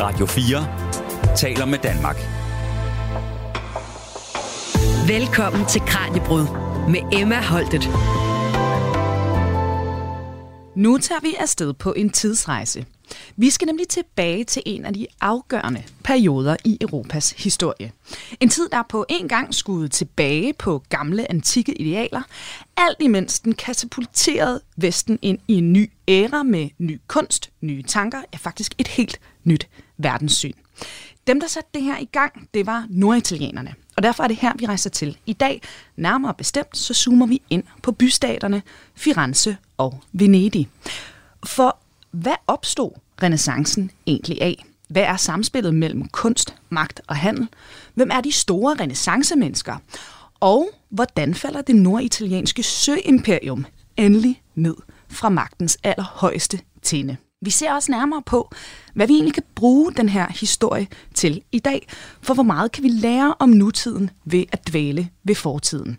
Radio 0.00 0.26
4 0.26 1.36
taler 1.36 1.64
med 1.64 1.78
Danmark. 1.78 2.16
Velkommen 5.08 5.66
til 5.66 5.80
Kranjebrud 5.80 6.46
med 6.88 7.20
Emma 7.20 7.42
Holtet. 7.42 7.88
Nu 10.76 10.98
tager 10.98 11.20
vi 11.20 11.34
afsted 11.38 11.72
på 11.72 11.92
en 11.92 12.10
tidsrejse. 12.10 12.86
Vi 13.36 13.50
skal 13.50 13.66
nemlig 13.66 13.88
tilbage 13.88 14.44
til 14.44 14.62
en 14.66 14.84
af 14.84 14.94
de 14.94 15.06
afgørende 15.20 15.82
perioder 16.04 16.56
i 16.64 16.78
Europas 16.80 17.30
historie. 17.30 17.92
En 18.40 18.48
tid, 18.48 18.68
der 18.72 18.82
på 18.88 19.06
en 19.08 19.28
gang 19.28 19.54
skulle 19.54 19.88
tilbage 19.88 20.52
på 20.52 20.82
gamle, 20.88 21.30
antikke 21.30 21.80
idealer, 21.80 22.22
alt 22.76 22.96
imens 23.00 23.40
den 23.40 23.54
katapulterede 23.54 24.60
Vesten 24.76 25.18
ind 25.22 25.38
i 25.48 25.54
en 25.54 25.72
ny 25.72 25.90
æra 26.08 26.42
med 26.42 26.68
ny 26.78 27.00
kunst, 27.06 27.50
nye 27.60 27.82
tanker, 27.82 28.22
ja 28.32 28.38
faktisk 28.38 28.74
et 28.78 28.88
helt 28.88 29.20
nyt 29.44 29.68
verdenssyn. 29.98 30.52
Dem, 31.26 31.40
der 31.40 31.46
satte 31.46 31.70
det 31.74 31.82
her 31.82 31.98
i 31.98 32.04
gang, 32.04 32.48
det 32.54 32.66
var 32.66 32.86
norditalienerne. 32.90 33.74
Og 33.96 34.02
derfor 34.02 34.24
er 34.24 34.28
det 34.28 34.36
her, 34.36 34.52
vi 34.58 34.66
rejser 34.66 34.90
til 34.90 35.18
i 35.26 35.32
dag. 35.32 35.62
Nærmere 35.96 36.34
bestemt, 36.34 36.76
så 36.76 36.94
zoomer 36.94 37.26
vi 37.26 37.42
ind 37.50 37.64
på 37.82 37.92
bystaterne 37.92 38.62
Firenze 38.94 39.56
og 39.76 40.00
Venedig. 40.12 40.68
For 41.44 41.78
hvad 42.10 42.34
opstod 42.46 42.90
renaissancen 43.22 43.90
egentlig 44.06 44.42
af? 44.42 44.64
Hvad 44.88 45.02
er 45.02 45.16
samspillet 45.16 45.74
mellem 45.74 46.08
kunst, 46.08 46.54
magt 46.68 47.00
og 47.06 47.16
handel? 47.16 47.48
Hvem 47.94 48.10
er 48.12 48.20
de 48.20 48.32
store 48.32 48.76
renaissancemennesker? 48.80 49.76
Og 50.40 50.68
hvordan 50.88 51.34
falder 51.34 51.62
det 51.62 51.76
norditalienske 51.76 52.62
søimperium 52.62 53.66
endelig 53.96 54.42
ned 54.54 54.76
fra 55.08 55.28
magtens 55.28 55.78
allerhøjeste 55.82 56.60
tinde? 56.82 57.16
Vi 57.40 57.50
ser 57.50 57.72
også 57.72 57.92
nærmere 57.92 58.22
på, 58.26 58.50
hvad 58.94 59.06
vi 59.06 59.12
egentlig 59.12 59.34
kan 59.34 59.42
bruge 59.54 59.92
den 59.92 60.08
her 60.08 60.26
historie 60.28 60.86
til 61.14 61.42
i 61.52 61.58
dag, 61.58 61.86
for 62.22 62.34
hvor 62.34 62.42
meget 62.42 62.72
kan 62.72 62.82
vi 62.82 62.88
lære 62.88 63.34
om 63.38 63.48
nutiden 63.48 64.10
ved 64.24 64.44
at 64.52 64.68
dvæle 64.68 65.08
ved 65.24 65.34
fortiden. 65.34 65.98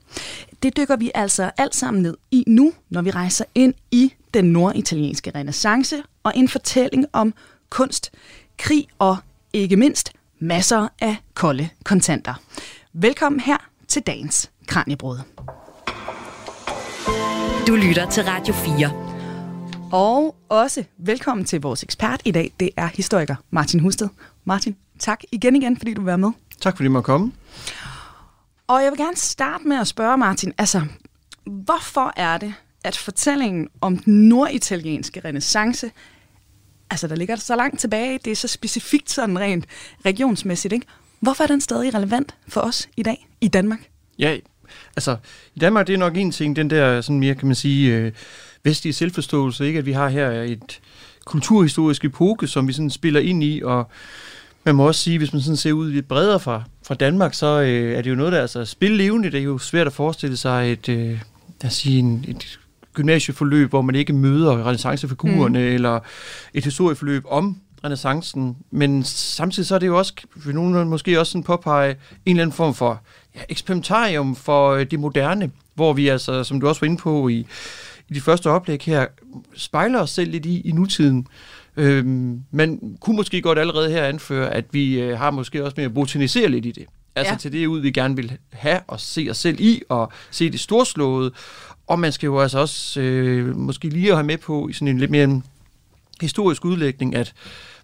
Det 0.64 0.78
dykker 0.78 0.96
vi 0.96 1.12
altså 1.16 1.52
alt 1.58 1.76
sammen 1.76 2.04
ned 2.04 2.18
i 2.32 2.44
nu, 2.48 2.74
når 2.90 3.02
vi 3.02 3.12
rejser 3.12 3.46
ind 3.56 3.74
i 3.92 4.14
den 4.34 4.46
norditalienske 4.46 5.32
renaissance 5.36 6.04
og 6.24 6.34
en 6.36 6.50
fortælling 6.50 7.06
om 7.14 7.34
kunst, 7.70 8.12
krig 8.58 8.88
og 9.00 9.18
ikke 9.54 9.76
mindst 9.76 10.12
masser 10.40 10.88
af 11.02 11.16
kolde 11.34 11.70
kontanter. 11.84 12.34
Velkommen 12.94 13.40
her 13.40 13.58
til 13.88 14.02
dagens 14.02 14.52
Kranjebrud. 14.68 15.18
Du 17.68 17.76
lytter 17.76 18.10
til 18.10 18.24
Radio 18.24 18.54
4. 18.54 19.07
Og 19.92 20.36
også 20.50 20.84
velkommen 20.98 21.46
til 21.46 21.62
vores 21.62 21.84
ekspert 21.84 22.22
i 22.26 22.32
dag. 22.32 22.52
Det 22.60 22.70
er 22.78 22.88
historiker 22.88 23.36
Martin 23.50 23.80
Husted. 23.80 24.10
Martin, 24.46 24.76
tak 25.00 25.20
igen 25.32 25.56
igen, 25.56 25.78
fordi 25.78 25.94
du 25.94 26.04
var 26.04 26.18
med. 26.18 26.32
Tak 26.62 26.78
fordi 26.78 26.88
du 26.88 26.92
måtte 26.92 27.06
komme. 27.06 27.32
Og 28.68 28.84
jeg 28.84 28.92
vil 28.92 28.98
gerne 28.98 29.18
starte 29.18 29.68
med 29.68 29.78
at 29.78 29.88
spørge 29.88 30.18
Martin, 30.18 30.54
altså, 30.58 30.82
hvorfor 31.46 32.14
er 32.16 32.38
det, 32.38 32.54
at 32.84 32.98
fortællingen 32.98 33.70
om 33.82 33.98
den 33.98 34.30
norditalienske 34.30 35.22
renaissance, 35.26 35.92
altså 36.90 37.08
der 37.08 37.16
ligger 37.16 37.36
så 37.36 37.56
langt 37.56 37.80
tilbage, 37.80 38.20
det 38.26 38.32
er 38.32 38.36
så 38.36 38.48
specifikt 38.48 39.12
sådan 39.12 39.40
rent 39.40 39.66
regionsmæssigt, 40.06 40.74
ikke? 40.74 40.86
Hvorfor 41.20 41.44
er 41.44 41.48
den 41.48 41.62
stadig 41.62 41.94
relevant 41.94 42.36
for 42.48 42.62
os 42.62 42.90
i 42.98 43.04
dag 43.04 43.28
i 43.42 43.48
Danmark? 43.48 43.90
Ja, 44.20 44.38
altså 44.96 45.18
i 45.56 45.60
Danmark 45.60 45.88
det 45.88 45.94
er 45.94 45.98
nok 45.98 46.18
en 46.18 46.32
ting, 46.32 46.56
den 46.56 46.70
der 46.70 47.02
sådan 47.02 47.20
mere, 47.20 47.36
kan 47.36 47.48
man 47.48 47.56
sige, 47.56 47.96
øh, 47.96 48.12
vestlige 48.68 48.94
selvforståelse, 48.94 49.68
ikke? 49.68 49.80
at 49.80 49.86
vi 49.86 49.92
har 49.92 50.10
her 50.10 50.30
et 50.30 50.80
kulturhistorisk 51.26 52.06
epoke, 52.06 52.48
som 52.48 52.68
vi 52.68 52.74
sådan 52.74 52.90
spiller 52.90 53.20
ind 53.20 53.44
i, 53.44 53.62
og 53.64 53.90
man 54.64 54.76
må 54.76 54.88
også 54.88 55.02
sige, 55.02 55.18
hvis 55.18 55.34
man 55.34 55.42
sådan 55.42 55.58
ser 55.58 55.72
ud 55.72 55.92
lidt 55.92 56.08
bredere 56.08 56.40
fra, 56.40 56.64
fra 56.88 56.96
Danmark, 56.96 57.34
så 57.34 57.62
øh, 57.62 57.94
er 57.94 58.02
det 58.02 58.10
jo 58.10 58.16
noget, 58.16 58.32
der 58.32 58.38
er 58.38 58.42
altså 58.42 58.66
spillevende. 58.66 59.32
Det 59.32 59.40
er 59.40 59.44
jo 59.44 59.58
svært 59.58 59.88
at 59.88 59.94
forestille 59.94 60.38
sig 60.38 60.72
et, 60.72 60.90
øh, 60.90 61.10
lad 61.62 61.66
os 61.66 61.74
sige, 61.74 62.00
en, 62.00 62.26
et 62.28 62.60
gymnasieforløb, 62.94 63.70
hvor 63.70 63.82
man 63.82 63.96
ikke 63.96 64.14
møder 64.14 64.68
renaissancefigurerne, 64.68 65.60
mm. 65.60 65.66
eller 65.66 66.00
et 66.54 66.64
historieforløb 66.64 67.24
om 67.28 67.58
renaissancen, 67.84 68.58
men 68.72 69.04
samtidig 69.04 69.68
så 69.68 69.76
er 69.76 69.80
det 69.80 69.88
jo 69.88 69.98
også, 69.98 70.14
vil 70.36 70.56
nogen 70.56 70.90
måske 70.90 71.20
også 71.20 71.32
sådan 71.32 71.44
påpege, 71.44 71.90
en 71.90 71.98
eller 72.26 72.44
anden 72.44 72.56
form 72.56 72.74
for 72.74 73.02
ja, 73.36 73.40
eksperimentarium 73.50 74.36
for 74.36 74.72
øh, 74.72 74.86
det 74.92 75.00
moderne, 75.00 75.52
hvor 75.76 75.94
vi 75.94 76.08
altså, 76.08 76.44
som 76.44 76.62
du 76.62 76.68
også 76.68 76.82
var 76.82 76.86
inde 76.86 76.98
på 76.98 77.28
i, 77.28 77.48
i 78.10 78.14
de 78.14 78.22
første 78.22 78.50
oplæg 78.50 78.82
her, 78.82 79.06
spejler 79.56 80.00
os 80.00 80.10
selv 80.10 80.32
lidt 80.32 80.46
i, 80.46 80.62
i 80.62 80.72
nutiden. 80.72 81.28
Øhm, 81.78 82.42
man 82.52 82.98
kunne 83.00 83.16
måske 83.16 83.42
godt 83.42 83.60
allerede 83.60 83.90
her 83.90 84.04
anføre, 84.04 84.54
at 84.54 84.66
vi 84.72 85.00
øh, 85.00 85.18
har 85.18 85.32
måske 85.32 85.64
også 85.64 85.74
mere 85.78 85.86
at 85.86 85.94
botanisere 85.94 86.48
lidt 86.50 86.66
i 86.66 86.72
det. 86.72 86.86
Altså 87.16 87.34
ja. 87.34 87.38
til 87.38 87.52
det 87.52 87.66
ud, 87.66 87.80
vi 87.80 87.92
gerne 87.92 88.16
vil 88.16 88.38
have 88.52 88.80
og 88.88 89.00
se 89.00 89.28
os 89.30 89.38
selv 89.38 89.60
i, 89.60 89.82
og 89.90 90.12
se 90.32 90.50
det 90.50 90.60
storslåede. 90.60 91.32
Og 91.88 92.00
man 92.00 92.12
skal 92.12 92.28
jo 92.28 92.40
altså 92.40 92.60
også 92.60 93.02
øh, 93.02 93.56
måske 93.56 93.90
lige 93.90 94.14
have 94.14 94.24
med 94.24 94.38
på 94.38 94.68
i 94.68 94.74
sådan 94.74 94.88
en 94.88 94.98
lidt 94.98 95.12
mere 95.12 95.42
historisk 96.22 96.66
udlægning, 96.66 97.16
at 97.16 97.34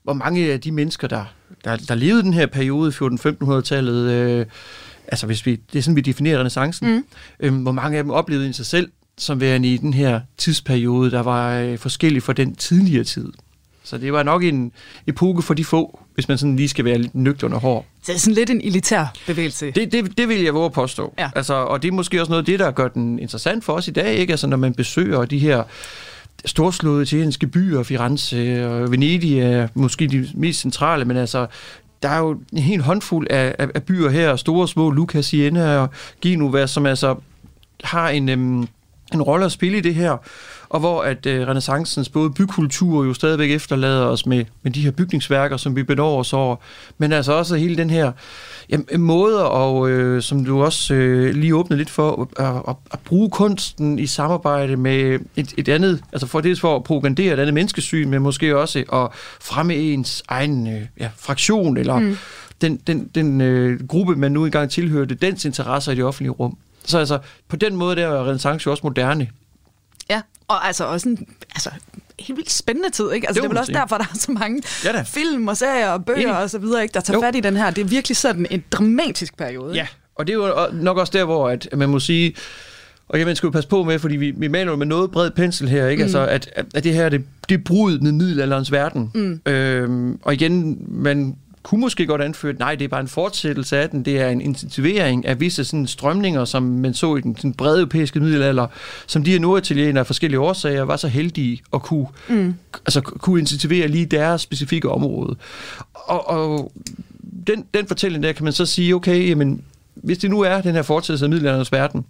hvor 0.03 0.13
mange 0.13 0.51
af 0.53 0.61
de 0.61 0.72
mennesker, 0.72 1.07
der, 1.07 1.25
der, 1.63 1.75
der 1.75 1.95
levede 1.95 2.23
den 2.23 2.34
her 2.34 2.45
periode, 2.45 2.91
14-1500-tallet, 2.91 4.11
øh, 4.11 4.45
altså 5.07 5.25
hvis 5.25 5.45
vi, 5.45 5.55
det 5.73 5.79
er 5.79 5.84
sådan, 5.84 5.95
vi 5.95 6.01
definerer 6.01 6.40
renaissancen, 6.40 6.95
mm. 6.95 7.05
øh, 7.40 7.61
hvor 7.61 7.72
mange 7.72 7.97
af 7.97 8.03
dem 8.03 8.11
oplevede 8.11 8.50
i 8.50 8.53
sig 8.53 8.66
selv 8.66 8.91
som 9.18 9.41
værende 9.41 9.74
i 9.74 9.78
den 9.78 9.94
her 9.94 10.22
tidsperiode, 10.38 11.12
der 11.12 11.22
var 11.22 11.59
øh, 11.59 11.78
forskellig 11.78 12.24
fra 12.24 12.34
den 12.34 12.56
tidligere 12.56 13.03
tid. 13.03 13.31
Så 13.84 13.97
det 13.97 14.13
var 14.13 14.24
nok 14.24 14.44
en 14.44 14.72
epoke 15.07 15.41
for 15.41 15.53
de 15.53 15.66
få, 15.66 16.00
hvis 16.13 16.28
man 16.28 16.38
sådan 16.38 16.56
lige 16.56 16.69
skal 16.69 16.85
være 16.85 16.97
lidt 16.97 17.16
nøgtern 17.16 17.53
og 17.53 17.59
hård. 17.59 17.85
Det 18.07 18.16
er 18.16 18.19
sådan 18.19 18.34
lidt 18.34 18.50
en 18.50 18.62
elitær 18.62 19.06
bevægelse. 19.28 19.72
Det, 19.72 19.91
det, 19.91 20.18
det 20.18 20.29
vil 20.29 20.41
jeg 20.41 20.53
våge 20.53 20.66
at 20.66 20.72
påstå. 20.72 21.13
Ja. 21.19 21.29
Altså, 21.35 21.53
og 21.53 21.81
det 21.81 21.88
er 21.88 21.91
måske 21.91 22.22
også 22.22 22.29
noget 22.29 22.41
af 22.41 22.46
det, 22.46 22.59
der 22.59 22.72
gør 22.72 22.88
den 22.88 23.19
interessant 23.19 23.63
for 23.63 23.73
os 23.73 23.88
i 23.88 23.91
dag, 23.91 24.16
ikke? 24.16 24.34
Altså, 24.34 24.47
når 24.47 24.57
man 24.57 24.73
besøger 24.73 25.25
de 25.25 25.40
her 25.40 25.63
storslåede 26.46 27.03
italienske 27.03 27.47
byer, 27.47 27.84
Firenze 27.84 28.68
og 28.68 28.91
Venedig 28.91 29.40
er 29.40 29.68
måske 29.73 30.07
de 30.07 30.29
mest 30.35 30.59
centrale, 30.59 31.06
men 31.06 31.18
altså, 31.18 31.47
der 32.03 32.09
er 32.09 32.19
jo 32.19 32.40
en 32.53 32.57
hel 32.57 32.81
håndfuld 32.81 33.28
af, 33.29 33.56
af, 33.59 33.68
af 33.75 33.84
byer 33.84 34.09
her, 34.09 34.35
store 34.35 34.68
små, 34.68 34.90
Lucca, 34.90 35.22
Siena 35.22 35.78
og 35.78 35.90
Genova, 36.22 36.68
som 36.68 36.85
altså 36.85 37.16
har 37.84 38.09
en, 38.09 38.29
øhm, 38.29 38.68
en 39.13 39.22
rolle 39.22 39.46
at 39.46 39.51
spille 39.51 39.78
i 39.78 39.81
det 39.81 39.96
her 39.96 40.18
og 40.74 40.79
hvor 40.79 41.01
at 41.01 41.25
øh, 41.25 41.47
renaissancens 41.47 42.09
både 42.09 42.29
bykultur 42.29 43.06
jo 43.06 43.13
stadigvæk 43.13 43.51
efterlader 43.51 44.06
os 44.06 44.25
med, 44.25 44.46
med 44.63 44.72
de 44.72 44.81
her 44.81 44.91
bygningsværker, 44.91 45.57
som 45.57 45.75
vi 45.75 45.84
benår 45.84 46.19
os 46.19 46.34
over, 46.34 46.56
men 46.97 47.12
altså 47.12 47.34
også 47.34 47.56
hele 47.56 47.78
den 47.78 47.90
her 47.90 48.12
ja, 48.69 48.97
måde, 48.97 49.50
og 49.50 49.90
øh, 49.90 50.22
som 50.22 50.46
du 50.46 50.63
også 50.63 50.94
øh, 50.94 51.35
lige 51.35 51.56
åbnede 51.56 51.78
lidt 51.78 51.90
for, 51.90 52.29
at, 52.38 52.46
at, 52.69 52.75
at 52.91 53.00
bruge 53.00 53.29
kunsten 53.29 54.00
i 54.00 54.07
samarbejde 54.07 54.78
med 54.78 55.19
et, 55.35 55.53
et 55.57 55.69
andet, 55.69 56.02
altså 56.13 56.28
for 56.28 56.41
det 56.41 56.59
for 56.59 56.75
at 56.75 56.84
propagandere 56.84 57.34
et 57.34 57.40
andet 57.40 57.53
menneskesyn, 57.53 58.09
men 58.09 58.22
måske 58.22 58.57
også 58.57 58.79
at 58.94 59.07
fremme 59.41 59.75
ens 59.75 60.23
egen 60.28 60.68
øh, 60.68 60.81
ja, 61.00 61.09
fraktion, 61.18 61.78
eller 61.78 62.00
mm. 62.00 62.18
den, 62.62 62.79
den, 62.88 63.09
den 63.16 63.41
øh, 63.41 63.88
gruppe, 63.88 64.16
man 64.16 64.31
nu 64.31 64.46
engang 64.46 64.69
tilhørte, 64.69 65.16
dens 65.16 65.46
interesser 65.46 65.91
i 65.91 65.96
det 65.96 66.03
offentlige 66.03 66.31
rum. 66.31 66.57
Så 66.85 66.99
altså, 66.99 67.19
på 67.47 67.55
den 67.55 67.75
måde 67.75 67.95
der 67.95 68.07
er 68.07 68.23
renaissance 68.23 68.67
jo 68.67 68.71
også 68.71 68.81
moderne. 68.83 69.27
Ja, 70.09 70.21
og 70.47 70.67
altså 70.67 70.85
også 70.85 71.09
en 71.09 71.27
altså, 71.55 71.69
helt 72.19 72.38
vildt 72.38 72.51
spændende 72.51 72.89
tid, 72.89 73.11
ikke? 73.11 73.27
Altså, 73.27 73.39
jo, 73.39 73.44
det 73.44 73.47
er 73.47 73.53
vel 73.53 73.57
også 73.57 73.71
derfor, 73.71 73.97
der 73.97 74.03
er 74.03 74.17
så 74.17 74.31
mange 74.31 74.63
ja, 74.85 75.01
film 75.01 75.47
og 75.47 75.57
serier 75.57 75.89
og 75.89 76.05
bøger 76.05 76.19
Enig. 76.19 76.38
og 76.38 76.49
så 76.49 76.59
videre, 76.59 76.83
ikke? 76.83 76.93
der 76.93 76.99
tager 76.99 77.17
jo. 77.17 77.22
fat 77.22 77.35
i 77.35 77.39
den 77.39 77.57
her. 77.57 77.72
Det 77.72 77.81
er 77.81 77.85
virkelig 77.85 78.17
sådan 78.17 78.47
en 78.51 78.63
dramatisk 78.72 79.38
periode. 79.38 79.75
Ja, 79.75 79.88
og 80.16 80.27
det 80.27 80.33
er 80.33 80.38
jo 80.38 80.67
nok 80.73 80.97
også 80.97 81.11
der, 81.13 81.25
hvor 81.25 81.49
at 81.49 81.67
man 81.73 81.89
må 81.89 81.99
sige, 81.99 82.35
og 83.09 83.19
jeg 83.19 83.38
skal 83.38 83.47
jo 83.47 83.51
passe 83.51 83.69
på 83.69 83.83
med, 83.83 83.99
fordi 83.99 84.16
vi, 84.16 84.31
vi 84.31 84.47
maler 84.47 84.75
med 84.75 84.85
noget 84.85 85.11
bred 85.11 85.31
pensel 85.31 85.69
her, 85.69 85.88
ikke? 85.88 86.01
Mm. 86.01 86.03
Altså, 86.03 86.19
at, 86.19 86.66
at 86.75 86.83
det 86.83 86.93
her, 86.93 87.09
det, 87.09 87.25
det 87.49 87.59
er 87.59 87.63
brudet 87.66 88.03
med 88.03 88.11
middelalderens 88.11 88.72
verden. 88.72 89.11
Mm. 89.13 89.51
Øhm, 89.51 90.19
og 90.23 90.34
igen, 90.34 90.78
man 90.87 91.35
kunne 91.63 91.81
måske 91.81 92.05
godt 92.05 92.21
anføre, 92.21 92.53
at 92.53 92.59
nej, 92.59 92.75
det 92.75 92.85
er 92.85 92.89
bare 92.89 93.01
en 93.01 93.07
fortsættelse 93.07 93.77
af 93.77 93.89
den. 93.89 94.05
Det 94.05 94.21
er 94.21 94.29
en 94.29 94.41
intensivering 94.41 95.25
af 95.25 95.39
visse 95.39 95.65
sådan, 95.65 95.87
strømninger, 95.87 96.45
som 96.45 96.63
man 96.63 96.93
så 96.93 97.15
i 97.15 97.21
den 97.21 97.35
sådan, 97.35 97.53
brede 97.53 97.79
europæiske 97.79 98.19
middelalder, 98.19 98.67
som 99.07 99.23
de 99.23 99.31
her 99.31 99.39
norditalienere 99.39 99.99
af 99.99 100.05
forskellige 100.05 100.39
årsager 100.39 100.83
var 100.83 100.97
så 100.97 101.07
heldige 101.07 101.61
at 101.73 101.81
kunne, 101.81 102.07
mm. 102.29 102.55
altså, 102.85 103.01
kunne 103.01 103.39
intensivere 103.39 103.87
lige 103.87 104.05
deres 104.05 104.41
specifikke 104.41 104.89
område. 104.89 105.35
Og, 105.93 106.29
og 106.29 106.71
den, 107.47 107.65
den 107.73 107.87
fortælling 107.87 108.23
der 108.23 108.31
kan 108.31 108.43
man 108.43 108.53
så 108.53 108.65
sige, 108.65 108.95
okay, 108.95 109.29
jamen, 109.29 109.61
hvis 109.95 110.17
det 110.17 110.29
nu 110.29 110.41
er 110.41 110.61
den 110.61 110.75
her 110.75 110.81
fortsættelse 110.81 111.25
af 111.25 111.29
middelalderens 111.29 111.71
verden, 111.71 112.05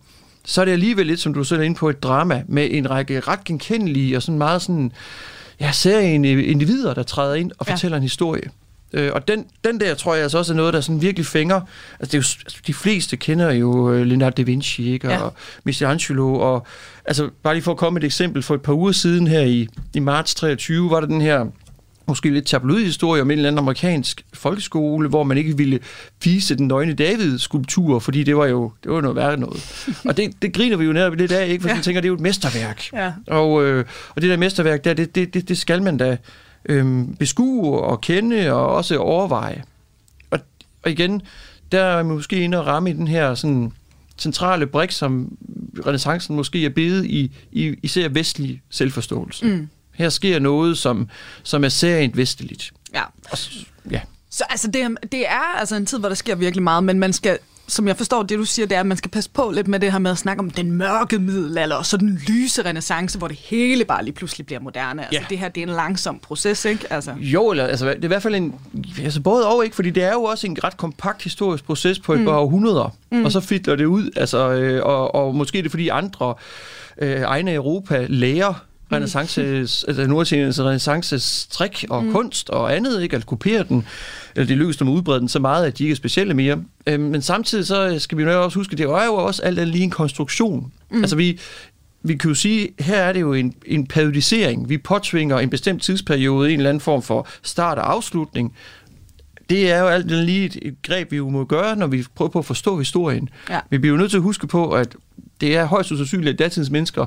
så 0.45 0.61
er 0.61 0.65
det 0.65 0.71
alligevel 0.71 1.05
lidt, 1.05 1.19
som 1.19 1.33
du 1.33 1.43
selv 1.43 1.59
er 1.59 1.63
inde 1.63 1.75
på, 1.75 1.89
et 1.89 2.03
drama 2.03 2.43
med 2.47 2.67
en 2.71 2.89
række 2.89 3.19
ret 3.19 3.43
genkendelige 3.43 4.17
og 4.17 4.23
sådan 4.23 4.37
meget 4.37 4.61
sådan, 4.61 4.91
ja, 5.59 5.71
serien 5.71 6.25
individer, 6.25 6.93
der 6.93 7.03
træder 7.03 7.35
ind 7.35 7.51
og 7.59 7.67
ja. 7.67 7.73
fortæller 7.73 7.97
en 7.97 8.03
historie. 8.03 8.49
Øh, 8.93 9.11
og 9.13 9.27
den, 9.27 9.45
den 9.63 9.79
der, 9.79 9.95
tror 9.95 10.13
jeg 10.13 10.23
altså 10.23 10.37
også 10.37 10.53
er 10.53 10.57
noget, 10.57 10.73
der 10.73 10.81
sådan 10.81 11.01
virkelig 11.01 11.25
fænger. 11.25 11.61
Altså, 11.99 12.11
det 12.11 12.13
er 12.13 12.17
jo, 12.17 12.43
altså, 12.45 12.57
de 12.67 12.73
fleste 12.73 13.17
kender 13.17 13.51
jo 13.51 13.91
øh, 13.91 14.05
Leonardo 14.05 14.33
da 14.37 14.41
Vinci, 14.41 14.93
ikke? 14.93 15.07
Og 15.07 15.13
ja. 15.13 15.29
Michelangelo, 15.63 16.35
og 16.35 16.67
altså, 17.05 17.29
bare 17.43 17.53
lige 17.53 17.63
for 17.63 17.71
at 17.71 17.77
komme 17.77 17.99
et 17.99 18.03
eksempel, 18.03 18.43
for 18.43 18.55
et 18.55 18.61
par 18.61 18.73
uger 18.73 18.91
siden 18.91 19.27
her 19.27 19.41
i, 19.41 19.67
i 19.93 19.99
marts 19.99 20.35
23, 20.35 20.89
var 20.89 20.99
der 20.99 21.07
den 21.07 21.21
her 21.21 21.45
måske 22.07 22.29
lidt 22.29 22.45
tabloidhistorie 22.45 23.21
om 23.21 23.31
en 23.31 23.37
eller 23.37 23.49
anden 23.49 23.59
amerikansk 23.59 24.25
folkeskole, 24.33 25.09
hvor 25.09 25.23
man 25.23 25.37
ikke 25.37 25.57
ville 25.57 25.79
vise 26.23 26.55
den 26.55 26.67
nøgne 26.67 26.93
David-skulptur, 26.93 27.99
fordi 27.99 28.23
det 28.23 28.37
var 28.37 28.45
jo 28.45 28.71
det 28.83 28.91
var 28.91 29.01
noget 29.01 29.15
værre 29.15 29.37
noget. 29.37 29.85
og 30.07 30.17
det, 30.17 30.31
det 30.41 30.53
griner 30.53 30.77
vi 30.77 30.85
jo 30.85 30.93
netop 30.93 31.13
lidt 31.13 31.31
af, 31.31 31.47
ikke? 31.47 31.61
for 31.61 31.69
ja. 31.69 31.75
man 31.75 31.83
tænker, 31.83 32.01
det 32.01 32.07
er 32.07 32.09
jo 32.09 32.15
et 32.15 32.19
mesterværk. 32.19 32.93
Ja. 32.93 33.11
Og, 33.27 33.63
øh, 33.63 33.85
og 34.15 34.21
det 34.21 34.29
der 34.29 34.37
mesterværk, 34.37 34.83
der, 34.83 34.93
det, 34.93 35.15
det, 35.15 35.33
det, 35.33 35.49
det 35.49 35.57
skal 35.57 35.83
man 35.83 35.97
da 35.97 36.17
øh, 36.65 37.05
beskue 37.19 37.81
og 37.81 38.01
kende 38.01 38.53
og 38.53 38.67
også 38.67 38.97
overveje. 38.97 39.63
Og, 40.31 40.39
og 40.83 40.91
igen, 40.91 41.21
der 41.71 41.83
er 41.83 42.03
måske 42.03 42.39
inde 42.39 42.59
og 42.59 42.67
ramme 42.67 42.89
i 42.89 42.93
den 42.93 43.07
her 43.07 43.35
sådan, 43.35 43.71
centrale 44.17 44.67
brik, 44.67 44.91
som 44.91 45.37
renaissancen 45.85 46.35
måske 46.35 46.65
er 46.65 46.69
bedet 46.69 47.05
i, 47.05 47.31
i 47.51 47.75
især 47.83 48.09
vestlig 48.09 48.61
selvforståelse. 48.69 49.45
Mm. 49.45 49.69
Her 49.93 50.09
sker 50.09 50.39
noget, 50.39 50.77
som, 50.77 51.09
som 51.43 51.63
er 51.63 51.69
særligt 51.69 52.17
vesteligt. 52.17 52.73
Ja. 52.93 53.03
Og, 53.31 53.37
ja. 53.91 54.01
Så 54.29 54.43
altså, 54.49 54.67
det, 54.67 54.97
det 55.11 55.27
er 55.27 55.59
altså 55.59 55.75
en 55.75 55.85
tid, 55.85 55.99
hvor 55.99 56.07
der 56.07 56.15
sker 56.15 56.35
virkelig 56.35 56.63
meget, 56.63 56.83
men 56.83 56.99
man 56.99 57.13
skal, 57.13 57.37
som 57.67 57.87
jeg 57.87 57.97
forstår 57.97 58.23
det, 58.23 58.37
du 58.39 58.45
siger, 58.45 58.65
det 58.65 58.75
er, 58.75 58.79
at 58.79 58.85
man 58.85 58.97
skal 58.97 59.11
passe 59.11 59.29
på 59.29 59.51
lidt 59.55 59.67
med 59.67 59.79
det 59.79 59.91
her 59.91 59.99
med 59.99 60.11
at 60.11 60.17
snakke 60.17 60.39
om 60.39 60.49
den 60.49 60.71
mørke 60.71 61.19
middelalder, 61.19 61.75
og 61.75 61.85
så 61.85 61.97
den 61.97 62.19
lyse 62.27 62.65
renaissance, 62.65 63.17
hvor 63.17 63.27
det 63.27 63.37
hele 63.37 63.85
bare 63.85 64.03
lige 64.03 64.13
pludselig 64.13 64.45
bliver 64.45 64.59
moderne. 64.59 65.01
Altså, 65.01 65.19
Ja. 65.19 65.25
det 65.29 65.37
her, 65.39 65.47
det 65.49 65.63
er 65.63 65.67
en 65.67 65.73
langsom 65.73 66.19
proces, 66.19 66.65
ikke? 66.65 66.85
Altså, 66.89 67.13
Jo, 67.19 67.49
eller, 67.51 67.67
altså, 67.67 67.85
det 67.85 67.99
er 67.99 68.03
i 68.03 68.07
hvert 68.07 68.21
fald 68.23 68.35
en... 68.35 68.55
Altså 69.03 69.21
både 69.21 69.47
og, 69.47 69.63
ikke? 69.63 69.75
Fordi 69.75 69.89
det 69.89 70.03
er 70.03 70.11
jo 70.13 70.23
også 70.23 70.47
en 70.47 70.57
ret 70.63 70.77
kompakt 70.77 71.23
historisk 71.23 71.65
proces 71.65 71.99
på 71.99 72.13
et 72.13 72.19
mm. 72.19 72.25
par 72.25 72.37
århundreder. 72.37 72.95
Mm. 73.11 73.25
Og 73.25 73.31
så 73.31 73.39
fitler 73.39 73.75
det 73.75 73.85
ud, 73.85 74.09
altså, 74.15 74.51
øh, 74.51 74.83
og, 74.85 75.15
og 75.15 75.35
måske 75.35 75.57
er 75.57 75.61
det 75.61 75.71
fordi 75.71 75.87
andre 75.87 76.33
øh, 76.97 77.21
egne 77.21 77.51
af 77.51 77.55
Europa 77.55 78.05
lærer 78.09 78.65
renaissances, 78.91 79.83
altså 79.83 80.07
Norditaliens 80.07 80.59
renaissances 80.59 81.47
trick 81.47 81.85
og 81.89 82.03
mm. 82.03 82.11
kunst 82.11 82.49
og 82.49 82.75
andet, 82.75 83.03
ikke? 83.03 83.15
At 83.15 83.25
kopiere 83.25 83.63
den. 83.69 83.85
Eller 84.35 84.47
det 84.47 84.57
lykkedes 84.57 84.77
dem 84.77 84.87
at 84.87 84.91
udbrede 84.91 85.19
den 85.19 85.29
så 85.29 85.39
meget, 85.39 85.65
at 85.65 85.77
de 85.77 85.83
ikke 85.83 85.91
er 85.91 85.95
specielle 85.95 86.33
mere. 86.33 86.63
Øh, 86.87 86.99
men 86.99 87.21
samtidig 87.21 87.67
så 87.67 87.99
skal 87.99 88.17
vi 88.17 88.23
jo 88.23 88.43
også 88.43 88.59
huske, 88.59 88.75
det 88.75 88.83
er 88.83 89.05
jo 89.05 89.15
også 89.15 89.41
alt 89.41 89.59
andet 89.59 89.73
lige 89.73 89.83
en 89.83 89.89
konstruktion. 89.89 90.71
Mm. 90.91 91.01
Altså 91.01 91.15
vi, 91.15 91.39
vi 92.03 92.15
kan 92.15 92.29
jo 92.29 92.35
sige, 92.35 92.69
her 92.79 92.97
er 92.97 93.13
det 93.13 93.21
jo 93.21 93.33
en, 93.33 93.53
en 93.65 93.87
periodisering. 93.87 94.69
Vi 94.69 94.77
påtvinger 94.77 95.39
en 95.39 95.49
bestemt 95.49 95.81
tidsperiode, 95.81 96.51
en 96.51 96.59
eller 96.59 96.69
anden 96.69 96.81
form 96.81 97.01
for 97.01 97.27
start 97.43 97.77
og 97.77 97.91
afslutning. 97.91 98.53
Det 99.49 99.71
er 99.71 99.79
jo 99.79 99.87
alt 99.87 100.11
lige 100.11 100.45
et, 100.45 100.57
et 100.61 100.75
greb, 100.83 101.11
vi 101.11 101.17
jo 101.17 101.29
må 101.29 101.45
gøre, 101.45 101.75
når 101.75 101.87
vi 101.87 102.05
prøver 102.15 102.31
på 102.31 102.39
at 102.39 102.45
forstå 102.45 102.77
historien. 102.77 103.29
Ja. 103.49 103.59
Vi 103.69 103.77
bliver 103.77 103.93
jo 103.93 103.97
nødt 103.97 104.09
til 104.09 104.17
at 104.17 104.23
huske 104.23 104.47
på, 104.47 104.71
at 104.71 104.95
det 105.41 105.55
er 105.55 105.65
højst 105.65 105.91
usandsynligt, 105.91 106.33
at 106.33 106.39
datidens 106.39 106.69
mennesker, 106.69 107.05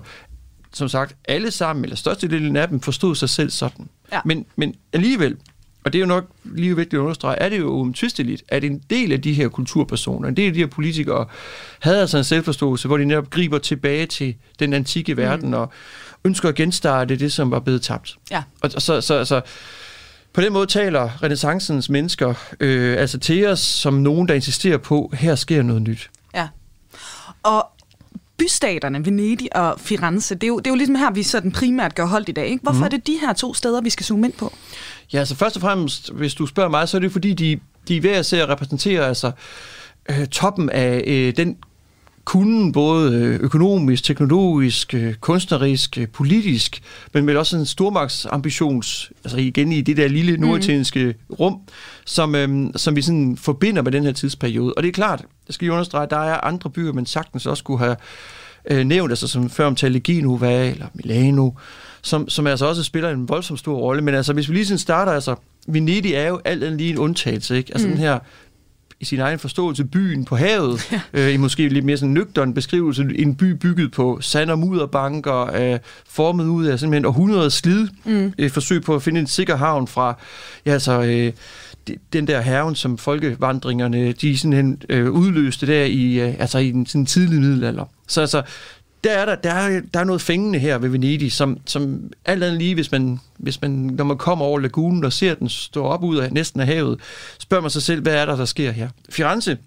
som 0.72 0.88
sagt, 0.88 1.16
alle 1.28 1.50
sammen, 1.50 1.84
eller 1.84 1.96
størstedelen 1.96 2.56
af 2.56 2.68
dem, 2.68 2.80
forstod 2.80 3.14
sig 3.14 3.28
selv 3.28 3.50
sådan. 3.50 3.88
Ja. 4.12 4.20
Men, 4.24 4.46
men 4.56 4.74
alligevel, 4.92 5.36
og 5.84 5.92
det 5.92 5.98
er 5.98 6.00
jo 6.00 6.06
nok 6.06 6.24
lige 6.44 6.76
vigtigt 6.76 6.94
at 6.94 6.98
understrege, 7.02 7.36
er 7.38 7.48
det 7.48 7.58
jo 7.58 7.68
umtvisteligt, 7.68 8.42
at 8.48 8.64
en 8.64 8.78
del 8.90 9.12
af 9.12 9.22
de 9.22 9.32
her 9.32 9.48
kulturpersoner, 9.48 10.28
en 10.28 10.36
del 10.36 10.46
af 10.46 10.52
de 10.52 10.58
her 10.58 10.66
politikere, 10.66 11.26
havde 11.80 12.00
altså 12.00 12.18
en 12.18 12.24
selvforståelse, 12.24 12.88
hvor 12.88 12.96
de 12.96 13.04
netop 13.04 13.30
griber 13.30 13.58
tilbage 13.58 14.06
til 14.06 14.34
den 14.58 14.72
antikke 14.72 15.14
Mm. 15.14 15.18
verden 15.20 15.54
og 15.54 15.72
ønsker 16.24 16.48
at 16.48 16.54
genstarte 16.54 17.16
det, 17.16 17.32
som 17.32 17.50
var 17.50 17.60
blevet 17.60 17.82
tabt. 17.82 18.16
ja. 18.30 18.42
Og 18.60 18.70
og 18.74 18.82
så, 18.82 19.00
så, 19.00 19.24
så 19.24 19.40
på 20.32 20.40
den 20.40 20.52
måde 20.52 20.66
taler 20.66 21.22
renaissancens 21.22 21.88
mennesker 21.88 22.34
øh, 22.60 22.98
altså 23.00 23.18
til 23.18 23.46
os 23.46 23.60
som 23.60 23.94
nogen, 23.94 24.28
der 24.28 24.34
insisterer 24.34 24.78
på, 24.78 25.12
her 25.14 25.34
sker 25.34 25.62
noget 25.62 25.82
nyt. 25.82 26.10
Ja. 26.34 26.48
Og 27.42 27.66
bystaterne, 28.38 29.06
Venedig 29.06 29.56
og 29.56 29.80
Firenze, 29.80 30.34
det 30.34 30.42
er, 30.42 30.48
jo, 30.48 30.58
det 30.58 30.66
er 30.66 30.70
jo 30.70 30.76
ligesom 30.76 30.94
her, 30.94 31.10
vi 31.10 31.22
sådan 31.22 31.52
primært 31.52 31.94
gør 31.94 32.06
holdt 32.06 32.28
i 32.28 32.32
dag. 32.32 32.46
Ikke? 32.46 32.62
Hvorfor 32.62 32.78
mm. 32.78 32.84
er 32.84 32.88
det 32.88 33.06
de 33.06 33.18
her 33.20 33.32
to 33.32 33.54
steder, 33.54 33.80
vi 33.80 33.90
skal 33.90 34.06
zoome 34.06 34.26
ind 34.26 34.34
på? 34.34 34.52
Ja, 35.12 35.18
altså 35.18 35.34
først 35.34 35.56
og 35.56 35.62
fremmest, 35.62 36.12
hvis 36.12 36.34
du 36.34 36.46
spørger 36.46 36.70
mig, 36.70 36.88
så 36.88 36.96
er 36.96 37.00
det 37.00 37.12
fordi, 37.12 37.32
de, 37.34 37.60
de 37.88 37.96
er 37.96 38.00
ved 38.00 38.10
at 38.10 38.26
se 38.26 38.42
at 38.42 38.48
repræsentere 38.48 39.08
altså, 39.08 39.32
øh, 40.08 40.26
toppen 40.26 40.70
af 40.70 41.04
øh, 41.06 41.36
den 41.36 41.56
kunden, 42.26 42.72
både 42.72 43.14
øh, 43.14 43.40
økonomisk, 43.40 44.04
teknologisk, 44.04 44.94
øh, 44.94 45.14
kunstnerisk, 45.14 45.98
øh, 45.98 46.08
politisk, 46.08 46.82
men 47.12 47.26
vel 47.26 47.36
også 47.36 47.56
en 47.56 47.66
stormagtsambitions, 47.66 49.12
altså 49.24 49.38
igen 49.38 49.72
i 49.72 49.80
det 49.80 49.96
der 49.96 50.08
lille 50.08 50.36
norditalienske 50.36 51.14
rum, 51.40 51.60
som, 52.04 52.72
som 52.76 52.96
vi 52.96 53.02
sådan 53.02 53.36
forbinder 53.36 53.82
med 53.82 53.92
den 53.92 54.04
her 54.04 54.12
tidsperiode. 54.12 54.74
Og 54.74 54.82
det 54.82 54.88
er 54.88 54.92
klart, 54.92 55.24
jeg 55.48 55.54
skal 55.54 55.64
lige 55.64 55.72
understrege, 55.72 56.02
at 56.02 56.10
der 56.10 56.18
er 56.18 56.44
andre 56.44 56.70
byer, 56.70 56.92
man 56.92 57.06
sagtens 57.06 57.46
også 57.46 57.64
kunne 57.64 57.78
have 57.78 57.96
øh, 58.70 58.84
nævnt, 58.84 59.12
altså 59.12 59.28
som 59.28 59.50
før 59.50 59.66
omtalte 59.66 60.00
Genova 60.00 60.70
eller 60.70 60.86
Milano, 60.94 61.50
som, 62.02 62.28
som 62.28 62.46
altså 62.46 62.66
også 62.66 62.82
spiller 62.82 63.10
en 63.10 63.28
voldsom 63.28 63.56
stor 63.56 63.78
rolle. 63.78 64.02
Men 64.02 64.14
altså, 64.14 64.32
hvis 64.32 64.48
vi 64.48 64.54
lige 64.54 64.66
sådan 64.66 64.78
starter, 64.78 65.12
altså, 65.12 65.34
Venedig 65.68 66.12
er 66.12 66.28
jo 66.28 66.40
alt 66.44 66.64
andet 66.64 66.78
lige 66.78 66.90
en 66.90 66.98
undtagelse, 66.98 67.56
ikke? 67.56 67.72
Altså 67.72 67.88
mm. 67.88 67.92
den 67.92 68.02
her 68.02 68.18
i 69.00 69.04
sin 69.04 69.20
egen 69.20 69.38
forståelse 69.38 69.84
byen 69.84 70.24
på 70.24 70.36
havet, 70.36 70.80
ja. 70.92 71.00
øh, 71.12 71.34
i 71.34 71.36
måske 71.36 71.68
lidt 71.68 71.84
mere 71.84 71.96
sådan 71.96 72.12
nøgtern 72.14 72.54
beskrivelse, 72.54 73.06
en 73.14 73.34
by 73.34 73.44
bygget 73.44 73.92
på 73.92 74.18
sand- 74.20 74.50
og 74.50 74.58
mudderbanker, 74.58 75.54
øh, 75.72 75.78
formet 76.08 76.44
ud 76.46 76.66
af 76.66 76.78
simpelthen 76.78 77.04
århundredets 77.04 77.56
slid, 77.56 77.88
mm. 78.04 78.32
et 78.38 78.52
forsøg 78.52 78.82
på 78.82 78.94
at 78.94 79.02
finde 79.02 79.20
en 79.20 79.26
sikker 79.26 79.56
havn 79.56 79.86
fra, 79.88 80.18
ja 80.66 80.72
altså, 80.72 81.02
øh, 81.02 81.32
de- 81.88 81.96
den 82.12 82.26
der 82.26 82.40
haven, 82.40 82.74
som 82.74 82.98
folkevandringerne, 82.98 84.12
de 84.12 84.38
simpelthen 84.38 84.82
øh, 84.88 85.10
udløste 85.10 85.66
der 85.66 85.84
i, 85.84 86.20
øh, 86.20 86.34
altså 86.38 86.58
i 86.58 86.70
den 86.70 86.86
sådan 86.86 87.06
tidlige 87.06 87.40
middelalder. 87.40 87.84
Så 88.08 88.20
altså, 88.20 88.42
der 89.06 89.12
er, 89.12 89.24
der, 89.24 89.34
der, 89.34 89.50
er, 89.50 89.80
der 89.94 90.00
er 90.00 90.04
noget 90.04 90.22
fængende 90.22 90.58
her 90.58 90.78
ved 90.78 90.88
Venedig, 90.88 91.32
som, 91.32 91.58
som 91.66 92.10
alt 92.24 92.44
andet 92.44 92.58
lige, 92.58 92.74
hvis 92.74 92.92
man, 92.92 93.20
hvis 93.38 93.60
man, 93.60 93.70
når 93.70 94.04
man 94.04 94.18
kommer 94.18 94.44
over 94.44 94.58
lagunen 94.58 95.04
og 95.04 95.12
ser 95.12 95.34
den 95.34 95.48
stå 95.48 95.84
op 95.84 96.04
ud 96.04 96.16
af 96.16 96.32
næsten 96.32 96.60
af 96.60 96.66
havet, 96.66 97.00
spørger 97.38 97.62
man 97.62 97.70
sig 97.70 97.82
selv, 97.82 98.02
hvad 98.02 98.14
er 98.14 98.26
der, 98.26 98.36
der 98.36 98.44
sker 98.44 98.70
her? 98.70 98.88
Firenze 99.10 99.58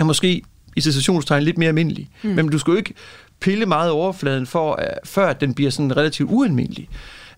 er 0.00 0.04
måske 0.04 0.42
i 0.76 0.80
citationstegn 0.80 1.42
lidt 1.42 1.58
mere 1.58 1.68
almindelig, 1.68 2.10
mm. 2.22 2.30
men 2.30 2.48
du 2.48 2.58
skal 2.58 2.70
jo 2.70 2.76
ikke 2.76 2.94
pille 3.40 3.66
meget 3.66 3.90
overfladen, 3.90 4.46
for, 4.46 4.72
uh, 4.72 4.84
før 5.04 5.26
at 5.26 5.40
den 5.40 5.54
bliver 5.54 5.70
sådan 5.70 5.96
relativt 5.96 6.30
ualmindelig. 6.30 6.88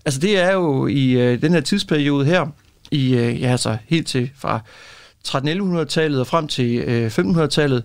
Altså 0.05 0.19
det 0.19 0.39
er 0.39 0.53
jo 0.53 0.87
i 0.87 1.33
uh, 1.33 1.41
den 1.41 1.53
her 1.53 1.61
tidsperiode 1.61 2.25
her, 2.25 2.45
i, 2.91 3.13
uh, 3.13 3.41
ja, 3.41 3.51
altså 3.51 3.77
helt 3.87 4.07
til 4.07 4.31
fra 4.37 4.59
1300-tallet 5.27 6.19
og 6.19 6.27
frem 6.27 6.47
til 6.47 6.83
uh, 6.87 7.41
1500-tallet, 7.41 7.83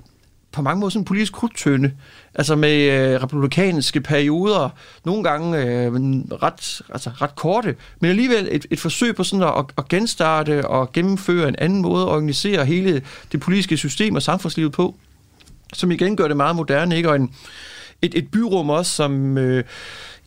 på 0.53 0.63
mange 0.63 0.81
måder 0.81 0.91
sådan 0.91 1.01
en 1.01 1.05
politisk 1.05 1.33
krudtønde, 1.33 1.93
altså 2.35 2.57
med 2.57 2.91
øh, 2.91 3.23
republikanske 3.23 4.01
perioder, 4.01 4.69
nogle 5.05 5.25
gange 5.25 5.63
øh, 5.63 5.93
ret, 6.43 6.83
altså 6.89 7.11
ret 7.11 7.35
korte, 7.35 7.77
men 8.01 8.11
alligevel 8.11 8.49
et, 8.51 8.67
et 8.71 8.81
forsøg 8.81 9.17
på 9.17 9.25
sådan 9.25 9.43
at, 9.59 9.65
at 9.79 9.89
genstarte 9.89 10.69
og 10.69 10.93
gennemføre 10.93 11.49
en 11.49 11.57
anden 11.59 11.83
måde 11.83 12.03
at 12.03 12.09
organisere 12.09 12.65
hele 12.65 13.03
det 13.33 13.41
politiske 13.41 13.77
system 13.77 14.15
og 14.15 14.23
samfundslivet 14.23 14.73
på, 14.73 14.97
som 15.73 15.91
igen 15.91 16.17
gør 16.17 16.29
det 16.29 16.37
meget 16.37 16.57
moderne, 16.57 16.97
ikke? 16.97 17.09
Og 17.09 17.17
en, 17.17 17.35
et, 18.03 18.15
et 18.15 18.31
byrum 18.31 18.71
også, 18.71 18.93
som 18.93 19.39
øh, 19.39 19.65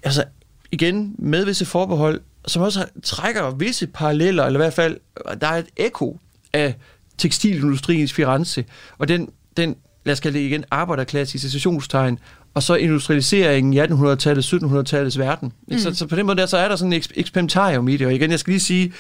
altså 0.03 0.23
igen 0.71 1.15
med 1.19 1.45
visse 1.45 1.65
forbehold, 1.65 2.21
som 2.47 2.61
også 2.61 2.85
trækker 3.03 3.51
visse 3.51 3.87
paralleller, 3.87 4.45
eller 4.45 4.59
i 4.59 4.63
hvert 4.63 4.73
fald, 4.73 4.97
der 5.41 5.47
er 5.47 5.57
et 5.57 5.67
ekko 5.77 6.19
af 6.53 6.75
tekstilindustriens 7.17 8.13
Firenze, 8.13 8.65
og 8.97 9.07
den, 9.07 9.29
den 9.57 9.75
lad 10.03 10.13
os 10.13 10.19
kalde 10.19 10.37
det 10.39 10.45
igen, 10.45 10.63
arbejderklasse 10.71 11.35
i 11.35 11.39
citationstegn, 11.39 12.19
og 12.53 12.63
så 12.63 12.75
industrialiseringen 12.75 13.73
i 13.73 13.79
1800-tallet, 13.79 14.53
1700-tallets 14.53 15.19
verden. 15.19 15.53
Mm. 15.67 15.77
Så, 15.77 15.93
så 15.93 16.07
på 16.07 16.15
den 16.15 16.25
måde 16.25 16.37
der, 16.37 16.45
så 16.45 16.57
er 16.57 16.67
der 16.67 16.75
sådan 16.75 16.93
et 16.93 17.05
eks- 17.05 17.13
eksperimentarium 17.15 17.87
i 17.87 17.97
det, 17.97 18.07
og 18.07 18.13
igen, 18.13 18.31
jeg 18.31 18.39
skal 18.39 18.51
lige 18.51 18.59
sige, 18.59 18.93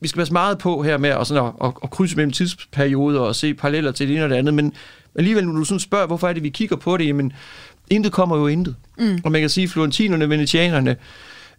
vi 0.00 0.08
skal 0.08 0.18
passe 0.20 0.32
meget 0.32 0.58
på 0.58 0.82
her 0.82 0.98
med 0.98 1.10
at, 1.10 1.26
sådan 1.26 1.44
at, 1.44 1.52
at, 1.64 1.72
at 1.82 1.90
krydse 1.90 2.16
mellem 2.16 2.32
tidsperioder 2.32 3.20
og 3.20 3.36
se 3.36 3.54
paralleller 3.54 3.92
til 3.92 4.08
det 4.08 4.14
ene 4.14 4.24
og 4.24 4.30
det 4.30 4.36
andet, 4.36 4.54
men 4.54 4.72
alligevel, 5.14 5.46
når 5.46 5.58
du 5.58 5.64
sådan 5.64 5.80
spørger, 5.80 6.06
hvorfor 6.06 6.28
er 6.28 6.32
det, 6.32 6.42
vi 6.42 6.48
kigger 6.48 6.76
på 6.76 6.96
det, 6.96 7.06
jamen, 7.06 7.32
intet 7.90 8.12
kommer 8.12 8.36
jo 8.36 8.46
intet. 8.46 8.76
Mm. 8.98 9.20
Og 9.24 9.32
man 9.32 9.40
kan 9.40 9.50
sige, 9.50 9.64
at 9.64 9.70
florentinerne, 9.70 10.30
venetianerne, 10.30 10.96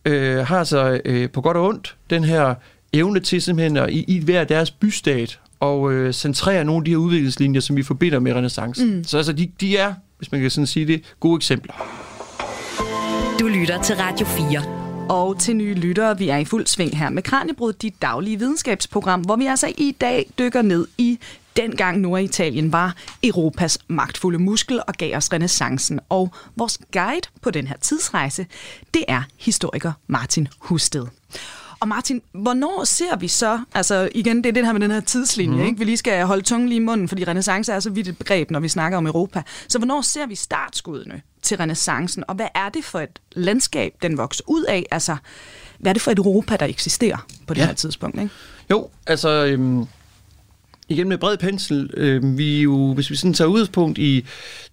øh, 0.06 0.48
har 0.48 0.63
så 0.63 1.01
øh, 1.06 1.29
på 1.29 1.41
godt 1.41 1.58
og 1.58 1.65
ondt 1.68 1.96
den 2.10 2.24
her 2.24 2.56
evne 2.94 3.20
til 3.20 3.41
simpelthen 3.41 3.77
at 3.77 3.89
i, 3.89 4.06
i 4.08 4.20
hver 4.24 4.44
deres 4.44 4.72
bystat 4.72 5.39
og 5.59 5.91
øh, 5.91 6.13
centrere 6.13 6.63
nogle 6.63 6.81
af 6.81 6.85
de 6.85 6.91
her 6.91 6.97
udviklingslinjer, 6.97 7.61
som 7.61 7.75
vi 7.75 7.83
forbinder 7.83 8.19
med 8.19 8.33
renaissancen. 8.33 8.95
Mm. 8.95 9.03
Så 9.03 9.17
altså, 9.17 9.33
de, 9.33 9.51
de 9.61 9.77
er, 9.77 9.93
hvis 10.17 10.31
man 10.31 10.41
kan 10.41 10.51
sådan 10.51 10.67
sige 10.67 10.87
det, 10.87 11.15
gode 11.19 11.35
eksempler. 11.35 11.73
Du 13.39 13.47
lytter 13.47 13.81
til 13.81 13.95
Radio 13.95 14.25
4. 14.25 14.79
Og 15.09 15.39
til 15.39 15.55
nye 15.55 15.73
lyttere, 15.73 16.17
vi 16.17 16.29
er 16.29 16.37
i 16.37 16.45
fuld 16.45 16.67
sving 16.67 16.97
her 16.97 17.09
med 17.09 17.23
Kranjebrud, 17.23 17.73
dit 17.73 18.01
daglige 18.01 18.39
videnskabsprogram, 18.39 19.21
hvor 19.21 19.35
vi 19.35 19.45
altså 19.45 19.73
i 19.77 19.95
dag 20.01 20.29
dykker 20.39 20.61
ned 20.61 20.87
i 20.97 21.19
dengang 21.57 21.99
Norditalien 21.99 22.71
var 22.71 22.95
Europas 23.23 23.77
magtfulde 23.87 24.39
muskel 24.39 24.81
og 24.87 24.93
gav 24.93 25.17
os 25.17 25.33
renaissancen. 25.33 25.99
Og 26.09 26.33
vores 26.55 26.79
guide 26.93 27.27
på 27.41 27.51
den 27.51 27.67
her 27.67 27.77
tidsrejse, 27.81 28.45
det 28.93 29.03
er 29.07 29.21
historiker 29.37 29.91
Martin 30.07 30.47
Husted. 30.59 31.05
Og 31.79 31.88
Martin, 31.88 32.21
hvornår 32.31 32.83
ser 32.83 33.15
vi 33.15 33.27
så, 33.27 33.59
altså 33.74 34.09
igen, 34.15 34.38
det 34.38 34.45
er 34.45 34.51
det 34.53 34.65
her 34.65 34.74
med 34.74 34.81
den 34.81 34.91
her 34.91 35.00
tidslinje, 35.00 35.57
mm. 35.62 35.65
ikke? 35.67 35.79
vi 35.79 35.86
lige 35.86 35.98
skal 35.98 36.25
holde 36.25 36.41
tungen 36.43 36.69
lige 36.69 36.77
i 36.81 36.83
munden, 36.83 37.07
fordi 37.07 37.24
renaissance 37.24 37.71
er 37.74 37.79
så 37.79 37.89
vidt 37.89 38.07
et 38.07 38.17
begreb, 38.17 38.51
når 38.51 38.59
vi 38.59 38.67
snakker 38.67 38.98
om 38.98 39.07
Europa. 39.07 39.41
Så 39.67 39.77
hvornår 39.77 40.01
ser 40.01 40.25
vi 40.27 40.36
startskuddene 40.36 41.21
til 41.41 41.57
renaissancen, 41.57 42.24
og 42.27 42.36
hvad 42.36 42.48
er 42.55 42.69
det 42.69 42.86
for 42.86 43.00
et 43.00 43.19
landskab, 43.31 43.93
den 44.01 44.17
vokser 44.17 44.43
ud 44.48 44.63
af? 44.63 44.86
Altså, 44.91 45.15
hvad 45.79 45.91
er 45.91 45.93
det 45.93 46.01
for 46.01 46.12
et 46.12 46.17
Europa, 46.17 46.55
der 46.55 46.65
eksisterer 46.65 47.17
på 47.48 47.53
det 47.53 47.62
Ja. 47.62 47.65
her 47.65 47.74
tidspunkt? 47.74 48.17
Ikke? 48.21 48.33
Jo, 48.71 48.89
altså 49.07 49.29
øhm, 49.45 49.86
igen 50.89 51.10
med 51.10 51.17
bred 51.17 51.38
pensel, 51.38 51.89
øhm, 51.93 52.38
vi 52.38 52.62
jo, 52.62 52.93
hvis 52.93 53.10
vi 53.10 53.15
sådan 53.15 53.34
tager 53.34 53.48
udgangspunkt 53.48 53.98
i 53.98 54.25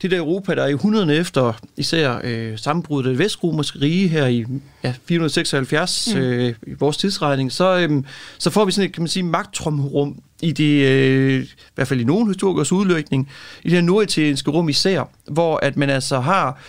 det 0.02 0.10
der 0.10 0.18
Europa, 0.18 0.54
der 0.54 0.62
er 0.62 0.68
i 0.68 0.72
hundrederne 0.72 1.14
efter 1.14 1.52
især 1.76 2.20
øh, 2.24 2.58
sammenbruddet 2.58 3.10
af 3.10 3.18
vestromerske 3.18 3.80
rige 3.80 4.08
her 4.08 4.26
i 4.26 4.44
ja, 4.84 4.94
476 5.08 6.08
mm. 6.14 6.20
øh, 6.20 6.54
i 6.66 6.72
vores 6.78 6.96
tidsregning, 6.96 7.52
så, 7.52 7.78
øhm, 7.78 8.04
så 8.38 8.50
får 8.50 8.64
vi 8.64 8.72
sådan 8.72 8.88
et, 8.88 8.94
kan 8.94 9.02
man 9.02 9.08
sige, 9.08 9.22
magttrumrum 9.22 10.18
i 10.42 10.52
det, 10.52 10.86
øh, 10.86 11.42
i 11.42 11.46
hvert 11.74 11.88
fald 11.88 12.00
i 12.00 12.04
nogle 12.04 12.26
historikers 12.26 12.72
udlægning, 12.72 13.30
i 13.62 13.68
det 13.68 13.72
her 13.72 13.80
norditalienske 13.82 14.50
rum 14.50 14.68
især, 14.68 15.10
hvor 15.30 15.58
at 15.62 15.76
man 15.76 15.90
altså 15.90 16.20
har 16.20 16.60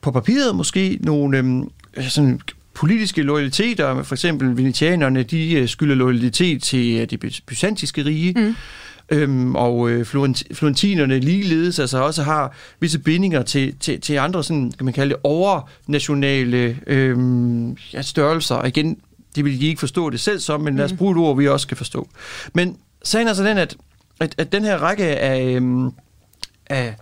på 0.00 0.10
papiret 0.10 0.56
måske 0.56 0.98
nogle 1.00 1.38
øhm, 1.38 1.70
sådan 2.08 2.40
politiske 2.78 3.22
loyaliteter, 3.22 4.02
for 4.02 4.14
eksempel 4.14 4.56
venetianerne, 4.56 5.22
de 5.22 5.52
øh, 5.52 5.68
skylder 5.68 5.94
loyalitet 5.94 6.62
til 6.62 7.00
øh, 7.00 7.10
det 7.10 7.20
by- 7.20 7.40
byzantiske 7.46 8.04
rige, 8.04 8.32
mm. 8.36 8.54
Øhm, 9.10 9.56
og 9.56 9.90
øh, 9.90 10.06
florent- 10.06 10.54
florentinerne 10.54 11.18
ligeledes 11.20 11.78
altså 11.78 11.98
også 11.98 12.22
har 12.22 12.54
visse 12.80 12.98
bindinger 12.98 13.42
til, 13.42 13.74
til, 13.80 14.00
til 14.00 14.14
andre, 14.14 14.44
sådan, 14.44 14.72
kan 14.72 14.84
man 14.84 14.94
kalde 14.94 15.14
det, 15.14 15.20
overnationale 15.24 16.78
øhm, 16.86 17.76
ja, 17.92 18.02
størrelser. 18.02 18.54
Og 18.54 18.68
igen, 18.68 18.98
det 19.36 19.44
vil 19.44 19.60
de 19.60 19.66
ikke 19.66 19.80
forstå 19.80 20.10
det 20.10 20.20
selv 20.20 20.40
som, 20.40 20.60
men 20.60 20.76
lad 20.76 20.84
os 20.84 20.92
bruge 20.92 21.12
et 21.12 21.18
ord, 21.18 21.36
vi 21.36 21.48
også 21.48 21.66
kan 21.66 21.76
forstå. 21.76 22.08
Men 22.54 22.76
sagen 23.02 23.26
er 23.26 23.30
altså 23.30 23.44
den, 23.44 23.58
at, 23.58 23.76
at, 24.20 24.34
at 24.38 24.52
den 24.52 24.64
her 24.64 24.76
række 24.76 25.04
af, 25.04 25.54
øhm, 25.54 25.90
af 26.66 26.94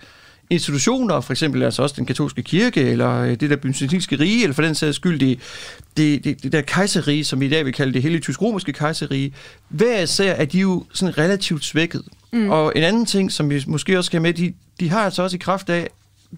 institutioner, 0.50 1.21
for 1.21 1.33
eksempel 1.33 1.62
altså 1.62 1.83
også 1.83 1.95
den 1.99 2.07
katolske 2.07 2.43
kirke, 2.43 2.81
eller 2.81 3.21
øh, 3.21 3.31
det 3.31 3.50
der 3.50 3.57
byzantinske 3.57 4.17
rige, 4.21 4.43
eller 4.43 4.55
for 4.55 4.62
den 4.62 4.75
sags 4.75 4.97
skyld 4.97 5.21
det, 5.21 5.38
det, 5.97 6.25
det, 6.25 6.43
det 6.43 6.53
der 6.53 6.61
kejserrige, 6.61 7.25
som 7.25 7.41
vi 7.41 7.47
i 7.47 7.49
dag 7.49 7.65
vil 7.65 7.73
kalde 7.73 7.93
det 7.93 8.03
hellige 8.03 8.21
tysk-romerske 8.21 8.73
kejserrige, 8.73 9.33
hver 9.69 10.03
især 10.03 10.33
er 10.33 10.45
de 10.45 10.59
jo 10.59 10.85
sådan 10.93 11.19
relativt 11.19 11.65
svækket. 11.65 12.03
Mm. 12.33 12.50
Og 12.50 12.73
en 12.76 12.83
anden 12.83 13.07
ting, 13.07 13.33
som 13.33 13.50
vi 13.50 13.65
måske 13.67 13.99
også 13.99 14.07
skal 14.07 14.21
have 14.21 14.23
med, 14.23 14.33
de, 14.33 14.53
de 14.81 14.91
har 14.91 15.00
altså 15.00 15.23
også 15.23 15.37
i 15.37 15.38
kraft 15.38 15.71
af, 15.71 15.88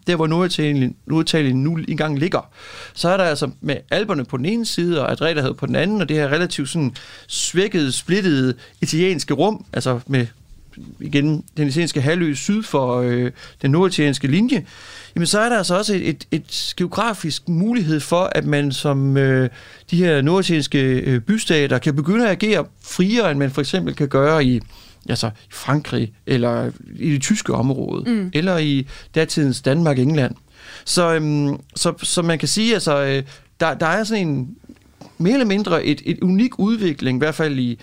der 0.06 0.16
hvor 0.16 0.26
Norditalien, 0.26 0.96
Norditalien 1.06 1.62
nu 1.62 1.78
engang 1.88 2.18
ligger, 2.18 2.50
så 2.94 3.08
er 3.08 3.16
der 3.16 3.24
altså 3.24 3.50
med 3.60 3.76
alberne 3.90 4.24
på 4.24 4.36
den 4.36 4.44
ene 4.44 4.66
side, 4.66 5.02
og 5.02 5.12
Adreterhed 5.12 5.54
på 5.54 5.66
den 5.66 5.76
anden, 5.76 6.00
og 6.00 6.08
det 6.08 6.16
her 6.16 6.28
relativt 6.28 6.68
sådan 6.68 6.94
svækkede, 7.26 7.92
splittede 7.92 8.54
italienske 8.80 9.34
rum, 9.34 9.64
altså 9.72 10.00
med 10.06 10.26
igen 11.00 11.44
den 11.56 11.68
italienske 11.68 12.00
halvø 12.00 12.34
syd 12.34 12.62
for 12.62 12.96
øh, 12.96 13.30
den 13.62 13.70
norditalienske 13.70 14.28
linje, 14.28 14.66
jamen 15.14 15.26
så 15.26 15.40
er 15.40 15.48
der 15.48 15.58
altså 15.58 15.76
også 15.76 15.94
et, 15.94 16.08
et, 16.08 16.26
et 16.30 16.74
geografisk 16.76 17.48
mulighed 17.48 18.00
for, 18.00 18.30
at 18.32 18.44
man 18.44 18.72
som 18.72 19.16
øh, 19.16 19.50
de 19.90 19.96
her 19.96 20.22
norditalienske 20.22 20.80
øh, 20.80 21.20
bystater 21.20 21.78
kan 21.78 21.96
begynde 21.96 22.24
at 22.24 22.30
agere 22.30 22.64
friere, 22.82 23.30
end 23.30 23.38
man 23.38 23.50
for 23.50 23.60
eksempel 23.60 23.94
kan 23.94 24.08
gøre 24.08 24.44
i 24.44 24.60
altså 25.08 25.26
i 25.26 25.50
Frankrig, 25.50 26.12
eller 26.26 26.70
i 26.96 27.10
det 27.10 27.22
tyske 27.22 27.54
område, 27.54 28.10
mm. 28.10 28.30
eller 28.34 28.58
i 28.58 28.86
datidens 29.14 29.60
Danmark 29.60 29.98
England. 29.98 30.34
Så, 30.84 31.14
øhm, 31.14 31.60
så, 31.76 31.94
så 32.02 32.22
man 32.22 32.38
kan 32.38 32.48
sige, 32.48 32.74
altså, 32.74 33.04
øh, 33.04 33.22
der, 33.60 33.74
der 33.74 33.86
er 33.86 34.04
sådan 34.04 34.28
en 34.28 34.56
mere 35.18 35.32
eller 35.32 35.46
mindre 35.46 35.84
et, 35.84 36.02
et 36.04 36.18
unik 36.22 36.58
udvikling, 36.58 37.16
i 37.16 37.18
hvert 37.18 37.34
fald 37.34 37.58
i 37.58 37.78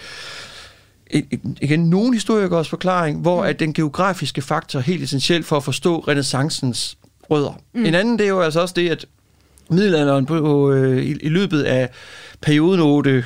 igen 1.62 1.80
nogle 1.80 2.14
historikers 2.14 2.70
forklaring, 2.70 3.22
hvor 3.22 3.44
at 3.44 3.60
den 3.60 3.74
geografiske 3.74 4.42
faktor 4.42 4.80
er 4.80 4.84
helt 4.84 5.04
essentiel 5.04 5.44
for 5.44 5.58
at 5.58 5.64
forstå 5.64 6.00
renaissancens 6.00 6.98
rødder. 7.30 7.60
Mm. 7.74 7.86
En 7.86 7.96
anden 7.96 8.20
det 8.20 8.26
er 8.26 8.30
jo 8.30 8.42
altså 8.42 8.62
også 8.62 8.74
det, 8.78 8.90
at 8.90 9.06
middelalderen 9.70 10.26
på, 10.26 10.72
øh, 10.72 11.04
i, 11.04 11.18
i 11.22 11.30
løbet 11.30 11.64
af 11.64 11.90
perioden 12.42 12.80
8 12.80 13.24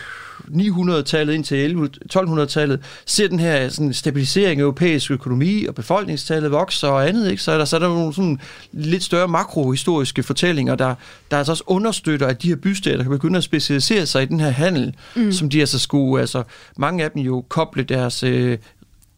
900-tallet 0.48 1.34
indtil 1.34 1.58
11 1.58 1.90
1200-tallet 2.16 2.80
ser 3.06 3.28
den 3.28 3.40
her 3.40 3.70
sådan, 3.70 3.94
stabilisering 3.94 4.60
af 4.60 4.64
europæisk 4.64 5.12
økonomi, 5.12 5.66
og 5.66 5.76
befolkningstallet 5.76 6.52
vokser 6.52 6.88
og 6.88 7.08
andet, 7.08 7.32
ikke? 7.32 7.44
så 7.44 7.52
er 7.52 7.58
der, 7.58 7.66
så 7.66 7.76
er 7.76 7.80
der 7.80 7.88
nogle 7.88 8.14
sådan, 8.14 8.40
lidt 8.72 9.04
større 9.04 9.28
makrohistoriske 9.28 10.24
fortællinger, 10.24 10.76
der, 10.76 10.96
der 11.32 11.38
altså 11.38 11.52
også 11.52 11.64
understøtter, 11.68 12.28
at 12.28 12.42
de 12.42 12.48
her 12.48 12.56
bystater 12.56 13.04
kan 13.04 13.12
begynde 13.12 13.38
at 13.38 13.44
specialisere 13.44 14.06
sig 14.06 14.24
i 14.24 14.26
den 14.26 14.40
her 14.40 14.50
handel, 14.50 14.96
mm. 15.16 15.32
som 15.32 15.50
de 15.50 15.60
altså 15.60 15.80
skulle, 15.80 16.22
altså 16.22 16.44
mange 16.78 17.04
af 17.04 17.12
dem 17.12 17.22
jo 17.22 17.46
koble 17.50 17.84
deres 17.84 18.24
øh, 18.24 18.58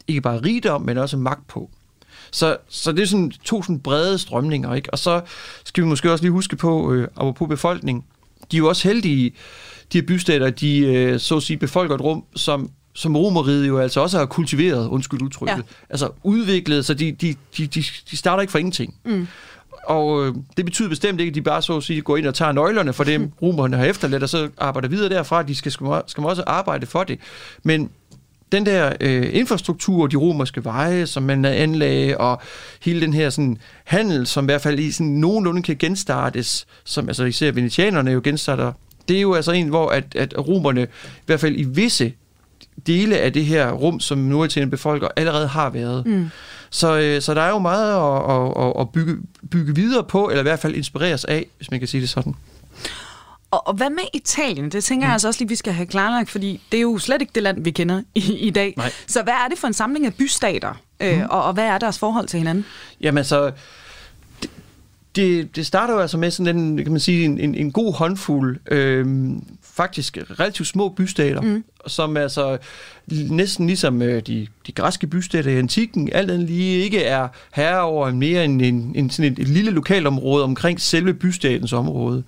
ikke 0.07 0.21
bare 0.21 0.37
rigdom, 0.37 0.81
men 0.81 0.97
også 0.97 1.17
magt 1.17 1.47
på. 1.47 1.69
Så, 2.31 2.57
så 2.69 2.91
det 2.91 3.01
er 3.01 3.05
sådan 3.05 3.31
to 3.43 3.63
sådan 3.63 3.79
brede 3.79 4.17
strømninger, 4.17 4.73
ikke? 4.73 4.89
Og 4.89 4.99
så 4.99 5.21
skal 5.63 5.83
vi 5.83 5.87
måske 5.87 6.11
også 6.11 6.23
lige 6.23 6.31
huske 6.31 6.55
på, 6.55 6.93
øh, 6.93 7.07
apropos 7.17 7.47
befolkning, 7.49 8.05
de 8.51 8.57
er 8.57 8.59
jo 8.59 8.67
også 8.67 8.87
heldige, 8.87 9.33
de 9.93 9.97
her 9.97 10.05
bystater, 10.05 10.49
de 10.49 10.79
øh, 10.79 11.19
så 11.19 11.37
at 11.37 11.43
sige 11.43 11.57
befolker 11.57 11.95
et 11.95 12.01
rum, 12.01 12.23
som 12.35 12.71
som 12.93 13.15
romeriet 13.15 13.67
jo 13.67 13.79
altså 13.79 14.01
også 14.01 14.17
har 14.17 14.25
kultiveret, 14.25 14.87
undskyld 14.87 15.21
udtrykket, 15.21 15.57
ja. 15.57 15.61
altså 15.89 16.09
udviklet, 16.23 16.85
så 16.85 16.93
de, 16.93 17.11
de, 17.11 17.35
de, 17.57 17.67
de, 17.67 17.83
de 18.11 18.17
starter 18.17 18.41
ikke 18.41 18.51
fra 18.51 18.59
ingenting. 18.59 18.95
Mm. 19.05 19.27
Og 19.83 20.25
øh, 20.25 20.35
det 20.57 20.65
betyder 20.65 20.89
bestemt 20.89 21.19
ikke, 21.19 21.29
at 21.29 21.35
de 21.35 21.41
bare 21.41 21.61
så 21.61 21.77
at 21.77 21.83
sige 21.83 22.01
går 22.01 22.17
ind 22.17 22.27
og 22.27 22.35
tager 22.35 22.51
nøglerne 22.51 22.93
for 22.93 23.03
dem, 23.03 23.31
romerne 23.41 23.77
har 23.77 23.85
efterladt, 23.85 24.23
og 24.23 24.29
så 24.29 24.49
arbejder 24.57 24.89
videre 24.89 25.09
derfra. 25.09 25.43
De 25.43 25.55
skal, 25.55 25.71
skal, 25.71 26.23
også 26.23 26.43
arbejde 26.47 26.85
for 26.85 27.03
det. 27.03 27.19
Men 27.63 27.89
den 28.51 28.65
der 28.65 28.93
øh, 29.01 29.29
infrastruktur, 29.33 30.07
de 30.07 30.15
romerske 30.15 30.65
veje, 30.65 31.07
som 31.07 31.23
man 31.23 31.45
anlagde, 31.45 32.17
og 32.17 32.41
hele 32.81 33.01
den 33.01 33.13
her 33.13 33.29
sådan, 33.29 33.57
handel, 33.83 34.27
som 34.27 34.45
i 34.45 34.47
hvert 34.47 34.61
fald 34.61 34.79
i 34.79 34.91
sådan, 34.91 35.11
nogenlunde 35.11 35.61
kan 35.61 35.75
genstartes, 35.75 36.67
som 36.83 37.07
altså 37.07 37.23
især 37.23 37.51
venetianerne 37.51 38.11
jo 38.11 38.21
genstarter, 38.23 38.73
det 39.07 39.17
er 39.17 39.21
jo 39.21 39.33
altså 39.33 39.51
en, 39.51 39.67
hvor 39.67 39.89
at, 39.89 40.15
at 40.15 40.47
romerne, 40.47 40.83
i 40.83 41.25
hvert 41.25 41.39
fald 41.39 41.55
i 41.57 41.63
visse 41.63 42.13
dele 42.87 43.17
af 43.17 43.33
det 43.33 43.45
her 43.45 43.71
rum, 43.71 43.99
som 43.99 44.17
Norditalien 44.17 44.69
befolker, 44.69 45.07
allerede 45.15 45.47
har 45.47 45.69
været. 45.69 46.05
Mm. 46.05 46.29
Så, 46.69 46.99
øh, 46.99 47.21
så 47.21 47.33
der 47.33 47.41
er 47.41 47.49
jo 47.49 47.59
meget 47.59 47.91
at, 47.93 48.65
at, 48.65 48.73
at, 48.79 48.89
bygge, 48.89 49.17
bygge 49.51 49.75
videre 49.75 50.03
på, 50.03 50.29
eller 50.29 50.39
i 50.39 50.43
hvert 50.43 50.59
fald 50.59 50.75
inspireres 50.75 51.25
af, 51.25 51.47
hvis 51.57 51.71
man 51.71 51.79
kan 51.79 51.87
sige 51.87 52.01
det 52.01 52.09
sådan. 52.09 52.35
Og, 53.51 53.67
og 53.67 53.73
hvad 53.73 53.89
med 53.89 54.03
Italien? 54.13 54.69
Det 54.71 54.83
tænker 54.83 55.05
mm. 55.05 55.07
jeg 55.07 55.13
altså 55.13 55.27
også 55.27 55.39
lige, 55.39 55.49
vi 55.49 55.55
skal 55.55 55.73
have 55.73 55.85
klarlagt, 55.85 56.29
fordi 56.29 56.61
det 56.71 56.77
er 56.77 56.81
jo 56.81 56.97
slet 56.97 57.21
ikke 57.21 57.31
det 57.35 57.43
land, 57.43 57.63
vi 57.63 57.71
kender 57.71 58.01
i, 58.15 58.33
i 58.37 58.49
dag. 58.49 58.73
Nej. 58.77 58.91
Så 59.07 59.23
hvad 59.23 59.33
er 59.33 59.47
det 59.49 59.57
for 59.57 59.67
en 59.67 59.73
samling 59.73 60.05
af 60.05 60.13
bystater, 60.13 60.73
øh, 60.99 61.17
mm. 61.17 61.25
og, 61.29 61.43
og 61.43 61.53
hvad 61.53 61.65
er 61.65 61.77
deres 61.77 61.99
forhold 61.99 62.27
til 62.27 62.37
hinanden? 62.37 62.65
Jamen 63.01 63.23
så, 63.23 63.45
det, 63.45 63.53
det, 65.15 65.55
det 65.55 65.65
starter 65.65 65.93
jo 65.93 65.99
altså 65.99 66.17
med 66.17 66.31
sådan 66.31 66.57
en, 66.57 66.77
kan 66.77 66.91
man 66.91 66.99
sige, 66.99 67.25
en, 67.25 67.39
en, 67.39 67.55
en 67.55 67.71
god 67.71 67.93
håndfuld, 67.93 68.59
øh, 68.71 69.05
faktisk 69.63 70.17
relativt 70.39 70.67
små 70.67 70.89
bystater, 70.89 71.41
mm. 71.41 71.63
som 71.87 72.17
altså 72.17 72.57
næsten 73.29 73.67
ligesom 73.67 74.01
øh, 74.01 74.21
de, 74.27 74.47
de 74.67 74.71
græske 74.71 75.07
bystater 75.07 75.51
i 75.51 75.57
antikken, 75.57 76.09
alt 76.13 76.31
andet 76.31 76.47
lige 76.47 76.83
ikke 76.83 77.03
er 77.03 77.27
herre 77.53 77.81
over 77.81 78.11
mere 78.11 78.45
end 78.45 78.61
en, 78.61 78.91
en, 78.95 79.09
sådan 79.09 79.31
et, 79.31 79.39
et 79.39 79.47
lille 79.47 79.71
lokalområde 79.71 80.43
omkring 80.43 80.81
selve 80.81 81.13
bystatens 81.13 81.73
område. 81.73 82.23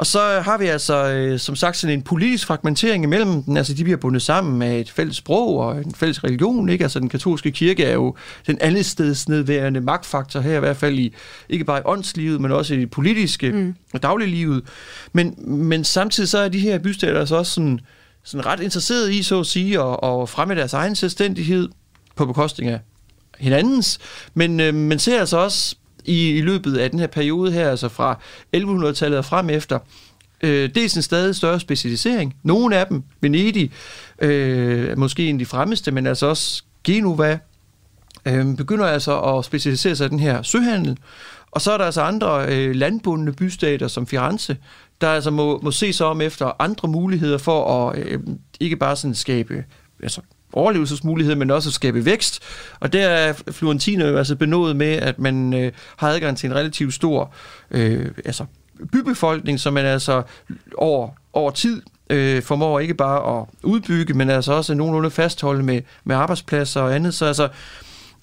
Og 0.00 0.06
så 0.06 0.40
har 0.40 0.58
vi 0.58 0.66
altså, 0.66 1.10
øh, 1.10 1.38
som 1.38 1.56
sagt, 1.56 1.76
sådan 1.76 1.94
en 1.94 2.02
politisk 2.02 2.46
fragmentering 2.46 3.04
imellem 3.04 3.42
den. 3.42 3.56
Altså, 3.56 3.74
de 3.74 3.84
bliver 3.84 3.96
bundet 3.96 4.22
sammen 4.22 4.58
med 4.58 4.80
et 4.80 4.90
fælles 4.90 5.16
sprog 5.16 5.58
og 5.58 5.78
en 5.78 5.94
fælles 5.94 6.24
religion, 6.24 6.68
ikke? 6.68 6.84
Altså, 6.84 7.00
den 7.00 7.08
katolske 7.08 7.50
kirke 7.50 7.84
er 7.84 7.92
jo 7.92 8.14
den 8.46 8.58
andetstedsnedværende 8.60 9.80
magtfaktor 9.80 10.40
her, 10.40 10.56
i 10.56 10.60
hvert 10.60 10.76
fald 10.76 10.98
i, 10.98 11.14
ikke 11.48 11.64
bare 11.64 11.78
i 11.78 11.82
åndslivet, 11.84 12.40
men 12.40 12.52
også 12.52 12.74
i 12.74 12.80
det 12.80 12.90
politiske 12.90 13.52
mm. 13.52 13.74
og 13.92 14.02
dagliglivet. 14.02 14.62
Men, 15.12 15.34
men 15.38 15.84
samtidig 15.84 16.28
så 16.28 16.38
er 16.38 16.48
de 16.48 16.60
her 16.60 16.78
bystater 16.78 17.20
altså 17.20 17.36
også 17.36 17.52
sådan, 17.52 17.80
sådan 18.24 18.46
ret 18.46 18.60
interesseret 18.60 19.12
i, 19.12 19.22
så 19.22 19.40
at 19.40 19.46
sige, 19.46 19.80
at, 19.80 19.96
at 20.02 20.28
fremme 20.28 20.54
deres 20.54 20.72
egen 20.72 20.96
selvstændighed 20.96 21.68
på 22.16 22.26
bekostning 22.26 22.70
af 22.70 22.80
hinandens, 23.38 23.98
men 24.34 24.60
øh, 24.60 24.74
man 24.74 24.98
ser 24.98 25.20
altså 25.20 25.38
også 25.38 25.76
i, 26.10 26.30
i 26.30 26.40
løbet 26.40 26.76
af 26.76 26.90
den 26.90 26.98
her 26.98 27.06
periode 27.06 27.52
her, 27.52 27.70
altså 27.70 27.88
fra 27.88 28.18
1100-tallet 28.56 29.18
og 29.18 29.24
frem 29.24 29.50
efter, 29.50 29.78
øh, 30.42 30.70
dels 30.74 30.96
en 30.96 31.02
stadig 31.02 31.36
større 31.36 31.60
specialisering. 31.60 32.34
Nogle 32.42 32.76
af 32.76 32.86
dem, 32.86 33.02
Venedig, 33.20 33.72
øh, 34.18 34.98
måske 34.98 35.26
en 35.26 35.34
af 35.34 35.38
de 35.38 35.46
fremmeste, 35.46 35.90
men 35.90 36.06
altså 36.06 36.26
også 36.26 36.62
Genova, 36.84 37.38
øh, 38.26 38.56
begynder 38.56 38.86
altså 38.86 39.20
at 39.20 39.44
specialisere 39.44 39.96
sig 39.96 40.06
i 40.06 40.08
den 40.08 40.20
her 40.20 40.42
søhandel. 40.42 40.98
Og 41.50 41.60
så 41.60 41.72
er 41.72 41.78
der 41.78 41.84
altså 41.84 42.02
andre 42.02 42.46
øh, 42.48 42.74
landbundne 42.74 43.32
bystater 43.32 43.88
som 43.88 44.06
Firenze, 44.06 44.56
der 45.00 45.08
altså 45.08 45.30
må, 45.30 45.60
må 45.62 45.70
se 45.70 45.92
sig 45.92 46.06
om 46.06 46.20
efter 46.20 46.52
andre 46.58 46.88
muligheder 46.88 47.38
for 47.38 47.88
at 47.88 47.98
øh, 47.98 48.20
ikke 48.60 48.76
bare 48.76 48.96
sådan 48.96 49.14
skabe 49.14 49.64
altså, 50.02 50.20
overlevelsesmulighed, 50.52 51.34
men 51.34 51.50
også 51.50 51.68
at 51.68 51.74
skabe 51.74 52.04
vækst. 52.04 52.42
Og 52.80 52.92
der 52.92 53.08
er 53.08 53.32
Florentino 53.50 54.06
jo 54.06 54.16
altså 54.16 54.36
benået 54.36 54.76
med, 54.76 54.92
at 54.92 55.18
man 55.18 55.54
øh, 55.54 55.72
har 55.96 56.08
adgang 56.08 56.36
til 56.36 56.50
en 56.50 56.56
relativt 56.56 56.94
stor 56.94 57.34
øh, 57.70 58.06
altså, 58.24 58.44
bybefolkning, 58.92 59.60
som 59.60 59.72
man 59.72 59.84
altså 59.84 60.22
over, 60.76 61.08
over 61.32 61.50
tid 61.50 61.82
øh, 62.10 62.42
formår 62.42 62.80
ikke 62.80 62.94
bare 62.94 63.40
at 63.40 63.46
udbygge, 63.62 64.14
men 64.14 64.30
altså 64.30 64.52
også 64.52 64.74
nogenlunde 64.74 65.10
fastholde 65.10 65.62
med, 65.62 65.82
med 66.04 66.16
arbejdspladser 66.16 66.80
og 66.80 66.94
andet. 66.94 67.14
Så 67.14 67.26
altså, 67.26 67.48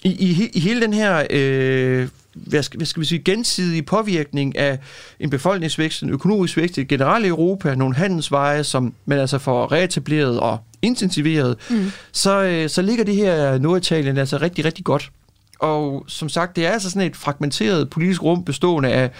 i, 0.02 0.08
i, 0.08 0.50
i 0.54 0.60
hele 0.60 0.80
den 0.80 0.92
her 0.92 1.26
øh, 1.30 2.08
hvad 2.46 2.62
skal, 2.62 2.78
hvad 2.78 2.86
skal 2.86 3.00
vi 3.00 3.06
sige, 3.06 3.22
gensidig 3.22 3.86
påvirkning 3.86 4.58
af 4.58 4.78
en 5.20 5.30
befolkningsvækst, 5.30 6.02
en 6.02 6.10
økonomisk 6.10 6.56
vækst 6.56 6.78
i 6.78 6.84
generelt 6.84 7.26
Europa, 7.26 7.74
nogle 7.74 7.94
handelsveje, 7.94 8.64
som 8.64 8.94
man 9.06 9.18
altså 9.18 9.38
får 9.38 9.72
reetableret 9.72 10.40
og 10.40 10.58
intensiveret, 10.82 11.56
mm. 11.70 11.90
så, 12.12 12.42
øh, 12.42 12.68
så 12.68 12.82
ligger 12.82 13.04
det 13.04 13.16
her 13.16 13.58
Norditalien 13.58 14.16
altså 14.16 14.36
rigtig, 14.36 14.64
rigtig 14.64 14.84
godt. 14.84 15.10
Og 15.58 16.04
som 16.08 16.28
sagt, 16.28 16.56
det 16.56 16.66
er 16.66 16.70
altså 16.70 16.90
sådan 16.90 17.06
et 17.10 17.16
fragmenteret 17.16 17.90
politisk 17.90 18.22
rum 18.22 18.44
bestående 18.44 18.88
af 18.88 19.10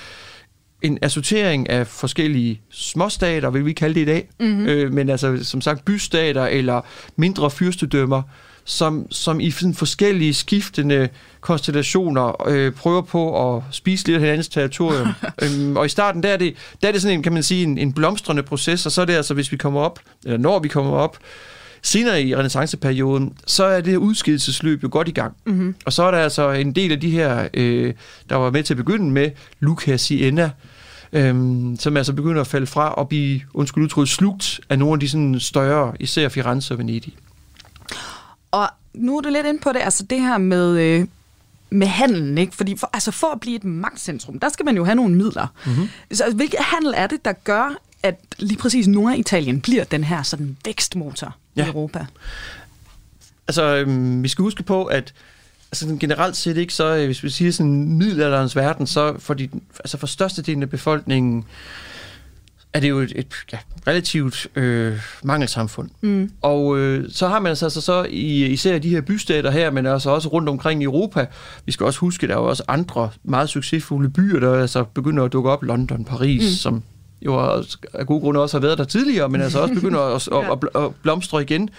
en 0.83 0.99
assortering 1.03 1.71
af 1.71 1.87
forskellige 1.87 2.61
småstater, 2.71 3.51
vil 3.51 3.67
vi 3.67 3.73
kalde 3.73 3.95
det 3.95 4.01
i 4.01 4.05
dag, 4.05 4.29
mm-hmm. 4.41 4.67
øh, 4.67 4.93
men 4.93 5.11
altså 5.11 5.45
som 5.45 5.61
sagt 5.61 5.85
bystater 5.85 6.47
eller 6.47 6.81
mindre 7.17 7.51
fyrstedømmer, 7.51 8.23
som, 8.69 9.07
som 9.11 9.41
i 9.41 9.51
sådan 9.51 9.75
forskellige 9.75 10.35
skiftende 10.35 11.09
konstellationer 11.41 12.49
øh, 12.49 12.73
prøver 12.73 13.03
på 13.03 13.57
at 13.57 13.63
spise 13.71 14.07
lidt 14.07 14.15
af 14.15 14.21
hinandens 14.21 14.49
territorium. 14.49 15.09
øhm, 15.43 15.77
og 15.77 15.87
i 15.87 15.89
starten, 15.89 16.23
der 16.23 16.29
er, 16.29 16.37
det, 16.37 16.55
der 16.83 16.89
er 16.89 16.93
det 16.93 17.03
sådan 17.03 17.19
en, 17.19 17.23
kan 17.23 17.33
man 17.33 17.43
sige, 17.43 17.63
en, 17.63 17.79
en 17.79 17.93
blomstrende 17.93 18.43
proces, 18.43 18.87
og 18.87 18.93
så 18.93 19.01
er 19.01 19.05
det 19.05 19.13
altså, 19.13 19.35
hvis 19.35 19.53
vi 19.53 19.57
kommer 19.57 19.81
op, 19.81 20.01
eller 20.25 20.39
når 20.39 20.59
vi 20.59 20.69
kommer 20.69 20.93
op, 20.93 21.19
senere 21.83 22.23
i 22.23 22.37
renaissanceperioden, 22.37 23.33
så 23.47 23.65
er 23.65 23.81
det 23.81 23.97
udskidelsesløb 23.97 24.83
jo 24.83 24.89
godt 24.93 25.09
i 25.09 25.13
gang. 25.13 25.37
Mm-hmm. 25.47 25.75
Og 25.85 25.93
så 25.93 26.03
er 26.03 26.11
der 26.11 26.19
altså 26.19 26.51
en 26.51 26.73
del 26.73 26.93
af 26.93 27.01
de 27.01 27.11
her, 27.11 27.49
øh, 27.55 27.95
der 28.29 28.37
var 28.37 28.51
med 28.51 28.63
til 28.63 28.75
at 28.75 28.79
begynde 28.79 29.11
med, 29.11 29.31
Luca 29.61 29.97
Siena, 29.97 30.51
øhm, 31.13 31.77
som 31.79 31.97
altså 31.97 32.13
begynder 32.13 32.41
at 32.41 32.47
falde 32.47 32.67
fra 32.67 32.95
og 32.95 33.09
blive, 33.09 33.41
undskyld 33.55 33.85
udtryk, 33.85 34.09
slugt 34.09 34.61
af 34.69 34.79
nogle 34.79 34.93
af 34.93 35.01
de 35.01 35.09
sådan 35.09 35.41
større, 35.41 35.93
især 36.01 36.29
Firenze 36.29 36.75
og 36.75 36.79
Venedig. 36.79 37.15
Og 38.51 38.69
nu 38.95 39.17
er 39.17 39.21
du 39.21 39.29
lidt 39.29 39.47
ind 39.47 39.61
på 39.61 39.73
det, 39.73 39.81
altså 39.81 40.03
det 40.03 40.21
her 40.21 40.39
med, 40.39 40.79
øh, 40.79 41.07
med 41.71 41.87
handelen, 41.87 42.39
ikke? 42.39 42.57
Fordi 42.57 42.77
for, 42.77 42.91
altså 42.93 43.11
for 43.11 43.33
at 43.33 43.41
blive 43.41 43.57
et 43.57 43.65
magtcentrum, 43.65 44.39
der 44.39 44.49
skal 44.49 44.65
man 44.65 44.77
jo 44.77 44.85
have 44.85 44.95
nogle 44.95 45.15
midler. 45.15 45.47
Mm-hmm. 45.67 45.89
Så 46.13 46.25
altså, 46.25 46.37
hvilket 46.37 46.61
handel 46.61 46.95
er 46.97 47.07
det, 47.07 47.25
der 47.25 47.33
gør, 47.33 47.75
at 48.03 48.21
lige 48.39 48.59
præcis 48.59 48.89
Norditalien 48.89 49.61
bliver 49.61 49.85
den 49.85 50.05
her 50.05 50.23
sådan 50.23 50.57
vækstmotor 50.65 51.37
ja. 51.57 51.65
i 51.65 51.69
Europa? 51.69 52.07
Altså, 53.49 53.63
øhm, 53.77 54.23
vi 54.23 54.29
skal 54.29 54.43
huske 54.43 54.63
på, 54.63 54.85
at 54.85 55.15
altså, 55.73 55.97
generelt 56.01 56.37
set 56.37 56.57
ikke, 56.57 56.75
så 56.75 56.97
øh, 56.97 57.05
hvis 57.05 57.23
vi 57.23 57.31
siger 57.31 57.53
sådan 57.53 57.93
middelalderens 57.93 58.57
verden, 58.57 58.87
så 58.87 59.19
for, 59.19 59.35
de, 59.35 59.49
altså 59.79 59.99
for 59.99 60.07
størstedelen 60.07 60.63
af 60.63 60.71
befolkningen, 60.71 61.45
er 62.79 62.81
det 62.81 62.89
jo 62.89 62.99
et, 62.99 63.13
et 63.17 63.35
ja, 63.53 63.59
relativt 63.87 64.47
øh, 64.57 65.01
mangelsamfund. 65.25 65.91
Mm. 66.01 66.31
Og 66.43 66.79
øh, 66.79 67.05
så 67.11 67.29
har 67.29 67.39
man 67.39 67.51
altså, 67.51 67.67
altså 67.67 67.81
så 67.81 68.07
i, 68.11 68.47
især 68.47 68.79
de 68.79 68.89
her 68.89 69.01
bystater 69.01 69.51
her, 69.51 69.71
men 69.71 69.87
altså 69.87 70.11
også 70.11 70.29
rundt 70.29 70.49
omkring 70.49 70.83
i 70.83 70.85
Europa. 70.85 71.27
Vi 71.67 71.73
skal 71.73 71.87
også 71.87 72.01
huske, 72.01 72.27
der 72.27 72.35
er 72.35 72.39
jo 72.39 72.45
også 72.45 72.63
andre 72.69 73.11
meget 73.25 73.49
succesfulde 73.49 74.09
byer, 74.09 74.41
der 74.41 74.61
altså 74.61 74.85
begynder 74.85 75.25
at 75.25 75.33
dukke 75.33 75.51
op. 75.51 75.63
London, 75.63 76.05
Paris, 76.05 76.43
mm. 76.43 76.49
som 76.49 76.83
jo 77.23 77.39
af 77.95 78.07
gode 78.07 78.21
grunde 78.21 78.41
også 78.41 78.57
har 78.59 78.63
været 78.63 78.79
der 78.79 78.85
tidligere, 78.85 79.29
men 79.29 79.41
altså 79.41 79.61
også 79.61 79.75
begynder 79.75 80.01
at, 80.01 80.29
at, 80.53 80.69
at, 80.75 80.83
at 80.83 80.95
blomstre 81.03 81.43
igen. 81.43 81.71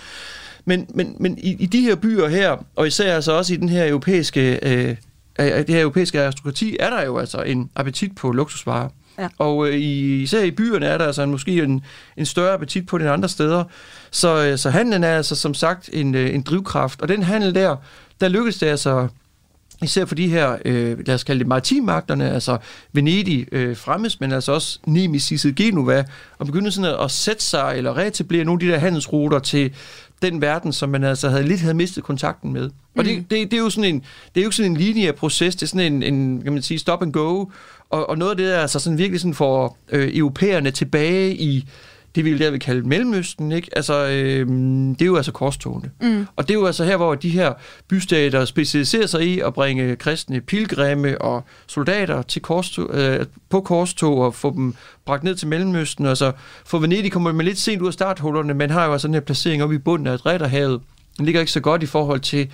Men, 0.66 0.88
men, 0.90 1.16
men 1.20 1.38
i, 1.38 1.56
i 1.60 1.66
de 1.66 1.82
her 1.82 1.96
byer 1.96 2.28
her, 2.28 2.58
og 2.76 2.88
især 2.88 3.16
altså 3.16 3.32
også 3.32 3.54
i 3.54 3.58
den 3.58 3.70
her 3.70 3.88
europæiske, 3.88 4.60
øh, 4.62 4.96
det 5.40 5.70
her 5.70 5.82
europæiske 5.82 6.24
aristokrati, 6.24 6.78
er 6.80 6.90
der 6.90 7.06
jo 7.06 7.18
altså 7.18 7.42
en 7.42 7.70
appetit 7.76 8.16
på 8.16 8.32
luksusvarer. 8.32 8.90
Ja. 9.20 9.28
Og 9.38 9.68
øh, 9.68 9.76
især 9.80 10.44
i 10.44 10.52
byerne 10.52 10.86
er 10.86 10.98
der 10.98 11.06
altså 11.06 11.22
en, 11.22 11.32
måske 11.32 11.64
en, 11.64 11.84
en 12.18 12.26
større 12.26 12.54
appetit 12.54 12.88
på 12.88 12.98
det 12.98 13.04
end 13.04 13.14
andre 13.14 13.30
steder. 13.30 13.64
Så, 14.12 14.46
øh, 14.46 14.58
så 14.58 14.70
handlen 14.70 15.04
er 15.04 15.18
altså 15.18 15.36
som 15.36 15.54
sagt 15.54 15.90
en, 15.94 16.16
øh, 16.16 16.36
en 16.36 16.42
drivkraft. 16.42 17.02
Og 17.02 17.08
den 17.08 17.24
handel 17.24 17.56
der, 17.56 17.76
der 18.22 18.28
lykkedes 18.28 18.58
det 18.58 18.68
altså 18.68 19.08
især 19.82 20.06
for 20.06 20.16
de 20.16 20.28
her, 20.28 20.58
øh, 20.66 21.08
lad 21.08 21.16
os 21.16 21.24
kalde 21.24 21.40
det 21.40 21.48
maritimagterne, 21.48 22.32
altså 22.32 22.58
Venedig 22.94 23.48
øh, 23.52 23.78
fremmes, 23.78 24.20
men 24.20 24.32
altså 24.32 24.52
også 24.52 24.80
Nemesis 24.86 25.46
og 25.46 25.52
Genova, 25.56 26.06
og 26.38 26.46
begyndte 26.46 26.72
sådan 26.72 26.94
at, 26.94 27.04
at 27.04 27.12
sætte 27.12 27.44
sig 27.44 27.74
eller 27.78 27.98
reetablere 27.98 28.44
nogle 28.44 28.62
af 28.62 28.68
de 28.68 28.74
der 28.74 28.80
handelsruter 28.80 29.40
til 29.40 29.74
den 30.22 30.42
verden, 30.42 30.74
som 30.74 30.90
man 30.90 31.04
altså 31.04 31.30
havde 31.30 31.44
lidt 31.44 31.62
havde 31.62 31.74
mistet 31.74 32.04
kontakten 32.04 32.54
med. 32.54 32.70
Og 32.98 33.06
det, 33.06 33.18
mm. 33.18 33.24
det, 33.24 33.52
det, 33.52 33.54
er 33.54 33.62
jo 33.62 33.70
sådan 33.70 33.96
en, 33.96 34.04
det 34.36 34.42
er 34.42 34.46
jo 34.46 34.52
sådan 34.52 34.72
en 34.72 34.78
lineær 34.78 35.12
proces, 35.12 35.56
det 35.56 35.64
er 35.64 35.68
sådan 35.68 35.94
en, 35.94 36.04
en 36.04 36.42
kan 36.42 36.54
man 36.54 36.62
sige, 36.62 36.80
stop 36.80 37.02
and 37.02 37.14
go, 37.14 37.46
og, 37.90 38.10
og 38.10 38.18
noget 38.18 38.32
af 38.32 38.38
det 38.38 38.56
er 38.56 38.60
altså 38.60 38.80
sådan 38.80 38.98
virkelig 38.98 39.20
sådan 39.20 39.34
for 39.34 39.78
øh, 39.92 40.10
europæerne 40.14 40.72
tilbage 40.72 41.36
i 41.36 41.70
det 42.16 42.26
vi 42.26 42.38
der 42.38 42.52
vil 42.52 42.60
kalde 42.60 42.88
Mellemøsten, 42.88 43.52
ikke? 43.52 43.70
Altså, 43.76 44.08
øh, 44.08 44.48
det 44.94 45.02
er 45.02 45.06
jo 45.06 45.16
altså 45.16 45.32
korstogene. 45.32 45.92
Mm. 46.02 46.26
Og 46.36 46.48
det 46.48 46.54
er 46.54 46.60
jo 46.60 46.66
altså 46.66 46.84
her, 46.84 46.98
hvor 46.98 47.16
de 47.16 47.30
her 47.30 47.54
bystater 47.88 48.46
specialiserer 48.46 49.08
sig 49.08 49.24
i 49.24 49.40
at 49.40 49.54
bringe 49.54 49.96
kristne 49.96 50.42
pilgrimme 50.42 51.22
og 51.22 51.44
soldater 51.68 52.22
til 52.22 52.42
korstog, 52.42 52.90
øh, 52.94 53.26
på 53.50 53.62
korstog 53.62 54.18
og 54.18 54.34
få 54.34 54.54
dem 54.54 54.76
bragt 55.06 55.24
ned 55.24 55.36
til 55.36 55.48
Mellemøsten. 55.48 56.06
Og 56.06 56.18
så 56.18 56.32
for 56.66 56.80
Venedig 56.80 57.12
kommer 57.12 57.32
man 57.32 57.46
lidt 57.46 57.60
sent 57.60 57.82
ud 57.82 57.88
af 57.88 57.94
starthullerne, 57.94 58.54
men 58.54 58.70
har 58.70 58.86
jo 58.86 58.92
altså 58.92 59.08
den 59.08 59.14
her 59.14 59.22
placering 59.22 59.64
oppe 59.64 59.76
i 59.76 59.78
bunden 59.78 60.08
af 60.08 60.12
Adretterhavet. 60.12 60.82
Den 61.18 61.26
ligger 61.26 61.42
ikke 61.42 61.52
så 61.52 61.60
godt 61.60 61.84
i 61.84 61.86
forhold 61.86 62.20
til 62.20 62.52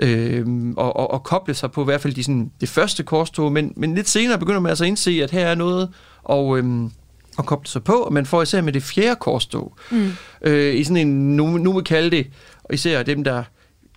øh, 0.00 0.46
at, 0.78 0.92
at, 0.98 1.06
at 1.14 1.22
koble 1.22 1.54
sig 1.54 1.72
på 1.72 1.82
i 1.82 1.84
hvert 1.84 2.00
fald 2.00 2.14
de, 2.14 2.24
sådan, 2.24 2.50
det 2.60 2.68
første 2.68 3.02
korstog, 3.02 3.52
men, 3.52 3.72
men 3.76 3.94
lidt 3.94 4.08
senere 4.08 4.38
begynder 4.38 4.60
man 4.60 4.70
altså 4.70 4.84
at 4.84 4.88
indse, 4.88 5.20
at 5.22 5.30
her 5.30 5.46
er 5.46 5.54
noget, 5.54 5.88
og... 6.22 6.58
Øh, 6.58 6.90
og 7.36 7.46
koble 7.46 7.68
sig 7.68 7.84
på, 7.84 7.92
og 7.92 8.12
man 8.12 8.26
får 8.26 8.42
især 8.42 8.60
med 8.60 8.72
det 8.72 8.82
fjerde 8.82 9.16
korstog, 9.20 9.76
mm. 9.90 10.12
øh, 10.42 10.74
i 10.74 10.84
sådan 10.84 10.96
en, 10.96 11.36
nu, 11.36 11.46
nu 11.46 11.72
vil 11.72 11.84
kalde 11.84 12.10
det, 12.10 12.26
og 12.64 12.74
især 12.74 13.02
dem, 13.02 13.24
der 13.24 13.42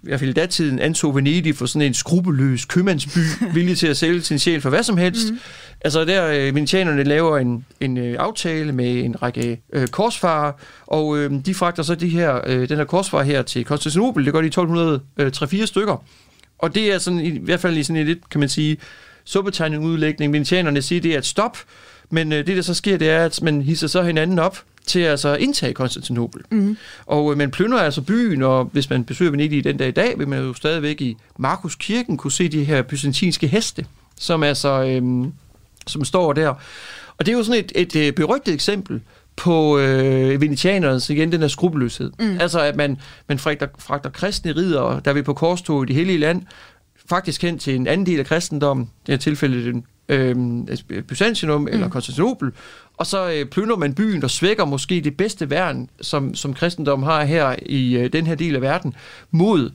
i 0.03 0.07
hvert 0.07 0.19
fald 0.19 0.29
i 0.29 0.33
datiden 0.33 0.79
anså 0.79 1.11
Venedig 1.11 1.55
for 1.55 1.65
sådan 1.65 1.87
en 1.87 1.93
skrupelløs 1.93 2.65
købmandsby, 2.65 3.19
villig 3.55 3.77
til 3.77 3.87
at 3.87 3.97
sælge 3.97 4.21
sin 4.21 4.39
sjæl 4.39 4.61
for 4.61 4.69
hvad 4.69 4.83
som 4.83 4.97
helst. 4.97 5.31
Mm. 5.31 5.39
Altså 5.81 6.05
der, 6.05 6.27
øh, 6.27 6.55
venetianerne 6.55 7.03
laver 7.03 7.37
en, 7.37 7.65
en 7.79 7.97
øh, 7.97 8.15
aftale 8.19 8.71
med 8.71 9.05
en 9.05 9.21
række 9.21 9.61
øh, 9.73 9.87
korsfarer, 9.87 10.51
og 10.87 11.17
øh, 11.17 11.31
de 11.45 11.53
fragter 11.53 11.83
så 11.83 11.95
de 11.95 12.09
her, 12.09 12.41
øh, 12.47 12.69
den 12.69 12.77
her 12.77 12.85
korsfarer 12.85 13.23
her 13.23 13.41
til 13.41 13.65
Konstantinopel, 13.65 14.25
det 14.25 14.33
gør 14.33 14.41
de 14.41 14.47
1203 14.47 15.67
stykker. 15.67 16.03
Og 16.59 16.75
det 16.75 16.93
er 16.93 16.97
sådan, 16.97 17.19
i, 17.19 17.27
i 17.27 17.39
hvert 17.43 17.59
fald 17.59 17.77
i 17.77 17.83
sådan 17.83 18.01
en 18.01 18.07
lidt, 18.07 18.29
kan 18.29 18.39
man 18.39 18.49
sige, 18.49 18.77
suppetegning 19.25 19.83
udlægning. 19.83 20.33
Venetianerne 20.33 20.81
siger, 20.81 21.01
det 21.01 21.13
er 21.13 21.17
et 21.17 21.25
stop, 21.25 21.57
men 22.09 22.33
øh, 22.33 22.47
det, 22.47 22.55
der 22.55 22.61
så 22.61 22.73
sker, 22.73 22.97
det 22.97 23.09
er, 23.09 23.25
at 23.25 23.41
man 23.41 23.61
hisser 23.61 23.87
så 23.87 24.03
hinanden 24.03 24.39
op 24.39 24.57
til 24.89 24.99
altså 24.99 25.35
indtage 25.35 25.73
Konstantinopel. 25.73 26.41
Mm. 26.51 26.77
Og 27.05 27.31
øh, 27.31 27.37
man 27.37 27.51
plyndrer 27.51 27.79
altså 27.79 28.01
byen, 28.01 28.41
og 28.43 28.69
hvis 28.71 28.89
man 28.89 29.03
besøger 29.03 29.31
Venedig 29.31 29.63
den 29.63 29.77
dag 29.77 29.87
i 29.87 29.91
dag, 29.91 30.19
vil 30.19 30.27
man 30.27 30.39
jo 30.39 30.53
stadigvæk 30.53 31.01
i 31.01 31.17
Markus 31.37 31.75
Kirken 31.75 32.17
kunne 32.17 32.31
se 32.31 32.47
de 32.49 32.63
her 32.63 32.81
byzantinske 32.81 33.47
heste, 33.47 33.85
som 34.19 34.43
altså 34.43 34.83
øh, 34.83 35.27
som 35.87 36.05
står 36.05 36.33
der. 36.33 36.49
Og 37.17 37.25
det 37.25 37.31
er 37.31 37.37
jo 37.37 37.43
sådan 37.43 37.65
et, 37.65 37.71
et, 37.75 37.95
et 37.95 38.07
øh, 38.07 38.13
berygtet 38.13 38.53
eksempel 38.53 39.01
på 39.35 39.77
øh, 39.79 40.41
venetianernes, 40.41 41.09
igen, 41.09 41.31
den 41.31 41.41
her 41.41 41.47
skrupelløshed. 41.47 42.11
Mm. 42.19 42.37
Altså, 42.39 42.59
at 42.59 42.75
man, 42.75 42.97
man 43.27 43.39
fragter, 43.39 43.67
fragter 43.79 44.09
kristne 44.09 44.51
ridere, 44.51 45.01
der 45.05 45.13
vil 45.13 45.23
på 45.23 45.33
korstog 45.33 45.83
i 45.83 45.85
det 45.85 45.95
hellige 45.95 46.17
land, 46.17 46.41
faktisk 47.09 47.41
hen 47.41 47.59
til 47.59 47.75
en 47.75 47.87
anden 47.87 48.05
del 48.05 48.19
af 48.19 48.25
kristendommen, 48.25 48.89
det 49.07 49.13
er 49.13 49.17
tilfældet 49.17 49.65
den 49.65 49.85
øh, 50.09 51.03
Byzantium 51.03 51.61
mm. 51.61 51.67
eller 51.67 51.89
Konstantinopel, 51.89 52.51
og 52.99 53.07
så 53.07 53.31
øh, 53.31 53.45
plynder 53.45 53.75
man 53.75 53.93
byen 53.93 54.23
og 54.23 54.31
svækker 54.31 54.65
måske 54.65 55.01
det 55.01 55.17
bedste 55.17 55.49
værn, 55.49 55.89
som, 56.01 56.35
som 56.35 56.53
kristendommen 56.53 57.07
har 57.07 57.25
her 57.25 57.55
i 57.65 57.97
øh, 57.97 58.13
den 58.13 58.27
her 58.27 58.35
del 58.35 58.55
af 58.55 58.61
verden, 58.61 58.93
mod 59.31 59.71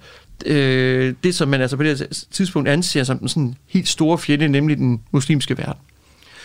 øh, 0.47 1.15
det, 1.25 1.35
som 1.35 1.49
man 1.49 1.61
altså 1.61 1.77
på 1.77 1.83
det 1.83 2.27
tidspunkt 2.31 2.69
anser 2.69 3.05
som 3.05 3.19
den 3.19 3.29
sådan 3.29 3.55
helt 3.67 3.89
store 3.89 4.19
fjende, 4.19 4.49
nemlig 4.49 4.77
den 4.77 5.03
muslimske 5.13 5.59
verden. 5.59 5.81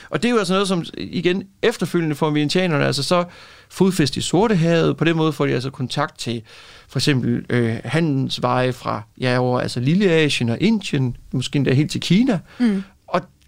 Og 0.09 0.23
det 0.23 0.29
er 0.29 0.33
jo 0.33 0.37
altså 0.37 0.53
noget, 0.53 0.67
som 0.67 0.85
igen 0.97 1.43
efterfølgende 1.61 2.15
får 2.15 2.29
venetianerne 2.29 2.85
altså 2.85 3.03
så 3.03 3.25
fodfæst 3.69 4.17
i 4.17 4.21
Sortehavet. 4.21 4.97
På 4.97 5.03
den 5.03 5.17
måde 5.17 5.33
får 5.33 5.45
de 5.45 5.53
altså 5.53 5.69
kontakt 5.69 6.19
til 6.19 6.41
for 6.87 6.99
eksempel 6.99 7.45
øh, 7.49 7.75
handelsveje 7.83 8.73
fra 8.73 9.01
ja, 9.21 9.39
over 9.39 9.59
altså 9.59 9.79
Lilleasien 9.79 10.49
og 10.49 10.57
Indien, 10.61 11.17
måske 11.31 11.57
endda 11.57 11.73
helt 11.73 11.91
til 11.91 12.01
Kina. 12.01 12.39
Mm. 12.59 12.83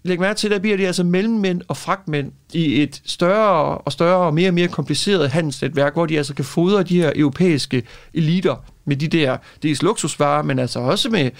Læg 0.04 0.20
mærke 0.20 0.38
til, 0.38 0.50
der 0.50 0.58
bliver 0.58 0.76
det 0.76 0.86
altså 0.86 1.04
mellemmænd 1.04 1.62
og 1.68 1.76
fragtmænd 1.76 2.32
i 2.52 2.82
et 2.82 3.02
større 3.04 3.78
og 3.78 3.92
større 3.92 4.26
og 4.26 4.34
mere 4.34 4.50
og 4.50 4.54
mere 4.54 4.68
kompliceret 4.68 5.30
handelsnetværk, 5.30 5.92
hvor 5.92 6.06
de 6.06 6.16
altså 6.16 6.34
kan 6.34 6.44
fodre 6.44 6.82
de 6.82 6.96
her 7.02 7.12
europæiske 7.16 7.82
eliter 8.14 8.56
med 8.84 8.96
de 8.96 9.08
der, 9.08 9.36
dels 9.62 9.82
luksusvarer, 9.82 10.42
men 10.42 10.58
altså 10.58 10.80
også 10.80 11.10
med 11.10 11.30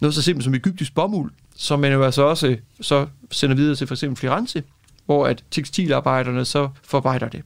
noget 0.00 0.14
så 0.14 0.22
simpelt 0.22 0.44
som 0.44 0.54
egyptisk 0.54 0.94
bomuld, 0.94 1.30
som 1.56 1.78
man 1.78 1.92
jo 1.92 2.04
altså 2.04 2.22
også 2.22 2.56
så 2.80 3.06
sender 3.30 3.56
videre 3.56 3.76
til 3.76 3.86
for 3.86 3.94
eksempel 3.94 4.20
Firenze, 4.20 4.62
hvor 5.06 5.26
at 5.26 5.44
tekstilarbejderne 5.50 6.44
så 6.44 6.68
forarbejder 6.84 7.28
det. 7.28 7.42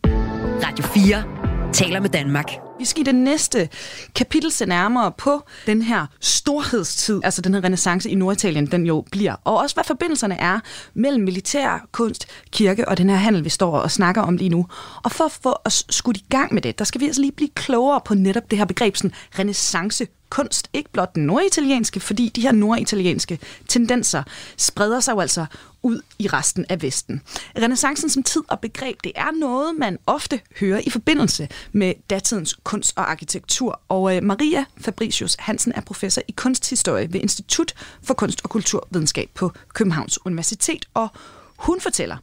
Radio 0.64 0.84
4 0.84 1.72
taler 1.72 2.00
med 2.00 2.08
Danmark. 2.10 2.46
Vi 2.78 2.84
skal 2.84 3.00
i 3.00 3.04
det 3.04 3.14
næste 3.14 3.68
kapitel 4.14 4.52
se 4.52 4.66
nærmere 4.66 5.12
på 5.12 5.42
den 5.66 5.82
her 5.82 6.06
storhedstid, 6.20 7.20
altså 7.24 7.42
den 7.42 7.54
her 7.54 7.64
renaissance 7.64 8.10
i 8.10 8.14
Norditalien, 8.14 8.66
den 8.66 8.86
jo 8.86 9.04
bliver. 9.10 9.36
Og 9.44 9.58
også 9.58 9.76
hvad 9.76 9.84
forbindelserne 9.84 10.34
er 10.34 10.60
mellem 10.94 11.24
militær, 11.24 11.86
kunst, 11.92 12.26
kirke 12.50 12.88
og 12.88 12.98
den 12.98 13.10
her 13.10 13.16
handel, 13.16 13.44
vi 13.44 13.48
står 13.48 13.78
og 13.78 13.90
snakker 13.90 14.22
om 14.22 14.36
lige 14.36 14.48
nu. 14.48 14.66
Og 15.02 15.12
for 15.12 15.24
at 15.24 15.32
få 15.32 15.56
os 15.64 15.86
skudt 15.90 16.16
i 16.16 16.24
gang 16.30 16.54
med 16.54 16.62
det, 16.62 16.78
der 16.78 16.84
skal 16.84 17.00
vi 17.00 17.06
altså 17.06 17.20
lige 17.20 17.32
blive 17.32 17.50
klogere 17.54 18.00
på 18.04 18.14
netop 18.14 18.50
det 18.50 18.58
her 18.58 18.64
begreb, 18.64 18.96
sådan 18.96 19.14
renaissance 19.38 20.06
kunst, 20.30 20.68
ikke 20.72 20.90
blot 20.92 21.14
den 21.14 21.26
norditalienske, 21.26 22.00
fordi 22.00 22.28
de 22.28 22.40
her 22.40 22.52
norditalienske 22.52 23.38
tendenser 23.68 24.22
spreder 24.56 25.00
sig 25.00 25.12
jo 25.12 25.20
altså 25.20 25.46
ud 25.82 26.00
i 26.18 26.26
resten 26.26 26.66
af 26.68 26.82
Vesten. 26.82 27.22
Renaissancen 27.58 28.10
som 28.10 28.22
tid 28.22 28.42
og 28.48 28.60
begreb, 28.60 28.96
det 29.04 29.12
er 29.16 29.38
noget, 29.40 29.74
man 29.78 29.98
ofte 30.06 30.40
hører 30.60 30.80
i 30.84 30.90
forbindelse 30.90 31.48
med 31.72 31.94
datidens 32.10 32.54
kunst 32.64 32.98
og 32.98 33.10
arkitektur. 33.10 33.80
Og 33.88 34.16
øh, 34.16 34.22
Maria 34.22 34.64
Fabricius 34.80 35.36
Hansen 35.38 35.72
er 35.76 35.80
professor 35.80 36.22
i 36.28 36.32
kunsthistorie 36.32 37.12
ved 37.12 37.20
Institut 37.20 37.74
for 38.02 38.14
Kunst 38.14 38.40
og 38.44 38.50
Kulturvidenskab 38.50 39.30
på 39.34 39.52
Københavns 39.74 40.26
Universitet, 40.26 40.84
og 40.94 41.08
hun 41.56 41.80
fortæller, 41.80 42.16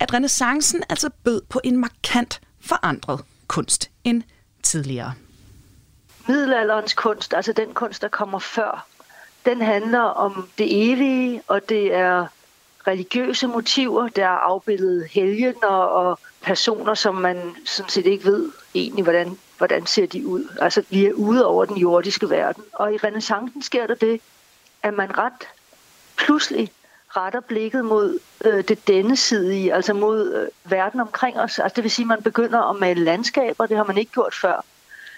at 0.00 0.14
renaissancen 0.14 0.82
altså 0.88 1.10
bød 1.24 1.42
på 1.48 1.60
en 1.64 1.76
markant 1.76 2.40
forandret 2.60 3.20
kunst 3.46 3.90
end 4.04 4.22
tidligere 4.62 5.12
middelalderens 6.28 6.94
kunst, 6.94 7.34
altså 7.34 7.52
den 7.52 7.74
kunst, 7.74 8.02
der 8.02 8.08
kommer 8.08 8.38
før, 8.38 8.86
den 9.46 9.62
handler 9.62 10.00
om 10.00 10.48
det 10.58 10.92
evige, 10.92 11.42
og 11.48 11.68
det 11.68 11.94
er 11.94 12.26
religiøse 12.86 13.46
motiver, 13.46 14.08
der 14.08 14.24
er 14.24 14.28
afbildet 14.28 15.06
helgener 15.10 15.68
og 15.68 16.18
personer, 16.42 16.94
som 16.94 17.14
man 17.14 17.56
sådan 17.64 17.90
set 17.90 18.06
ikke 18.06 18.24
ved 18.24 18.50
egentlig, 18.74 19.02
hvordan, 19.02 19.38
hvordan 19.58 19.86
ser 19.86 20.06
de 20.06 20.26
ud. 20.26 20.56
Altså, 20.60 20.82
vi 20.90 21.06
er 21.06 21.12
ude 21.12 21.46
over 21.46 21.64
den 21.64 21.76
jordiske 21.76 22.30
verden. 22.30 22.64
Og 22.72 22.94
i 22.94 22.96
renaissancen 22.96 23.62
sker 23.62 23.86
der 23.86 23.94
det, 23.94 24.20
at 24.82 24.94
man 24.94 25.18
ret 25.18 25.48
pludselig 26.16 26.72
retter 27.08 27.40
blikket 27.40 27.84
mod 27.84 28.18
øh, 28.44 28.64
det 28.68 28.88
denne 28.88 29.16
side, 29.16 29.72
altså 29.72 29.94
mod 29.94 30.34
øh, 30.34 30.70
verden 30.70 31.00
omkring 31.00 31.40
os. 31.40 31.58
Altså, 31.58 31.76
det 31.76 31.84
vil 31.84 31.90
sige, 31.90 32.04
at 32.04 32.08
man 32.08 32.22
begynder 32.22 32.70
at 32.70 32.76
male 32.76 33.04
landskaber, 33.04 33.66
det 33.66 33.76
har 33.76 33.84
man 33.84 33.98
ikke 33.98 34.12
gjort 34.12 34.34
før. 34.34 34.64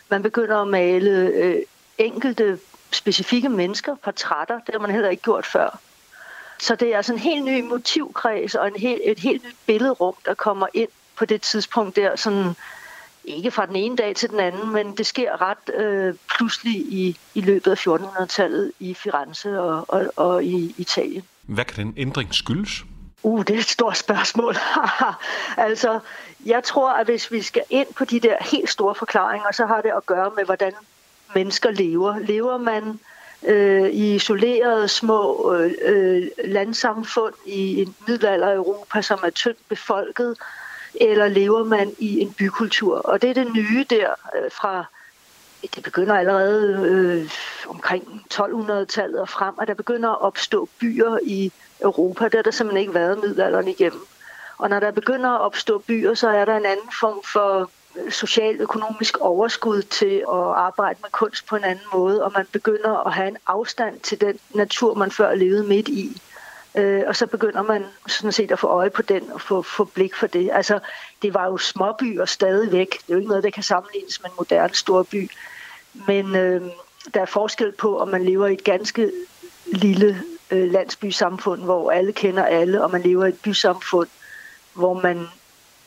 Man 0.08 0.22
begynder 0.22 0.56
at 0.56 0.68
male 0.68 1.10
øh, 1.10 1.62
enkelte 1.98 2.58
specifikke 2.90 3.48
mennesker, 3.48 3.94
portrætter, 3.94 4.60
det 4.66 4.74
har 4.74 4.78
man 4.78 4.90
heller 4.90 5.10
ikke 5.10 5.22
gjort 5.22 5.46
før. 5.46 5.78
Så 6.60 6.74
det 6.74 6.92
er 6.92 6.96
altså 6.96 7.12
en 7.12 7.18
helt 7.18 7.44
ny 7.44 7.60
motivkreds 7.60 8.54
og 8.54 8.68
en 8.68 8.76
helt, 8.76 9.00
et 9.04 9.18
helt 9.18 9.44
nyt 9.44 9.56
billedrum, 9.66 10.14
der 10.24 10.34
kommer 10.34 10.66
ind 10.74 10.88
på 11.16 11.24
det 11.24 11.42
tidspunkt 11.42 11.96
der, 11.96 12.16
sådan 12.16 12.54
ikke 13.28 13.50
fra 13.50 13.66
den 13.66 13.76
ene 13.76 13.96
dag 13.96 14.16
til 14.16 14.30
den 14.30 14.40
anden, 14.40 14.72
men 14.72 14.96
det 14.96 15.06
sker 15.06 15.42
ret 15.42 15.74
øh, 15.74 16.14
pludselig 16.36 16.76
i, 16.76 17.18
i 17.34 17.40
løbet 17.40 17.70
af 17.70 17.86
1400-tallet 17.86 18.72
i 18.78 18.94
Firenze 18.94 19.60
og, 19.60 19.84
og, 19.88 20.12
og 20.16 20.44
i 20.44 20.74
Italien. 20.78 21.22
Hvad 21.42 21.64
kan 21.64 21.86
den 21.86 21.94
ændring 21.96 22.34
skyldes? 22.34 22.84
Uh, 23.22 23.44
det 23.44 23.54
er 23.54 23.58
et 23.58 23.64
stort 23.64 23.98
spørgsmål. 23.98 24.56
altså, 25.68 26.00
jeg 26.46 26.64
tror, 26.64 26.92
at 26.92 27.06
hvis 27.06 27.32
vi 27.32 27.42
skal 27.42 27.62
ind 27.70 27.86
på 27.96 28.04
de 28.04 28.20
der 28.20 28.36
helt 28.40 28.70
store 28.70 28.94
forklaringer, 28.94 29.52
så 29.52 29.66
har 29.66 29.80
det 29.80 29.92
at 29.96 30.06
gøre 30.06 30.30
med, 30.36 30.44
hvordan 30.44 30.72
mennesker 31.34 31.70
lever. 31.70 32.18
Lever 32.18 32.58
man 32.58 33.00
øh, 33.46 33.90
i 33.90 34.14
isolerede 34.14 34.88
små 34.88 35.52
øh, 35.54 35.72
øh 35.82 36.28
landsamfund 36.44 37.34
i 37.46 37.82
en 37.82 37.94
middelalder 38.06 38.54
Europa, 38.54 39.02
som 39.02 39.18
er 39.24 39.30
tyndt 39.30 39.68
befolket, 39.68 40.36
eller 41.00 41.28
lever 41.28 41.64
man 41.64 41.94
i 41.98 42.20
en 42.20 42.32
bykultur? 42.32 42.96
Og 42.96 43.22
det 43.22 43.30
er 43.30 43.34
det 43.34 43.54
nye 43.54 43.86
der 43.90 44.10
øh, 44.36 44.50
fra 44.50 44.84
det 45.74 45.82
begynder 45.82 46.14
allerede 46.14 46.86
øh, 46.88 47.30
omkring 47.68 48.24
1200-tallet 48.34 49.20
og 49.20 49.28
frem, 49.28 49.54
at 49.60 49.68
der 49.68 49.74
begynder 49.74 50.08
at 50.10 50.20
opstå 50.20 50.68
byer 50.80 51.18
i 51.22 51.52
Europa. 51.82 52.24
Det 52.24 52.34
har 52.34 52.42
der 52.42 52.50
simpelthen 52.50 52.80
ikke 52.80 52.94
været 52.94 53.18
middelalderen 53.18 53.68
igennem. 53.68 54.06
Og 54.58 54.70
når 54.70 54.80
der 54.80 54.90
begynder 54.90 55.30
at 55.30 55.40
opstå 55.40 55.78
byer, 55.78 56.14
så 56.14 56.28
er 56.28 56.44
der 56.44 56.56
en 56.56 56.66
anden 56.66 56.92
form 57.00 57.22
for 57.32 57.70
øh, 57.96 58.12
socialøkonomisk 58.12 59.18
overskud 59.18 59.82
til 59.82 60.16
at 60.16 60.54
arbejde 60.56 60.98
med 61.02 61.10
kunst 61.10 61.46
på 61.46 61.56
en 61.56 61.64
anden 61.64 61.84
måde, 61.92 62.24
og 62.24 62.32
man 62.36 62.46
begynder 62.52 63.06
at 63.06 63.12
have 63.12 63.28
en 63.28 63.36
afstand 63.46 64.00
til 64.00 64.20
den 64.20 64.38
natur, 64.54 64.94
man 64.94 65.10
før 65.10 65.34
levede 65.34 65.64
midt 65.64 65.88
i. 65.88 66.22
Øh, 66.78 67.02
og 67.06 67.16
så 67.16 67.26
begynder 67.26 67.62
man 67.62 67.84
sådan 68.06 68.32
set 68.32 68.50
at 68.50 68.58
få 68.58 68.66
øje 68.66 68.90
på 68.90 69.02
den 69.02 69.32
og 69.32 69.40
få, 69.40 69.62
få 69.62 69.84
blik 69.84 70.14
for 70.14 70.26
det. 70.26 70.50
Altså, 70.52 70.78
det 71.22 71.34
var 71.34 71.46
jo 71.46 71.56
småbyer 71.56 72.24
stadigvæk. 72.24 72.90
Det 72.90 73.08
er 73.08 73.14
jo 73.14 73.16
ikke 73.16 73.28
noget, 73.28 73.44
der 73.44 73.50
kan 73.50 73.62
sammenlignes 73.62 74.22
med 74.22 74.30
en 74.30 74.36
moderne 74.38 74.74
storby. 74.74 75.30
Men 76.06 76.36
øh, 76.36 76.62
der 77.14 77.20
er 77.20 77.26
forskel 77.26 77.72
på, 77.72 77.98
om 77.98 78.08
man 78.08 78.24
lever 78.24 78.46
i 78.46 78.52
et 78.52 78.64
ganske 78.64 79.10
lille 79.72 80.22
øh, 80.50 80.72
landsbysamfund, 80.72 81.62
hvor 81.62 81.90
alle 81.90 82.12
kender 82.12 82.44
alle, 82.44 82.84
og 82.84 82.90
man 82.90 83.02
lever 83.02 83.24
i 83.24 83.28
et 83.28 83.40
bysamfund, 83.42 84.08
hvor 84.74 85.00
man 85.02 85.26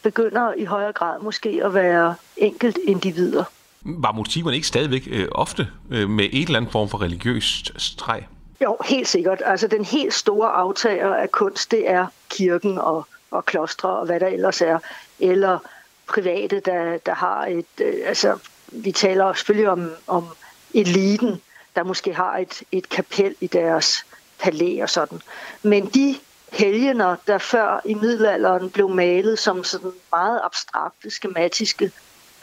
begynder 0.03 0.53
i 0.53 0.65
højere 0.65 0.93
grad 0.93 1.21
måske 1.21 1.61
at 1.63 1.73
være 1.73 2.15
enkelt 2.37 2.77
individer. 2.87 3.43
Var 3.81 4.11
motiverne 4.11 4.55
ikke 4.55 4.67
stadigvæk 4.67 5.07
øh, 5.11 5.27
ofte 5.31 5.67
øh, 5.91 6.09
med 6.09 6.25
et 6.31 6.45
eller 6.45 6.59
andet 6.59 6.71
form 6.71 6.89
for 6.89 7.01
religiøst 7.01 7.71
streg? 7.77 8.23
Jo, 8.63 8.77
helt 8.85 9.07
sikkert. 9.07 9.41
Altså 9.45 9.67
den 9.67 9.85
helt 9.85 10.13
store 10.13 10.49
aftager 10.49 11.15
af 11.15 11.31
kunst, 11.31 11.71
det 11.71 11.89
er 11.89 12.07
kirken 12.29 12.77
og, 12.77 13.07
og 13.31 13.45
klostre 13.45 13.89
og 13.89 14.05
hvad 14.05 14.19
der 14.19 14.27
ellers 14.27 14.61
er. 14.61 14.79
Eller 15.19 15.59
private, 16.07 16.59
der, 16.59 16.97
der 16.97 17.13
har 17.13 17.45
et... 17.45 17.65
Øh, 17.81 17.93
altså, 18.05 18.37
vi 18.67 18.91
taler 18.91 19.33
selvfølgelig 19.33 19.69
om, 19.69 19.91
om 20.07 20.27
eliten, 20.73 21.41
der 21.75 21.83
måske 21.83 22.13
har 22.13 22.37
et, 22.37 22.63
et 22.71 22.89
kapel 22.89 23.35
i 23.41 23.47
deres 23.47 24.05
palæ 24.39 24.81
og 24.81 24.89
sådan. 24.89 25.21
Men 25.63 25.85
de 25.85 26.15
helgener, 26.51 27.15
der 27.27 27.37
før 27.37 27.81
i 27.85 27.93
middelalderen 27.93 28.69
blev 28.69 28.89
malet 28.89 29.39
som 29.39 29.63
sådan 29.63 29.91
meget 30.11 30.41
abstrakte, 30.43 31.09
skematiske, 31.09 31.91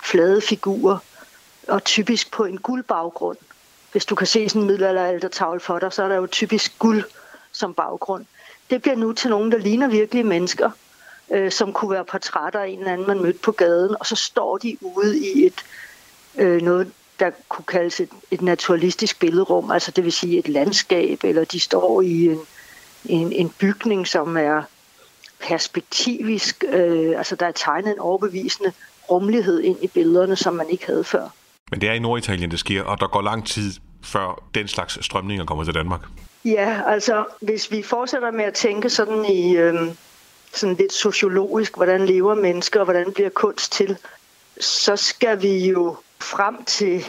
flade 0.02 0.40
figurer, 0.40 0.98
og 1.68 1.85
typisk 1.85 2.31
på 2.31 2.44
en 2.44 2.59
guldbaggrund. 2.59 3.37
Hvis 3.98 4.06
du 4.06 4.14
kan 4.14 4.26
se 4.26 4.48
sådan 4.48 4.62
en 4.62 4.66
middelalderaltertavle 4.66 5.61
for 5.61 5.78
dig, 5.78 5.92
så 5.92 6.02
er 6.02 6.08
der 6.08 6.16
jo 6.16 6.26
typisk 6.26 6.78
guld 6.78 7.04
som 7.52 7.74
baggrund. 7.74 8.24
Det 8.70 8.82
bliver 8.82 8.96
nu 8.96 9.12
til 9.12 9.30
nogen, 9.30 9.52
der 9.52 9.58
ligner 9.58 9.88
virkelige 9.88 10.24
mennesker, 10.24 10.70
øh, 11.30 11.50
som 11.50 11.72
kunne 11.72 11.90
være 11.90 12.04
portrætter 12.04 12.61
af 12.61 12.68
en 12.68 12.78
eller 12.78 12.92
anden, 12.92 13.06
man 13.06 13.22
mødte 13.22 13.38
på 13.38 13.52
gaden, 13.52 13.96
og 14.00 14.06
så 14.06 14.16
står 14.16 14.58
de 14.58 14.76
ude 14.80 15.18
i 15.18 15.46
et 15.46 15.54
øh, 16.37 16.62
noget, 16.62 16.92
der 17.20 17.30
kunne 17.48 17.64
kaldes 17.64 18.00
et, 18.00 18.08
et 18.30 18.42
naturalistisk 18.42 19.20
billedrum, 19.20 19.70
altså 19.70 19.90
det 19.90 20.04
vil 20.04 20.12
sige 20.12 20.38
et 20.38 20.48
landskab, 20.48 21.24
eller 21.24 21.44
de 21.44 21.61
står 21.61 22.02
i 22.02 22.26
en, 22.26 22.40
en, 23.04 23.32
en 23.32 23.50
bygning, 23.58 24.06
som 24.06 24.37
er 24.37 24.62
perspektivisk, 25.40 26.64
øh, 26.68 27.18
altså 27.18 27.37
der 27.37 27.46
er 27.46 27.52
tegnet 27.52 27.92
en 27.92 27.98
overbevisende 27.98 28.72
rummelighed 29.11 29.61
ind 29.61 29.84
i 29.84 29.87
billederne, 29.87 30.37
som 30.37 30.54
man 30.54 30.70
ikke 30.70 30.87
havde 30.87 31.04
før. 31.04 31.28
Men 31.70 31.80
det 31.80 31.88
er 31.88 31.92
i 31.92 31.98
Norditalien, 31.98 32.50
det 32.50 32.58
sker, 32.58 32.82
og 32.82 33.00
der 33.00 33.06
går 33.06 33.22
lang 33.22 33.46
tid 33.46 33.72
før 34.04 34.42
den 34.54 34.68
slags 34.68 35.04
strømninger 35.04 35.44
kommer 35.44 35.64
til 35.64 35.74
Danmark. 35.74 36.00
Ja, 36.44 36.82
altså 36.87 37.24
hvis 37.40 37.70
vi 37.70 37.82
fortsætter 37.82 38.30
med 38.30 38.44
at 38.44 38.54
tænke 38.54 38.90
sådan 38.90 39.24
i 39.24 39.56
øh, 39.56 39.74
sådan 40.52 40.74
lidt 40.74 40.92
sociologisk, 40.92 41.76
hvordan 41.76 42.06
lever 42.06 42.34
mennesker, 42.34 42.80
og 42.80 42.84
hvordan 42.84 43.12
bliver 43.12 43.30
kunst 43.30 43.72
til, 43.72 43.96
så 44.61 44.96
skal 44.96 45.42
vi 45.42 45.68
jo 45.68 45.96
frem 46.20 46.64
til 46.64 47.04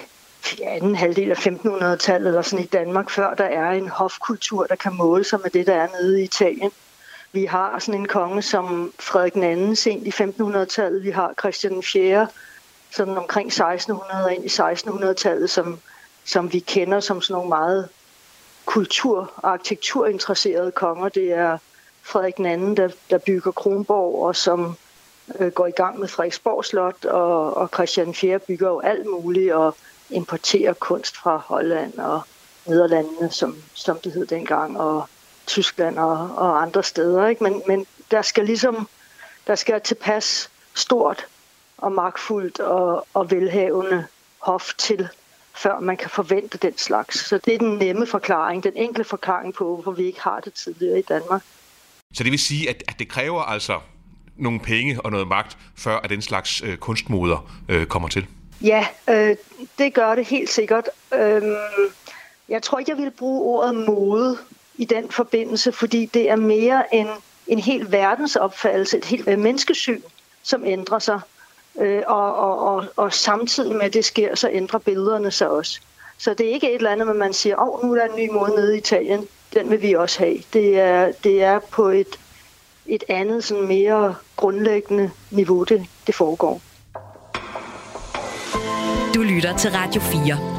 anden 0.63 0.95
halvdel 0.95 1.31
af 1.31 1.47
1500-tallet 1.47 2.27
eller 2.27 2.41
sådan 2.41 2.65
i 2.65 2.67
Danmark, 2.67 3.09
før 3.09 3.33
der 3.33 3.43
er 3.43 3.71
en 3.71 3.87
hofkultur, 3.87 4.65
der 4.65 4.75
kan 4.75 4.93
måle 4.93 5.23
sig 5.23 5.39
med 5.43 5.49
det, 5.49 5.67
der 5.67 5.75
er 5.75 5.87
nede 6.01 6.21
i 6.21 6.23
Italien. 6.23 6.71
Vi 7.31 7.45
har 7.45 7.79
sådan 7.79 8.01
en 8.01 8.07
konge 8.07 8.41
som 8.41 8.93
Frederik 8.99 9.35
II 9.35 9.75
sent 9.75 10.07
i 10.07 10.09
1500-tallet. 10.09 11.03
Vi 11.03 11.09
har 11.09 11.33
Christian 11.39 11.83
4. 11.83 12.27
sådan 12.91 13.17
omkring 13.17 13.47
1600 13.47 14.25
og 14.25 14.33
ind 14.33 14.45
i 14.45 14.47
1600-tallet, 14.47 15.49
som, 15.49 15.79
som 16.25 16.53
vi 16.53 16.59
kender 16.59 16.99
som 16.99 17.21
sådan 17.21 17.33
nogle 17.33 17.49
meget 17.49 17.89
kultur- 18.65 19.31
og 19.37 19.51
arkitekturinteresserede 19.53 20.71
konger. 20.71 21.09
Det 21.09 21.33
er 21.33 21.57
Frederik 22.01 22.39
II, 22.39 22.75
der, 22.75 22.89
der 23.09 23.17
bygger 23.17 23.51
Kronborg, 23.51 24.25
og 24.25 24.35
som 24.35 24.75
øh, 25.39 25.51
går 25.51 25.67
i 25.67 25.71
gang 25.71 25.99
med 25.99 26.07
Frederiksborg 26.07 26.65
Slot, 26.65 27.05
og, 27.05 27.57
og 27.57 27.69
Christian 27.73 28.15
IV 28.23 28.39
bygger 28.39 28.69
jo 28.69 28.79
alt 28.79 29.05
muligt, 29.05 29.53
og 29.53 29.75
importerer 30.09 30.73
kunst 30.73 31.17
fra 31.17 31.37
Holland 31.37 31.97
og 31.97 32.21
Nederlandene, 32.65 33.31
som, 33.31 33.55
som 33.73 33.99
det 34.03 34.11
hed 34.11 34.25
dengang, 34.25 34.79
og 34.79 35.09
Tyskland 35.47 35.99
og, 35.99 36.29
og 36.35 36.61
andre 36.61 36.83
steder. 36.83 37.27
Ikke? 37.27 37.43
Men, 37.43 37.61
men 37.67 37.85
der 38.11 38.21
skal 38.21 38.45
ligesom 38.45 38.87
der 39.49 39.55
skal 39.55 39.81
tilpas 39.81 40.49
stort 40.75 41.27
og 41.77 41.91
magtfuldt 41.91 42.59
og, 42.59 43.07
og 43.13 43.31
velhavende 43.31 44.05
hof 44.39 44.73
til, 44.77 45.09
før 45.59 45.79
man 45.79 45.97
kan 45.97 46.09
forvente 46.09 46.57
den 46.57 46.77
slags. 46.77 47.19
Så 47.27 47.37
det 47.37 47.53
er 47.53 47.57
den 47.57 47.77
nemme 47.77 48.07
forklaring, 48.07 48.63
den 48.63 48.73
enkle 48.75 49.03
forklaring 49.03 49.53
på, 49.53 49.75
hvorfor 49.75 49.91
vi 49.91 50.05
ikke 50.05 50.21
har 50.21 50.39
det 50.39 50.53
tidligere 50.53 50.99
i 50.99 51.01
Danmark. 51.01 51.41
Så 52.13 52.23
det 52.23 52.31
vil 52.31 52.39
sige, 52.39 52.69
at, 52.69 52.83
at 52.87 52.99
det 52.99 53.07
kræver 53.07 53.41
altså 53.41 53.79
nogle 54.35 54.59
penge 54.59 55.01
og 55.01 55.11
noget 55.11 55.27
magt, 55.27 55.57
før 55.75 55.97
at 55.97 56.09
den 56.09 56.21
slags 56.21 56.61
øh, 56.61 56.77
kunstmoder 56.77 57.51
øh, 57.69 57.85
kommer 57.85 58.09
til? 58.09 58.25
Ja, 58.61 58.87
øh, 59.09 59.35
det 59.77 59.93
gør 59.93 60.15
det 60.15 60.25
helt 60.25 60.49
sikkert. 60.49 60.89
Øh, 61.13 61.41
jeg 62.49 62.63
tror 62.63 62.79
ikke, 62.79 62.91
jeg 62.91 62.97
vil 62.97 63.11
bruge 63.11 63.41
ordet 63.41 63.75
mode 63.75 64.37
i 64.75 64.85
den 64.85 65.11
forbindelse, 65.11 65.71
fordi 65.71 66.05
det 66.05 66.29
er 66.29 66.35
mere 66.35 66.95
en, 66.95 67.07
en 67.47 67.59
helt 67.59 67.91
verdensopfattelse, 67.91 68.97
et 68.97 69.05
helt 69.05 69.39
menneskesyn, 69.39 70.01
som 70.43 70.65
ændrer 70.65 70.99
sig. 70.99 71.19
Øh, 71.79 72.01
og, 72.07 72.35
og, 72.35 72.75
og, 72.75 72.85
og 72.95 73.13
samtidig 73.13 73.75
med 73.75 73.81
at 73.81 73.93
det 73.93 74.05
sker, 74.05 74.35
så 74.35 74.49
ændrer 74.51 74.79
billederne 74.79 75.31
sig 75.31 75.49
også. 75.49 75.79
Så 76.17 76.33
det 76.33 76.49
er 76.49 76.53
ikke 76.53 76.69
et 76.69 76.75
eller 76.75 76.91
andet, 76.91 77.07
hvor 77.07 77.15
man 77.15 77.33
siger, 77.33 77.55
åh, 77.55 77.67
oh, 77.67 77.85
nu 77.85 77.93
er 77.93 77.95
der 77.95 78.13
en 78.13 78.15
ny 78.15 78.29
måde 78.31 78.51
nede 78.51 78.75
i 78.75 78.77
Italien, 78.77 79.27
den 79.53 79.69
vil 79.69 79.81
vi 79.81 79.93
også 79.93 80.19
have. 80.19 80.37
Det 80.53 80.79
er, 80.79 81.11
det 81.23 81.43
er 81.43 81.59
på 81.59 81.87
et, 81.87 82.19
et 82.85 83.03
andet, 83.09 83.43
sådan 83.43 83.67
mere 83.67 84.15
grundlæggende 84.35 85.11
niveau, 85.31 85.63
det, 85.63 85.85
det 86.07 86.15
foregår. 86.15 86.61
Du 89.15 89.21
lytter 89.21 89.57
til 89.57 89.71
Radio 89.71 90.01
4. 90.01 90.58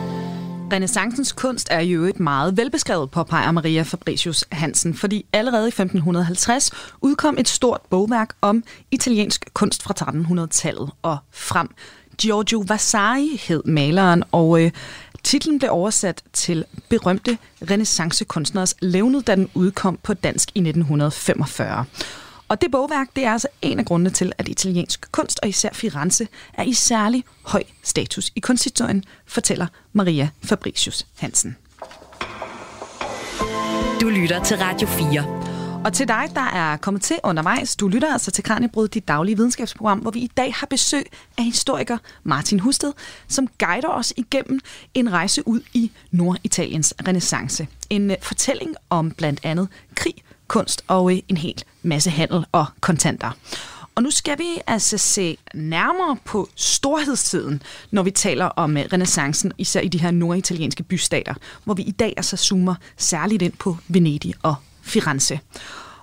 Renaissancens 0.73 1.33
kunst 1.33 1.69
er 1.71 1.81
jo 1.81 2.05
et 2.05 2.21
meget 2.21 2.57
velbeskrevet, 2.57 3.11
påpeger 3.11 3.51
Maria 3.53 3.83
Fabricius 3.83 4.45
Hansen, 4.53 4.95
fordi 4.95 5.27
allerede 5.33 5.65
i 5.65 5.69
1550 5.69 6.71
udkom 7.01 7.37
et 7.39 7.49
stort 7.49 7.81
bogværk 7.91 8.35
om 8.41 8.65
italiensk 8.91 9.51
kunst 9.55 9.83
fra 9.83 9.95
1300-tallet 10.01 10.91
og 11.03 11.19
frem. 11.31 11.69
Giorgio 12.19 12.65
Vasari 12.69 13.41
hed 13.49 13.63
maleren, 13.65 14.25
og 14.33 14.63
øh, 14.63 14.71
titlen 15.23 15.59
blev 15.59 15.71
oversat 15.73 16.23
til 16.33 16.65
berømte 16.89 17.39
renaissancekunstneres 17.71 18.75
levnet, 18.81 19.27
da 19.27 19.35
den 19.35 19.51
udkom 19.55 19.99
på 20.03 20.15
dansk 20.15 20.49
i 20.55 20.59
1945. 20.59 21.85
Og 22.51 22.61
det 22.61 22.71
bogværk, 22.71 23.09
det 23.17 23.25
er 23.25 23.33
altså 23.33 23.49
en 23.63 23.79
af 23.79 23.85
grundene 23.85 24.11
til, 24.11 24.33
at 24.39 24.49
italiensk 24.49 25.13
kunst, 25.13 25.41
og 25.43 25.49
især 25.49 25.69
Firenze, 25.73 26.29
er 26.55 26.63
i 26.63 26.73
særlig 26.73 27.25
høj 27.43 27.63
status 27.83 28.31
i 28.37 28.41
kunsthistorien, 28.41 29.05
fortæller 29.27 29.67
Maria 29.93 30.29
Fabricius 30.45 31.07
Hansen. 31.19 31.57
Du 34.01 34.09
lytter 34.09 34.45
til 34.45 34.57
Radio 34.57 34.89
4. 34.89 35.83
Og 35.85 35.93
til 35.93 36.09
dig, 36.09 36.25
der 36.35 36.41
er 36.41 36.77
kommet 36.77 37.03
til 37.03 37.19
undervejs, 37.25 37.77
du 37.77 37.89
lytter 37.89 38.13
altså 38.13 38.31
til 38.31 38.45
Kranjebrud, 38.45 38.89
dit 38.89 39.09
daglige 39.09 39.37
videnskabsprogram, 39.37 39.99
hvor 39.99 40.11
vi 40.11 40.21
i 40.21 40.31
dag 40.37 40.55
har 40.55 40.67
besøg 40.67 41.07
af 41.39 41.45
historiker 41.45 41.99
Martin 42.23 42.61
Husted, 42.61 42.93
som 43.29 43.49
guider 43.59 43.89
os 43.89 44.13
igennem 44.17 44.61
en 44.95 45.13
rejse 45.13 45.49
ud 45.49 45.61
i 45.75 45.91
Norditaliens 46.11 46.95
renaissance. 47.09 47.67
En 47.91 48.11
øh, 48.11 48.17
fortælling 48.23 48.75
om 48.91 49.11
blandt 49.11 49.41
andet 49.43 49.69
krig, 49.95 50.15
kunst 50.51 50.85
og 50.89 51.13
en 51.29 51.37
hel 51.37 51.63
masse 51.83 52.11
handel 52.11 52.47
og 52.53 52.67
kontanter. 52.81 53.31
Og 53.95 54.03
nu 54.03 54.11
skal 54.11 54.39
vi 54.39 54.59
altså 54.67 54.99
se 54.99 55.37
nærmere 55.55 56.17
på 56.25 56.49
storhedstiden, 56.57 57.63
når 57.91 58.03
vi 58.03 58.11
taler 58.11 58.45
om 58.45 58.77
øh, 58.77 58.85
renaissancen, 58.93 59.53
især 59.59 59.81
i 59.81 59.89
de 59.89 60.01
her 60.01 60.11
norditalienske 60.11 60.83
bystater, 60.83 61.35
hvor 61.65 61.75
vi 61.75 61.83
i 61.83 61.91
dag 61.91 62.15
altså 62.17 62.37
zoomer 62.37 62.75
særligt 62.97 63.43
ind 63.43 63.53
på 63.53 63.77
Venedig 63.89 64.35
og 64.43 64.55
Firenze. 64.83 65.41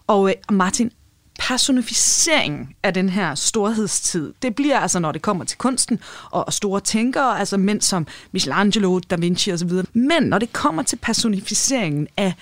Og 0.07 0.29
øh, 0.29 0.35
Martin, 0.51 0.91
personificeringen 1.39 2.69
af 2.83 2.93
den 2.93 3.09
her 3.09 3.35
storhedstid, 3.35 4.33
det 4.41 4.55
bliver 4.55 4.79
altså, 4.79 4.99
når 4.99 5.11
det 5.11 5.21
kommer 5.21 5.45
til 5.45 5.57
kunsten 5.57 5.99
og 6.31 6.53
store 6.53 6.79
tænkere, 6.79 7.39
altså 7.39 7.57
mænd 7.57 7.81
som 7.81 8.07
Michelangelo, 8.31 8.99
Da 8.99 9.15
Vinci 9.15 9.51
osv. 9.51 9.71
Men 9.93 10.23
når 10.23 10.39
det 10.39 10.53
kommer 10.53 10.83
til 10.83 10.95
personificeringen 10.95 12.07
af 12.17 12.33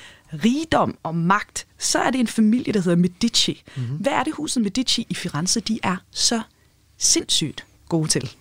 rigdom 0.44 0.98
og 1.04 1.16
magt, 1.16 1.66
så 1.78 2.00
er 2.00 2.12
det 2.12 2.20
en 2.20 2.28
familie, 2.28 2.74
der 2.74 2.82
hedder 2.82 2.98
Medici. 2.98 3.64
Mm-hmm. 3.76 3.98
Hvad 3.98 4.12
er 4.12 4.24
det 4.24 4.34
huset 4.34 4.64
Medici 4.64 5.06
i 5.10 5.14
Firenze, 5.14 5.60
de 5.60 5.80
er 5.84 5.96
så 6.12 6.42
sindssygt 6.98 7.66
gode 7.90 8.08
til? 8.08 8.32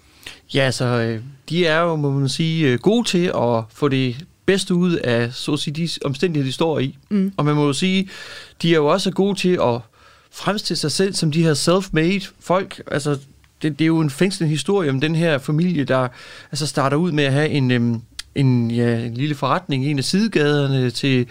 Ja, 0.54 0.61
altså, 0.61 0.85
øh, 0.85 1.22
de 1.48 1.66
er 1.66 1.80
jo, 1.80 1.96
må 1.96 2.11
man 2.11 2.28
sige, 2.28 2.68
øh, 2.68 2.78
gode 2.78 3.09
til 3.09 3.33
at 3.37 3.64
få 3.72 3.88
det 3.88 4.26
bedste 4.46 4.74
ud 4.74 4.92
af, 4.92 5.33
så 5.33 5.52
at 5.52 5.59
sige, 5.59 5.74
de 5.74 5.88
omstændigheder, 6.04 6.48
de 6.48 6.52
står 6.52 6.78
i. 6.78 6.98
Mm. 7.09 7.33
Og 7.37 7.44
man 7.44 7.54
må 7.54 7.66
jo 7.66 7.72
sige, 7.72 8.09
de 8.62 8.70
er 8.70 8.76
jo 8.76 8.87
også 8.87 9.11
gode 9.11 9.38
til 9.38 9.59
at 9.62 9.80
fremstille 10.30 10.78
sig 10.78 10.92
selv 10.92 11.14
som 11.14 11.33
de 11.33 11.42
her 11.42 11.54
self-made 11.54 12.28
folk. 12.40 12.83
Altså, 12.87 13.18
det, 13.62 13.78
det 13.78 13.85
er 13.85 13.87
jo 13.87 14.00
en 14.00 14.11
fængslende 14.11 14.50
historie 14.50 14.90
om 14.90 15.00
den 15.00 15.14
her 15.14 15.38
familie, 15.38 15.85
der 15.85 16.09
altså 16.52 16.66
starter 16.66 16.96
ud 16.96 17.12
med 17.12 17.24
at 17.24 17.33
have 17.33 17.48
en, 17.48 17.70
øhm, 17.70 18.00
en, 18.35 18.70
ja, 18.70 18.98
en 18.98 19.14
lille 19.14 19.35
forretning 19.35 19.85
i 19.85 19.90
en 19.90 19.98
af 19.98 20.04
sidegaderne 20.04 20.90
til 20.90 21.26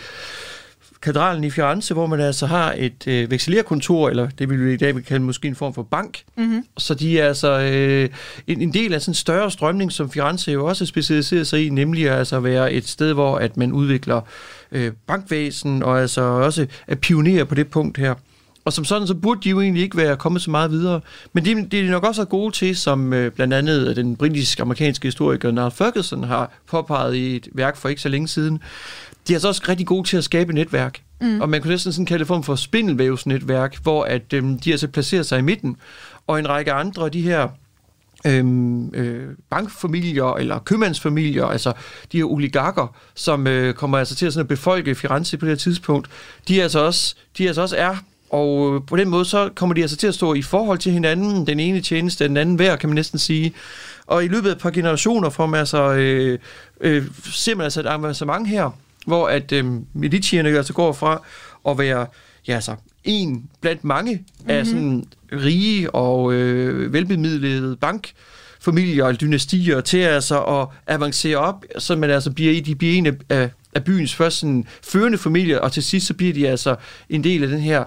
katedralen 1.03 1.43
i 1.43 1.49
Firenze, 1.49 1.93
hvor 1.93 2.07
man 2.07 2.19
altså 2.19 2.45
har 2.45 2.73
et 2.77 3.07
øh, 3.07 3.31
vekselerkontor, 3.31 4.09
eller 4.09 4.29
det 4.39 4.49
vil 4.49 4.65
vi 4.65 4.73
i 4.73 4.77
dag 4.77 5.05
kalde 5.05 5.25
måske 5.25 5.47
en 5.47 5.55
form 5.55 5.73
for 5.73 5.83
bank. 5.83 6.23
Mm-hmm. 6.37 6.65
Så 6.77 6.93
de 6.93 7.19
er 7.19 7.27
altså 7.27 7.59
øh, 7.59 8.09
en, 8.47 8.61
en 8.61 8.73
del 8.73 8.93
af 8.93 9.01
sådan 9.01 9.11
en 9.11 9.15
større 9.15 9.51
strømning, 9.51 9.91
som 9.91 10.11
Firenze 10.11 10.51
jo 10.51 10.65
også 10.65 10.85
specialiserer 10.85 11.43
sig 11.43 11.65
i, 11.65 11.69
nemlig 11.69 12.09
at 12.09 12.17
altså 12.17 12.39
være 12.39 12.73
et 12.73 12.87
sted, 12.87 13.13
hvor 13.13 13.37
at 13.37 13.57
man 13.57 13.71
udvikler 13.71 14.21
øh, 14.71 14.91
bankvæsen, 15.07 15.83
og 15.83 16.01
altså 16.01 16.21
også 16.21 16.67
er 16.87 16.95
pionerer 16.95 17.43
på 17.43 17.55
det 17.55 17.67
punkt 17.67 17.97
her. 17.97 18.13
Og 18.65 18.73
som 18.73 18.85
sådan, 18.85 19.07
så 19.07 19.13
burde 19.13 19.41
de 19.43 19.49
jo 19.49 19.61
egentlig 19.61 19.83
ikke 19.83 19.97
være 19.97 20.17
kommet 20.17 20.41
så 20.41 20.51
meget 20.51 20.71
videre. 20.71 21.01
Men 21.33 21.45
det, 21.45 21.71
det 21.71 21.79
er 21.79 21.83
de 21.83 21.89
nok 21.89 22.03
også 22.03 22.25
gode 22.25 22.55
til, 22.55 22.75
som 22.75 23.13
øh, 23.13 23.31
blandt 23.31 23.53
andet 23.53 23.95
den 23.95 24.15
britisk-amerikanske 24.15 25.07
historiker 25.07 25.51
Niall 25.51 25.71
Ferguson 25.71 26.23
har 26.23 26.51
påpeget 26.67 27.15
i 27.15 27.35
et 27.35 27.47
værk 27.53 27.77
for 27.77 27.89
ikke 27.89 28.01
så 28.01 28.09
længe 28.09 28.27
siden. 28.27 28.61
De 29.27 29.35
er 29.35 29.39
så 29.39 29.47
også 29.47 29.61
rigtig 29.69 29.87
gode 29.87 30.07
til 30.07 30.17
at 30.17 30.23
skabe 30.23 30.53
netværk. 30.53 31.01
Mm. 31.21 31.41
Og 31.41 31.49
man 31.49 31.61
kunne 31.61 31.71
næsten 31.71 31.91
sådan 31.93 32.05
kalde 32.05 32.19
det 32.19 32.27
form 32.27 32.43
for 32.43 32.55
spindelvævsnetværk, 32.55 33.77
hvor 33.83 34.03
at, 34.03 34.33
øhm, 34.33 34.59
de 34.59 34.71
altså 34.71 34.87
placerer 34.87 35.23
sig 35.23 35.39
i 35.39 35.41
midten. 35.41 35.77
Og 36.27 36.39
en 36.39 36.49
række 36.49 36.71
andre 36.71 37.05
af 37.05 37.11
de 37.11 37.21
her 37.21 37.47
øhm, 38.25 38.89
øh, 38.89 39.29
bankfamilier 39.49 40.33
eller 40.33 40.59
købmandsfamilier, 40.59 41.45
altså 41.45 41.73
de 42.11 42.17
her 42.17 42.25
oligarker, 42.25 42.95
som 43.15 43.47
øh, 43.47 43.73
kommer 43.73 43.97
altså 43.97 44.15
til 44.15 44.25
at, 44.25 44.33
sådan 44.33 44.43
at 44.43 44.47
befolke 44.47 44.95
Firenze 44.95 45.37
på 45.37 45.45
det 45.45 45.51
her 45.51 45.57
tidspunkt, 45.57 46.09
de 46.47 46.63
altså 46.63 46.79
også, 46.79 47.15
de 47.37 47.47
altså 47.47 47.61
også 47.61 47.77
er 47.77 47.95
og 48.33 48.83
på 48.85 48.95
den 48.95 49.09
måde, 49.09 49.25
så 49.25 49.49
kommer 49.55 49.73
de 49.73 49.81
altså 49.81 49.97
til 49.97 50.07
at 50.07 50.13
stå 50.13 50.33
i 50.33 50.41
forhold 50.41 50.79
til 50.79 50.91
hinanden, 50.91 51.47
den 51.47 51.59
ene 51.59 51.81
tjeneste, 51.81 52.27
den 52.27 52.37
anden 52.37 52.55
hver, 52.55 52.75
kan 52.75 52.89
man 52.89 52.95
næsten 52.95 53.19
sige. 53.19 53.53
Og 54.07 54.25
i 54.25 54.27
løbet 54.27 54.49
af 54.49 54.55
et 54.55 54.61
par 54.61 54.71
generationer 54.71 55.29
får 55.29 55.45
man 55.45 55.59
altså, 55.59 55.93
øh, 55.93 56.39
øh, 56.81 57.03
ser 57.23 57.55
man 57.55 57.63
altså 57.63 57.79
et 57.79 57.87
avancement 57.87 58.47
her, 58.47 58.77
hvor 59.05 59.27
at 59.27 59.51
øh, 59.51 59.65
Medicierne 59.93 60.49
altså 60.49 60.73
går 60.73 60.93
fra 60.93 61.21
at 61.69 61.77
være 61.77 62.07
ja, 62.47 62.55
altså, 62.55 62.75
en 63.03 63.49
blandt 63.61 63.83
mange 63.83 64.13
mm-hmm. 64.13 64.49
af 64.49 64.65
mhm. 64.65 64.65
sådan 64.65 65.03
rige 65.31 65.95
og 65.95 66.33
øh, 66.33 66.93
velbemidlede 66.93 67.75
bank 67.75 68.11
familier 68.61 69.05
og 69.05 69.21
dynastier 69.21 69.81
til 69.81 69.97
altså 69.97 70.43
at 70.43 70.67
avancere 70.87 71.37
op, 71.37 71.65
så 71.77 71.95
man 71.95 72.09
altså 72.09 72.31
bliver, 72.31 72.61
de 72.61 72.75
bliver 72.75 72.93
en 72.93 73.17
af, 73.29 73.49
af 73.73 73.83
byens 73.83 74.15
første 74.15 74.39
sådan, 74.39 74.67
førende 74.83 75.17
familier, 75.17 75.59
og 75.59 75.71
til 75.71 75.83
sidst 75.83 76.07
så 76.07 76.13
bliver 76.13 76.33
de 76.33 76.47
altså 76.47 76.75
en 77.09 77.23
del 77.23 77.43
af 77.43 77.49
den 77.49 77.59
her 77.59 77.83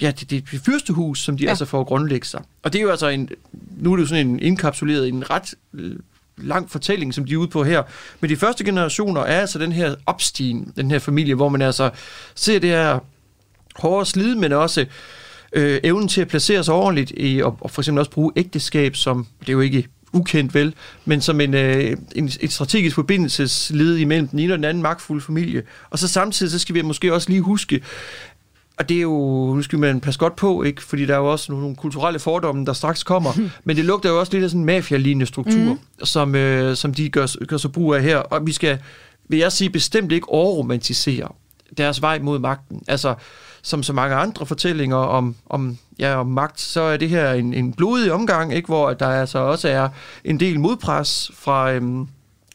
ja, 0.00 0.10
det, 0.10 0.30
det, 0.30 0.48
fyrstehus, 0.48 1.22
som 1.22 1.36
de 1.36 1.44
ja. 1.44 1.50
altså 1.50 1.64
får 1.64 1.84
grundlægge 1.84 2.26
sig. 2.26 2.42
Og 2.62 2.72
det 2.72 2.78
er 2.78 2.82
jo 2.82 2.90
altså 2.90 3.08
en, 3.08 3.28
nu 3.76 3.92
er 3.92 3.96
det 3.96 4.02
jo 4.02 4.08
sådan 4.08 4.26
en 4.26 4.40
indkapsuleret 4.40 5.08
en 5.08 5.30
ret 5.30 5.54
øh, 5.74 5.96
lang 6.38 6.70
fortælling, 6.70 7.14
som 7.14 7.24
de 7.24 7.32
er 7.32 7.36
ude 7.36 7.48
på 7.48 7.64
her. 7.64 7.82
Men 8.20 8.30
de 8.30 8.36
første 8.36 8.64
generationer 8.64 9.20
er 9.20 9.40
altså 9.40 9.58
den 9.58 9.72
her 9.72 9.94
opstigen, 10.06 10.72
den 10.76 10.90
her 10.90 10.98
familie, 10.98 11.34
hvor 11.34 11.48
man 11.48 11.62
altså 11.62 11.90
ser 12.34 12.58
det 12.58 12.70
her 12.70 12.98
hårde 13.76 14.06
slid, 14.06 14.34
men 14.34 14.52
også 14.52 14.86
øh, 15.52 15.80
evnen 15.84 16.08
til 16.08 16.20
at 16.20 16.28
placere 16.28 16.64
sig 16.64 16.74
ordentligt 16.74 17.12
i, 17.16 17.42
og, 17.42 17.58
og 17.60 17.70
for 17.70 17.82
eksempel 17.82 17.98
også 17.98 18.10
bruge 18.10 18.32
ægteskab, 18.36 18.96
som 18.96 19.26
det 19.40 19.48
er 19.48 19.52
jo 19.52 19.60
ikke 19.60 19.88
ukendt 20.12 20.54
vel, 20.54 20.74
men 21.04 21.20
som 21.20 21.40
en, 21.40 21.54
øh, 21.54 21.96
en, 22.14 22.30
et 22.40 22.52
strategisk 22.52 22.94
forbindelsesled 22.94 23.96
imellem 23.96 24.28
den 24.28 24.38
ene 24.38 24.52
og 24.52 24.58
den 24.58 24.64
anden 24.64 24.82
magtfulde 24.82 25.24
familie. 25.24 25.62
Og 25.90 25.98
så 25.98 26.08
samtidig, 26.08 26.52
så 26.52 26.58
skal 26.58 26.74
vi 26.74 26.82
måske 26.82 27.14
også 27.14 27.30
lige 27.30 27.40
huske, 27.40 27.82
og 28.78 28.88
det 28.88 28.96
er 28.96 29.00
jo, 29.00 29.54
nu 29.54 29.62
skal 29.62 29.78
man 29.78 30.00
passe 30.00 30.20
godt 30.20 30.36
på, 30.36 30.62
ikke? 30.62 30.82
fordi 30.82 31.06
der 31.06 31.14
er 31.14 31.18
jo 31.18 31.32
også 31.32 31.52
nogle, 31.52 31.76
kulturelle 31.76 32.18
fordomme, 32.18 32.66
der 32.66 32.72
straks 32.72 33.02
kommer, 33.02 33.32
men 33.64 33.76
det 33.76 33.84
lugter 33.84 34.08
jo 34.08 34.20
også 34.20 34.32
lidt 34.32 34.44
af 34.44 34.50
sådan 34.50 34.60
en 34.60 34.66
mafia-lignende 34.66 35.26
struktur, 35.26 35.72
mm. 35.72 36.04
som, 36.04 36.34
øh, 36.34 36.76
som 36.76 36.94
de 36.94 37.08
gør, 37.08 37.44
gør 37.46 37.56
så 37.56 37.68
brug 37.68 37.94
af 37.94 38.02
her. 38.02 38.18
Og 38.18 38.46
vi 38.46 38.52
skal, 38.52 38.78
vil 39.28 39.38
jeg 39.38 39.52
sige, 39.52 39.70
bestemt 39.70 40.12
ikke 40.12 40.28
overromantisere 40.28 41.28
deres 41.76 42.02
vej 42.02 42.18
mod 42.18 42.38
magten. 42.38 42.82
Altså, 42.88 43.14
som 43.62 43.82
så 43.82 43.92
mange 43.92 44.16
andre 44.16 44.46
fortællinger 44.46 44.96
om, 44.96 45.36
om, 45.46 45.78
ja, 45.98 46.16
om 46.16 46.26
magt, 46.26 46.60
så 46.60 46.80
er 46.80 46.96
det 46.96 47.08
her 47.08 47.32
en, 47.32 47.54
en 47.54 47.72
blodig 47.72 48.12
omgang, 48.12 48.54
ikke? 48.54 48.66
hvor 48.66 48.92
der 48.92 49.06
altså 49.06 49.38
også 49.38 49.68
er 49.68 49.88
en 50.24 50.40
del 50.40 50.60
modpres 50.60 51.30
fra... 51.34 51.72
Øhm, 51.72 52.08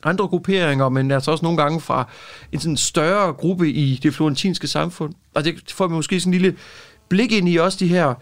andre 0.03 0.27
grupperinger, 0.27 0.89
men 0.89 1.11
altså 1.11 1.31
også 1.31 1.45
nogle 1.45 1.57
gange 1.57 1.81
fra 1.81 2.07
en 2.51 2.59
sådan 2.59 2.77
større 2.77 3.33
gruppe 3.33 3.71
i 3.71 3.99
det 4.03 4.13
florentinske 4.13 4.67
samfund. 4.67 5.13
Og 5.33 5.45
det 5.45 5.55
får 5.71 5.87
vi 5.87 5.93
måske 5.93 6.19
sådan 6.19 6.33
en 6.33 6.41
lille 6.41 6.57
blik 7.09 7.31
ind 7.31 7.49
i 7.49 7.57
også 7.57 7.77
de 7.79 7.87
her, 7.87 8.13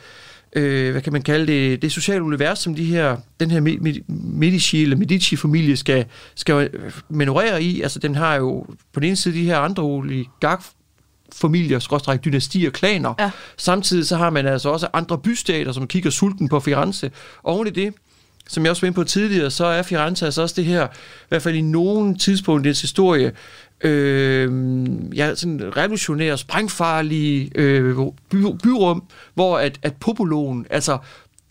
øh, 0.55 0.91
hvad 0.91 1.01
kan 1.01 1.13
man 1.13 1.21
kalde 1.21 1.47
det, 1.47 1.81
det 1.81 1.91
sociale 1.91 2.23
univers, 2.23 2.59
som 2.59 2.75
de 2.75 2.85
her, 2.85 3.17
den 3.39 3.51
her 3.51 3.61
Medici 4.07 4.81
eller 4.81 4.97
Medici-familie 4.97 5.77
skal, 5.77 6.05
skal 6.35 6.69
manøvrere 7.09 7.63
i. 7.63 7.81
Altså 7.81 7.99
den 7.99 8.15
har 8.15 8.35
jo 8.35 8.65
på 8.93 8.99
den 8.99 9.07
ene 9.07 9.15
side 9.15 9.35
de 9.35 9.45
her 9.45 9.57
andre 9.57 9.83
oligark 9.83 10.63
familier, 11.33 11.79
skråstræk 11.79 12.25
dynastier, 12.25 12.69
klaner. 12.69 13.13
Ja. 13.19 13.31
Samtidig 13.57 14.07
så 14.07 14.15
har 14.17 14.29
man 14.29 14.47
altså 14.47 14.69
også 14.69 14.87
andre 14.93 15.17
bystater, 15.17 15.71
som 15.71 15.87
kigger 15.87 16.09
sulten 16.09 16.49
på 16.49 16.59
Firenze. 16.59 17.11
Oven 17.43 17.67
i 17.67 17.69
det, 17.69 17.93
som 18.49 18.63
jeg 18.63 18.69
også 18.69 18.81
var 18.81 18.87
inde 18.87 18.95
på 18.95 19.03
tidligere, 19.03 19.51
så 19.51 19.65
er 19.65 19.81
Firenze 19.81 20.25
altså 20.25 20.41
også 20.41 20.55
det 20.57 20.65
her, 20.65 20.87
i 20.87 21.25
hvert 21.29 21.41
fald 21.41 21.55
i 21.55 21.61
nogen 21.61 22.17
tidspunkt 22.17 22.65
i 22.65 22.69
dets 22.69 22.81
historie, 22.81 23.31
øh, 23.81 24.51
ja, 25.17 25.35
sådan 25.35 25.77
revolutionære, 25.77 26.37
sprængfarlige 26.37 27.51
øh, 27.55 27.95
by, 28.29 28.45
byrum, 28.63 29.03
hvor 29.33 29.57
at, 29.57 29.79
at 29.83 29.95
popologen, 29.95 30.65
altså 30.69 30.97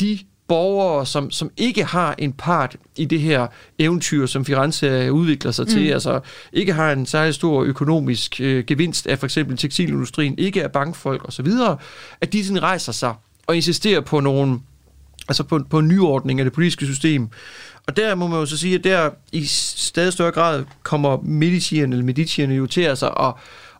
de 0.00 0.18
borgere, 0.48 1.06
som, 1.06 1.30
som 1.30 1.50
ikke 1.56 1.84
har 1.84 2.14
en 2.18 2.32
part 2.32 2.76
i 2.96 3.04
det 3.04 3.20
her 3.20 3.46
eventyr, 3.78 4.26
som 4.26 4.44
Firenze 4.44 5.12
udvikler 5.12 5.50
sig 5.50 5.68
til, 5.68 5.87
mm. 5.87 5.92
altså 5.92 6.20
ikke 6.52 6.72
har 6.72 6.92
en 6.92 7.06
særlig 7.06 7.34
stor 7.34 7.62
økonomisk 7.62 8.40
øh, 8.40 8.64
gevinst 8.64 9.06
af 9.06 9.18
for 9.18 9.26
eksempel 9.26 9.56
tekstilindustrien, 9.56 10.34
ikke 10.38 10.61
er 10.61 10.68
bankfolk 10.68 11.28
osv., 11.28 11.48
at 12.20 12.32
de 12.32 12.44
sådan 12.44 12.62
rejser 12.62 12.92
sig 12.92 13.14
og 13.46 13.56
insisterer 13.56 14.00
på 14.00 14.20
nogle 14.20 14.61
altså 15.28 15.42
på, 15.42 15.60
på 15.70 15.78
en 15.78 15.88
nyordning 15.88 16.40
af 16.40 16.44
det 16.44 16.52
politiske 16.52 16.86
system. 16.86 17.28
Og 17.86 17.96
der 17.96 18.14
må 18.14 18.26
man 18.26 18.38
jo 18.38 18.46
så 18.46 18.56
sige, 18.56 18.74
at 18.74 18.84
der 18.84 19.10
i 19.32 19.46
stadig 19.46 20.12
større 20.12 20.32
grad 20.32 20.64
kommer 20.82 21.18
Medicierne 21.22 21.92
eller 21.92 22.06
Medicierne 22.06 22.54
jo 22.54 22.66
til 22.66 22.80
altså 22.80 23.08
at, 23.08 23.34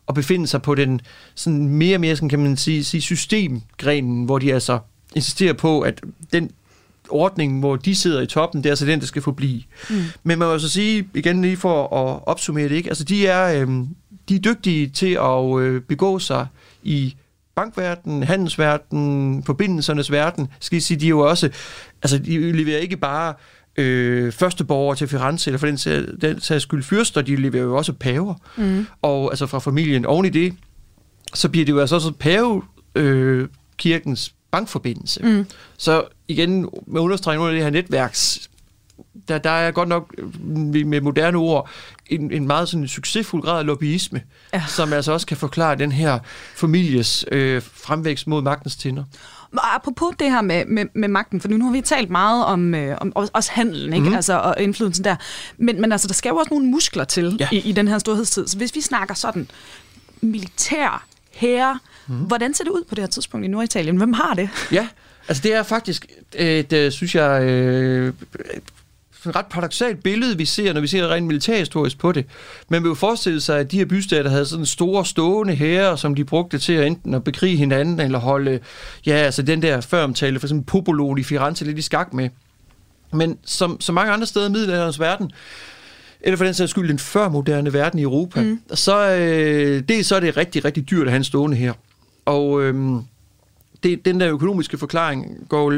at 0.08 0.14
befinde 0.14 0.46
sig 0.46 0.62
på 0.62 0.74
den 0.74 1.00
sådan 1.34 1.68
mere 1.68 1.96
og 1.96 2.00
mere, 2.00 2.16
sådan 2.16 2.28
kan 2.28 2.38
man 2.38 2.56
sige, 2.56 2.84
sige 2.84 3.00
systemgrenen, 3.00 4.24
hvor 4.24 4.38
de 4.38 4.54
altså 4.54 4.78
insisterer 5.14 5.52
på, 5.52 5.80
at 5.80 6.00
den 6.32 6.50
ordning, 7.08 7.58
hvor 7.58 7.76
de 7.76 7.94
sidder 7.94 8.20
i 8.20 8.26
toppen, 8.26 8.62
det 8.62 8.68
er 8.68 8.72
altså 8.72 8.87
den, 8.87 9.00
der 9.00 9.06
skal 9.06 9.22
forblive. 9.22 9.62
Mm. 9.90 9.96
Men 10.22 10.38
man 10.38 10.48
må 10.48 10.58
så 10.58 10.68
sige, 10.68 11.08
igen 11.14 11.42
lige 11.42 11.56
for 11.56 11.82
at 11.82 12.20
opsummere 12.26 12.68
det, 12.68 12.74
ikke? 12.74 12.88
Altså, 12.88 13.04
de 13.04 13.26
er, 13.26 13.61
øh, 13.61 13.68
de 14.28 14.34
er 14.34 14.38
dygtige 14.38 14.88
til 14.88 15.18
at 15.20 15.61
øh, 15.61 15.82
begå 15.82 16.18
sig 16.18 16.46
i 16.82 17.14
bankverden, 17.59 18.23
handelsverden, 18.23 19.42
forbindelsernes 19.47 20.12
verden, 20.12 20.49
skal 20.61 20.77
jeg 20.77 20.83
sige, 20.83 21.01
de 21.01 21.05
er 21.05 21.09
jo 21.09 21.21
også, 21.21 21.51
altså 22.03 22.18
de 22.18 22.53
leverer 22.53 22.79
ikke 22.79 22.97
bare 22.97 23.35
øh, 23.77 24.33
første 24.33 24.64
borger 24.64 24.94
til 24.94 25.09
Firenze, 25.09 25.51
eller 25.51 25.59
for 25.59 25.66
den, 25.66 25.77
den 26.21 26.40
sags 26.40 26.62
skyld 26.62 26.83
fyrster, 26.83 27.23
de 27.23 27.37
leverer 27.37 27.62
jo 27.62 27.77
også 27.77 27.92
paver. 27.92 28.35
Mm. 28.57 28.87
Og 29.03 29.33
altså 29.33 29.47
fra 29.47 29.59
familien 29.59 30.07
oven 30.07 30.27
i 30.27 30.29
det, 30.29 30.55
så 31.35 31.49
bliver 31.49 31.66
det 31.66 31.73
jo 31.73 31.81
altså 31.81 31.94
også 31.94 32.12
pave 32.12 32.62
øh, 32.94 33.49
kirkens 33.77 34.35
bankforbindelse. 34.51 35.23
Mm. 35.23 35.47
Så 35.77 36.05
igen, 36.29 36.68
med 36.87 37.01
understregning 37.01 37.47
af 37.47 37.53
det 37.55 37.62
her 37.62 37.71
netværks, 37.71 38.51
der, 39.28 39.38
der 39.38 39.50
er 39.50 39.70
godt 39.70 39.88
nok 39.88 40.14
med 40.44 41.00
moderne 41.00 41.38
ord 41.38 41.70
en, 42.06 42.32
en 42.32 42.46
meget 42.46 42.68
sådan 42.68 42.88
succesfuld 42.88 43.42
grad 43.42 43.58
af 43.58 43.66
lobbyisme, 43.66 44.22
ja. 44.54 44.62
som 44.68 44.92
altså 44.92 45.12
også 45.12 45.26
kan 45.26 45.37
forklare 45.37 45.76
den 45.76 45.92
her 45.92 46.18
families 46.54 47.24
øh, 47.32 47.62
fremvækst 47.62 48.26
mod 48.26 48.42
magtens 48.42 48.76
tinder. 48.76 49.04
Apropos 49.58 50.14
det 50.18 50.30
her 50.30 50.40
med, 50.40 50.64
med, 50.64 50.84
med 50.94 51.08
magten, 51.08 51.40
for 51.40 51.48
nu 51.48 51.64
har 51.64 51.72
vi 51.72 51.80
talt 51.80 52.11
meget 52.11 52.44
om, 52.44 52.74
øh, 52.74 52.96
om 53.00 53.12
også 53.14 53.52
handelen 53.52 53.92
ikke? 53.92 54.08
Mm. 54.08 54.14
Altså, 54.14 54.38
og 54.38 54.54
indflydelsen 54.61 55.04
der, 55.04 55.16
men, 55.56 55.80
men 55.80 55.92
altså, 55.92 56.08
der 56.08 56.14
skal 56.14 56.30
jo 56.30 56.37
også 56.37 56.50
nogle 56.50 56.66
muskler 56.66 57.04
til 57.04 57.37
ja. 57.40 57.48
i, 57.52 57.58
i 57.58 57.72
den 57.72 57.88
her 57.88 57.98
storhedstid. 57.98 58.48
Så 58.48 58.56
hvis 58.56 58.74
vi 58.74 58.80
snakker 58.80 59.14
sådan 59.14 59.50
militær, 60.20 61.06
herre, 61.30 61.78
mm. 62.06 62.14
hvordan 62.14 62.54
ser 62.54 62.64
det 62.64 62.70
ud 62.70 62.84
på 62.88 62.94
det 62.94 63.02
her 63.02 63.08
tidspunkt 63.08 63.44
i 63.44 63.48
Norditalien? 63.48 63.96
Hvem 63.96 64.12
har 64.12 64.34
det? 64.34 64.48
Ja, 64.72 64.88
altså 65.28 65.42
det 65.42 65.54
er 65.54 65.62
faktisk, 65.62 66.06
øh, 66.38 66.92
synes 66.92 67.14
jeg, 67.14 67.42
øh, 67.42 68.14
ret 69.26 69.46
paradoxalt 69.46 70.02
billede, 70.02 70.37
vi 70.37 70.44
ser, 70.44 70.72
når 70.72 70.81
vi 70.81 70.87
ser 70.87 71.09
rent 71.09 71.26
militærhistorisk 71.26 71.98
på 71.98 72.12
det. 72.12 72.24
Man 72.68 72.83
vil 72.83 72.88
jo 72.88 72.94
forestille 72.94 73.40
sig, 73.40 73.59
at 73.59 73.70
de 73.70 73.78
her 73.78 73.85
bystater 73.85 74.31
havde 74.31 74.46
sådan 74.46 74.66
store 74.66 75.07
stående 75.07 75.54
hære, 75.54 75.98
som 75.98 76.14
de 76.14 76.24
brugte 76.24 76.59
til 76.59 76.72
at 76.72 76.87
enten 76.87 77.14
at 77.14 77.24
bekrige 77.24 77.57
hinanden, 77.57 78.00
eller 78.00 78.18
holde, 78.18 78.61
ja, 79.07 79.14
altså 79.14 79.42
den 79.42 79.62
der 79.62 79.81
føromtale, 79.81 80.40
for 80.40 80.46
eksempel 80.46 80.66
Popolon 80.66 81.18
i 81.18 81.22
Firenze 81.22 81.64
lidt 81.64 81.78
i 81.78 81.83
skak 81.83 82.14
med. 82.14 82.28
Men 83.12 83.38
som 83.44 83.81
så 83.81 83.92
mange 83.92 84.12
andre 84.12 84.26
steder 84.26 84.48
i 84.48 84.52
middelalderens 84.52 85.00
verden, 85.00 85.31
eller 86.20 86.37
for 86.37 86.44
den 86.44 86.54
sags 86.54 86.70
skyld 86.70 86.88
den 86.88 86.98
førmoderne 86.98 87.72
verden 87.72 87.98
i 87.98 88.02
Europa, 88.02 88.42
mm. 88.42 88.61
så, 88.74 89.11
øh, 89.11 89.83
det, 89.88 90.07
så 90.07 90.16
er 90.16 90.20
det 90.20 90.37
rigtig, 90.37 90.64
rigtig 90.64 90.90
dyrt 90.90 91.07
at 91.07 91.11
have 91.11 91.16
en 91.16 91.24
stående 91.24 91.57
her. 91.57 91.72
Og 92.26 92.62
øh, 92.62 92.74
det, 93.83 94.05
den 94.05 94.21
der 94.21 94.33
økonomiske 94.33 94.79
forklaring 94.79 95.47
går, 95.49 95.73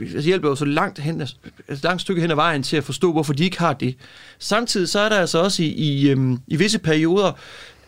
altså 0.00 0.20
hjælper 0.20 0.48
jo 0.48 0.54
så 0.54 0.64
langt, 0.64 0.98
hen, 0.98 1.20
altså 1.20 1.36
langt 1.82 2.02
stykke 2.02 2.22
hen 2.22 2.30
ad 2.30 2.36
vejen 2.36 2.62
til 2.62 2.76
at 2.76 2.84
forstå, 2.84 3.12
hvorfor 3.12 3.32
de 3.32 3.44
ikke 3.44 3.58
har 3.58 3.72
det. 3.72 3.96
Samtidig 4.38 4.88
så 4.88 5.00
er 5.00 5.08
der 5.08 5.16
altså 5.16 5.38
også 5.38 5.62
i, 5.62 5.66
i, 5.66 6.10
øhm, 6.10 6.38
i 6.46 6.56
visse 6.56 6.78
perioder 6.78 7.32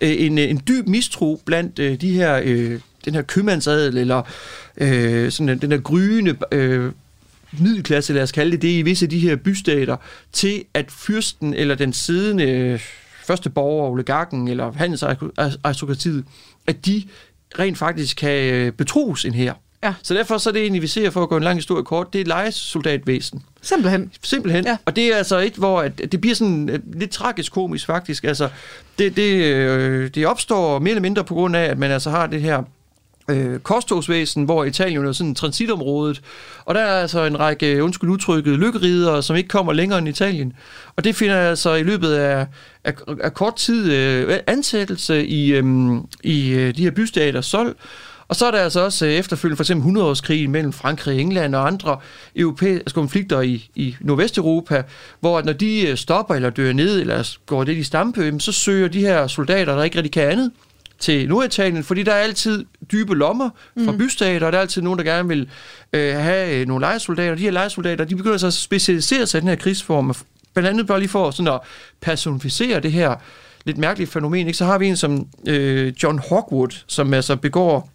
øh, 0.01 0.15
en, 0.19 0.39
øh, 0.39 0.51
en 0.51 0.63
dyb 0.69 0.87
mistro 0.87 1.43
blandt 1.45 1.79
øh, 1.79 2.01
de 2.01 2.13
her, 2.13 2.41
øh, 2.45 2.81
den 3.05 3.15
her 3.15 3.23
købmandsadel, 3.23 3.99
eller 3.99 4.23
øh, 4.77 5.31
sådan 5.31 5.59
den 5.59 5.71
der 5.71 5.79
gryende 5.79 6.37
øh, 6.53 6.93
middelklasse, 7.59 8.13
lad 8.13 8.23
os 8.23 8.33
kalde 8.33 8.53
det 8.53 8.63
det, 8.63 8.69
i 8.69 8.83
visse 8.83 9.07
af 9.07 9.11
de 9.11 9.19
her 9.19 9.37
bystater, 9.37 9.97
til 10.33 10.65
at 10.75 10.91
fyrsten 10.91 11.55
eller 11.55 11.75
den 11.75 11.93
siddende 11.93 12.45
øh, 12.45 12.81
første 13.25 13.51
borger, 13.51 13.91
oligarken 13.91 14.49
eller 14.49 14.73
handelsaristokratiet, 14.73 16.25
at 16.67 16.87
de 16.87 17.03
rent 17.59 17.79
faktisk 17.79 18.17
kan 18.17 18.55
øh, 18.55 18.73
betros 18.73 19.25
en 19.25 19.35
her. 19.35 19.53
Ja. 19.83 19.95
Så 20.03 20.15
derfor 20.15 20.39
så 20.39 20.51
er 20.51 20.53
det 20.53 20.63
egentlig, 20.63 20.83
vi 20.83 20.87
ser 20.87 21.11
for 21.11 21.23
at 21.23 21.29
gå 21.29 21.37
en 21.37 21.43
lang 21.43 21.57
historie 21.57 21.85
kort, 21.85 22.13
det 22.13 22.21
er 22.21 22.25
lejesoldatvæsen. 22.25 23.43
Simpelthen. 23.63 24.13
Simpelthen. 24.23 24.65
Ja. 24.65 24.77
Og 24.85 24.97
det 24.97 25.13
er 25.13 25.17
altså 25.17 25.39
et, 25.39 25.53
hvor 25.53 25.81
at, 25.81 26.13
det 26.13 26.21
bliver 26.21 26.35
sådan 26.35 26.69
øh, 26.69 26.79
lidt 26.93 27.11
tragisk 27.11 27.53
komisk 27.53 27.87
faktisk. 27.87 28.25
Altså, 28.25 28.49
det, 28.99 29.17
det, 29.17 29.45
øh, 29.45 30.11
det 30.15 30.27
opstår 30.27 30.79
mere 30.79 30.91
eller 30.91 31.03
mindre 31.03 31.25
på 31.25 31.35
grund 31.35 31.57
af, 31.57 31.65
at 31.65 31.79
man 31.79 31.91
altså 31.91 32.11
har 32.11 32.27
det 32.27 32.43
her 32.43 32.63
øh, 33.31 33.59
korstogsvæsen, 33.61 34.45
hvor 34.45 34.65
Italien 34.65 35.07
er 35.07 35.13
sådan 35.13 35.35
transitområdet, 35.35 36.23
og 36.65 36.75
der 36.75 36.81
er 36.81 37.01
altså 37.01 37.25
en 37.25 37.41
række, 37.41 37.85
undskyld 37.85 38.11
udtrykket, 38.11 38.59
lykkeridere, 38.59 39.23
som 39.23 39.37
ikke 39.37 39.49
kommer 39.49 39.73
længere 39.73 39.99
end 39.99 40.09
Italien. 40.09 40.53
Og 40.97 41.05
det 41.05 41.17
finder 41.17 41.37
altså 41.37 41.75
i 41.75 41.83
løbet 41.83 42.13
af, 42.13 42.47
af, 42.85 42.95
af 43.21 43.35
kort 43.35 43.57
tid 43.57 43.93
øh, 43.93 44.39
ansættelse 44.47 45.27
i, 45.27 45.53
øh, 45.53 45.65
i 46.25 46.51
øh, 46.51 46.77
de 46.77 46.83
her 46.83 46.91
bystater 46.91 47.41
solgt, 47.41 47.79
og 48.29 48.37
så 48.37 48.47
er 48.47 48.51
der 48.51 48.59
altså 48.59 48.81
også 48.81 49.07
øh, 49.07 49.13
efterfølgende 49.13 49.57
for 49.57 49.63
eksempel 49.63 50.01
100-årskrigen 50.01 50.51
mellem 50.51 50.73
Frankrig 50.73 51.21
England 51.21 51.55
og 51.55 51.67
andre 51.67 51.99
europæiske 52.37 52.81
altså 52.81 52.95
konflikter 52.95 53.41
i, 53.41 53.71
i 53.75 53.97
Nordvesteuropa, 54.01 54.83
hvor 55.21 55.43
når 55.43 55.53
de 55.53 55.89
øh, 55.89 55.97
stopper 55.97 56.35
eller 56.35 56.51
dør 56.51 56.73
ned, 56.73 57.01
eller 57.01 57.37
går 57.47 57.65
det 57.65 57.77
i 57.77 57.83
stampe, 57.83 58.41
så 58.41 58.53
søger 58.53 58.89
de 58.89 59.01
her 59.01 59.27
soldater, 59.27 59.77
der 59.77 59.83
ikke 59.83 59.97
rigtig 59.97 60.13
kan 60.13 60.23
andet, 60.29 60.51
til 60.99 61.29
Norditalien, 61.29 61.85
fordi 61.85 62.03
der 62.03 62.13
er 62.13 62.23
altid 62.23 62.65
dybe 62.93 63.15
lommer 63.15 63.51
fra 63.85 63.93
mm. 63.93 63.99
bystater, 63.99 64.47
og 64.47 64.53
der 64.53 64.59
er 64.59 64.63
altid 64.63 64.83
nogen, 64.83 64.99
der 64.99 65.05
gerne 65.05 65.29
vil 65.29 65.51
øh, 65.93 66.15
have 66.15 66.61
øh, 66.61 66.67
nogle 66.67 66.83
lejesoldater. 66.83 67.35
De 67.35 67.43
her 67.43 67.51
lejesoldater, 67.51 68.05
de 68.05 68.17
begynder 68.17 68.39
så 68.39 68.47
at 68.47 68.55
specialisere 68.55 69.27
sig 69.27 69.39
i 69.39 69.41
den 69.41 69.49
her 69.49 69.57
krigsform, 69.57 70.15
blandt 70.55 70.69
andet 70.69 70.87
bare 70.87 70.99
lige 70.99 71.09
for 71.09 71.31
sådan 71.31 71.53
at 71.53 71.61
personificere 72.01 72.81
det 72.81 72.93
her 72.93 73.17
lidt 73.65 73.79
mærkelige 73.79 74.09
fænomen. 74.09 74.47
Ikke? 74.47 74.57
Så 74.57 74.65
har 74.65 74.79
vi 74.79 74.87
en 74.87 74.97
som 74.97 75.29
øh, 75.49 75.93
John 76.03 76.21
Hawkwood, 76.29 76.85
som 76.87 77.15
altså 77.15 77.37
begår 77.37 77.91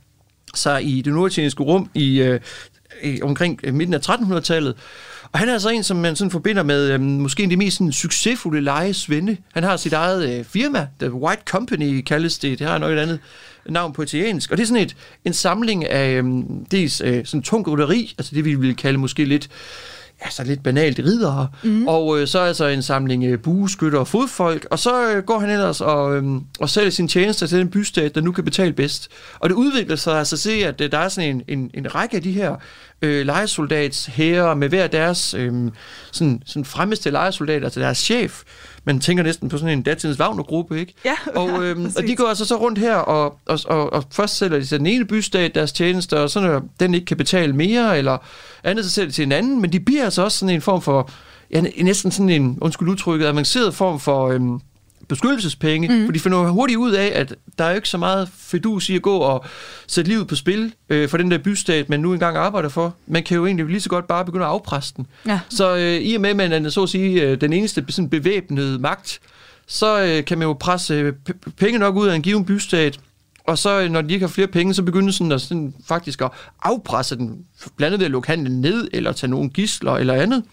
sig 0.55 0.83
i 0.83 1.01
det 1.01 1.13
norditalienske 1.13 1.63
rum 1.63 1.89
i, 1.93 2.21
øh, 2.21 2.39
i 3.03 3.21
omkring 3.21 3.59
midten 3.73 3.93
af 3.93 4.09
1300-tallet, 4.09 4.75
og 5.33 5.39
han 5.39 5.49
er 5.49 5.53
altså 5.53 5.69
en, 5.69 5.83
som 5.83 5.97
man 5.97 6.15
sådan 6.15 6.31
forbinder 6.31 6.63
med 6.63 6.91
øhm, 6.91 7.03
måske 7.03 7.43
en 7.43 7.49
af 7.49 7.49
de 7.49 7.57
mest 7.57 7.77
sådan, 7.77 7.91
succesfulde 7.91 8.61
lejesvende. 8.61 9.37
Han 9.53 9.63
har 9.63 9.77
sit 9.77 9.93
eget 9.93 10.39
øh, 10.39 10.45
firma, 10.45 10.87
The 10.99 11.13
White 11.13 11.41
Company 11.45 12.01
kaldes 12.01 12.37
det. 12.37 12.59
Det 12.59 12.67
har 12.67 12.77
nok 12.77 12.91
et 12.91 12.97
andet 12.97 13.19
navn 13.65 13.93
på 13.93 14.01
italiensk. 14.01 14.51
Og 14.51 14.57
det 14.57 14.63
er 14.63 14.67
sådan 14.67 14.83
et, 14.83 14.95
en 15.25 15.33
samling 15.33 15.89
af 15.89 16.09
øhm, 16.09 16.65
dels 16.65 17.01
øh, 17.01 17.25
sådan 17.25 17.41
tung 17.41 17.67
rytteri, 17.67 18.13
altså 18.17 18.35
det 18.35 18.45
vi 18.45 18.55
vil 18.55 18.75
kalde 18.75 18.97
måske 18.97 19.25
lidt 19.25 19.49
altså 20.23 20.43
lidt 20.43 20.63
banalt 20.63 20.99
ridere, 20.99 21.47
mm. 21.63 21.87
og 21.87 22.19
øh, 22.19 22.27
så 22.27 22.39
altså 22.39 22.65
en 22.65 22.81
samling 22.81 23.23
øh, 23.23 23.39
bueskytter 23.39 23.99
og 23.99 24.07
fodfolk, 24.07 24.67
og 24.71 24.79
så 24.79 25.11
øh, 25.11 25.23
går 25.23 25.39
han 25.39 25.49
ellers 25.49 25.81
og, 25.81 26.15
øh, 26.15 26.23
og 26.59 26.69
sælger 26.69 26.89
sin 26.89 27.07
tjenester 27.07 27.47
til 27.47 27.59
den 27.59 27.69
bystat, 27.69 28.15
der 28.15 28.21
nu 28.21 28.31
kan 28.31 28.43
betale 28.43 28.73
bedst. 28.73 29.09
Og 29.39 29.49
det 29.49 29.55
udvikler 29.55 29.95
sig 29.95 30.17
altså 30.19 30.35
at 30.35 30.39
se, 30.39 30.51
at 30.51 30.81
øh, 30.81 30.91
der 30.91 30.97
er 30.97 31.09
sådan 31.09 31.29
en, 31.29 31.43
en, 31.47 31.71
en 31.73 31.95
række 31.95 32.17
af 32.17 32.23
de 32.23 32.31
her 32.31 32.55
øh, 33.01 33.25
lejesoldats 33.25 34.05
herrer 34.05 34.55
med 34.55 34.69
hver 34.69 34.87
deres 34.87 35.33
øh, 35.33 35.71
sådan, 36.11 36.41
sådan 36.45 36.65
fremmeste 36.65 37.09
lejesoldat, 37.09 37.63
altså 37.63 37.79
deres 37.79 37.97
chef. 37.97 38.41
Man 38.85 38.99
tænker 38.99 39.23
næsten 39.23 39.49
på 39.49 39.57
sådan 39.57 39.77
en 39.77 39.83
datidens 39.83 40.19
Wagner-gruppe, 40.19 40.79
ikke? 40.79 40.93
Ja, 41.05 41.15
og, 41.41 41.49
øh, 41.63 41.77
og 41.97 42.03
de 42.07 42.15
går 42.15 42.27
altså 42.27 42.45
så 42.45 42.55
rundt 42.55 42.79
her, 42.79 42.95
og, 42.95 43.39
og, 43.45 43.59
og, 43.65 43.93
og 43.93 44.03
først 44.11 44.37
sælger 44.37 44.59
de 44.59 44.65
til 44.65 44.77
den 44.77 44.87
ene 44.87 45.05
bystat 45.05 45.55
deres 45.55 45.71
tjenester, 45.71 46.19
og 46.19 46.29
så 46.29 46.39
når 46.39 46.61
den 46.79 46.93
ikke 46.93 47.05
kan 47.05 47.17
betale 47.17 47.53
mere, 47.53 47.97
eller 47.97 48.17
andet, 48.63 48.85
så 48.85 48.91
sælger 48.91 49.07
de 49.07 49.13
til 49.13 49.23
en 49.23 49.31
anden, 49.31 49.61
men 49.61 49.71
de 49.71 49.79
bliver 49.79 50.03
altså 50.03 50.23
også 50.23 50.37
sådan 50.37 50.55
en 50.55 50.61
form 50.61 50.81
for, 50.81 51.09
ja, 51.51 51.61
næsten 51.61 52.11
sådan 52.11 52.29
en, 52.29 52.57
undskyld 52.61 52.89
udtrykket, 52.89 53.25
avanceret 53.25 53.75
form 53.75 53.99
for... 53.99 54.27
Øh, 54.27 54.41
beskyttelsespenge, 55.07 55.87
mm. 55.87 56.05
for 56.05 56.11
de 56.11 56.19
finder 56.19 56.49
hurtigt 56.49 56.77
ud 56.77 56.91
af, 56.91 57.11
at 57.15 57.35
der 57.57 57.63
er 57.63 57.75
ikke 57.75 57.89
så 57.89 57.97
meget 57.97 58.29
fedus 58.37 58.89
i 58.89 58.95
at 58.95 59.01
gå 59.01 59.17
og 59.17 59.45
sætte 59.87 60.11
livet 60.11 60.27
på 60.27 60.35
spil 60.35 60.73
øh, 60.89 61.09
for 61.09 61.17
den 61.17 61.31
der 61.31 61.37
bystat, 61.37 61.89
man 61.89 61.99
nu 61.99 62.13
engang 62.13 62.37
arbejder 62.37 62.69
for. 62.69 62.95
Man 63.07 63.23
kan 63.23 63.37
jo 63.37 63.45
egentlig 63.45 63.65
lige 63.65 63.81
så 63.81 63.89
godt 63.89 64.07
bare 64.07 64.25
begynde 64.25 64.45
at 64.45 64.51
afpresse 64.51 64.93
den. 64.97 65.07
Ja. 65.25 65.39
Så 65.49 65.75
øh, 65.75 65.93
i 65.93 66.15
og 66.15 66.21
med, 66.21 66.29
at 66.29 66.35
man 66.35 66.65
er 66.65 66.69
så 66.69 66.83
at 66.83 66.89
sige 66.89 67.21
øh, 67.21 67.41
den 67.41 67.53
eneste 67.53 67.85
sådan 67.89 68.09
bevæbnede 68.09 68.79
magt, 68.79 69.19
så 69.67 70.03
øh, 70.03 70.25
kan 70.25 70.37
man 70.37 70.47
jo 70.47 70.53
presse 70.53 70.93
øh, 70.93 71.13
penge 71.57 71.79
nok 71.79 71.95
ud 71.95 72.07
af 72.07 72.15
en 72.15 72.21
given 72.21 72.45
bystat, 72.45 72.99
og 73.47 73.57
så 73.57 73.81
øh, 73.81 73.89
når 73.89 74.01
de 74.01 74.13
ikke 74.13 74.25
har 74.25 74.31
flere 74.31 74.47
penge, 74.47 74.73
så 74.73 74.83
begynder 74.83 75.11
sådan 75.11 75.31
at 75.31 75.41
sådan, 75.41 75.73
faktisk 75.87 76.21
at 76.21 76.31
afpresse 76.61 77.15
den, 77.15 77.45
blandt 77.77 77.93
andet 77.93 77.99
ved 77.99 78.05
at 78.05 78.11
lukke 78.11 78.27
handlen 78.27 78.61
ned, 78.61 78.87
eller 78.93 79.11
tage 79.11 79.29
nogle 79.29 79.49
gisler 79.49 79.93
eller 79.93 80.13
andet. 80.13 80.43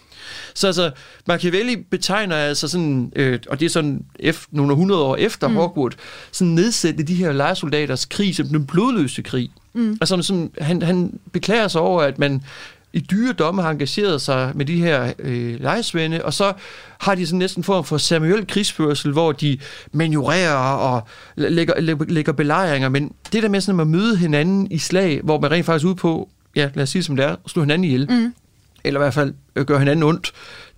Så 0.55 0.67
altså, 0.67 0.91
Machiavelli 1.27 1.77
betegner 1.77 2.37
altså 2.37 2.69
sådan, 2.69 3.13
øh, 3.17 3.39
og 3.49 3.61
det 3.61 3.67
er 3.67 3.71
sådan 3.71 4.05
efter, 4.19 4.47
nogle 4.51 4.75
hundrede 4.75 5.03
år 5.03 5.17
efter 5.17 5.49
mm. 5.49 5.57
Hogwarts, 5.57 5.97
sådan 6.33 6.55
nedsætte 6.55 7.03
de 7.03 7.15
her 7.15 7.33
lejesoldaters 7.33 8.05
krig 8.05 8.37
som 8.37 8.47
den 8.47 8.67
blodløse 8.67 9.23
krig. 9.23 9.51
Mm. 9.73 9.99
Altså 10.01 10.23
sådan, 10.23 10.51
han, 10.61 10.83
han 10.83 11.19
beklager 11.33 11.69
sig 11.69 11.81
over, 11.81 12.03
at 12.03 12.19
man 12.19 12.43
i 12.93 13.01
dyre 13.01 13.33
domme 13.33 13.63
har 13.63 13.71
engageret 13.71 14.23
sig 14.23 14.53
med 14.55 14.67
de 14.67 14.81
her 14.81 15.13
øh, 15.19 15.61
lejesvende, 15.61 16.25
og 16.25 16.35
så 16.35 16.53
har 16.99 17.15
de 17.15 17.27
sådan 17.27 17.39
næsten 17.39 17.65
form 17.65 17.85
for 17.85 17.99
Samuel 17.99 18.47
krigsførsel, 18.47 19.13
hvor 19.13 19.33
de 19.33 19.59
maniorerer 19.93 20.55
og 20.75 21.03
lægger, 21.37 21.81
lægger 22.09 22.33
belejringer, 22.33 22.89
men 22.89 23.13
det 23.33 23.43
der 23.43 23.49
med 23.49 23.61
sådan 23.61 23.81
at 23.81 23.87
møde 23.87 24.17
hinanden 24.17 24.69
i 24.71 24.79
slag, 24.79 25.21
hvor 25.25 25.41
man 25.41 25.51
rent 25.51 25.67
faktisk 25.67 25.87
ud 25.87 25.95
på, 25.95 26.29
ja, 26.57 26.71
lad 26.75 26.83
os 26.83 26.91
sige 26.91 27.03
som 27.03 27.17
det 27.17 27.25
er, 27.25 27.37
slå 27.47 27.63
hinanden 27.63 27.85
ihjel, 27.85 28.07
mm 28.11 28.35
eller 28.85 29.01
i 29.01 29.03
hvert 29.03 29.15
fald 29.15 29.35
øh, 29.57 29.65
gør 29.65 29.65
gøre 29.65 29.79
hinanden 29.79 30.03
ondt, 30.03 30.33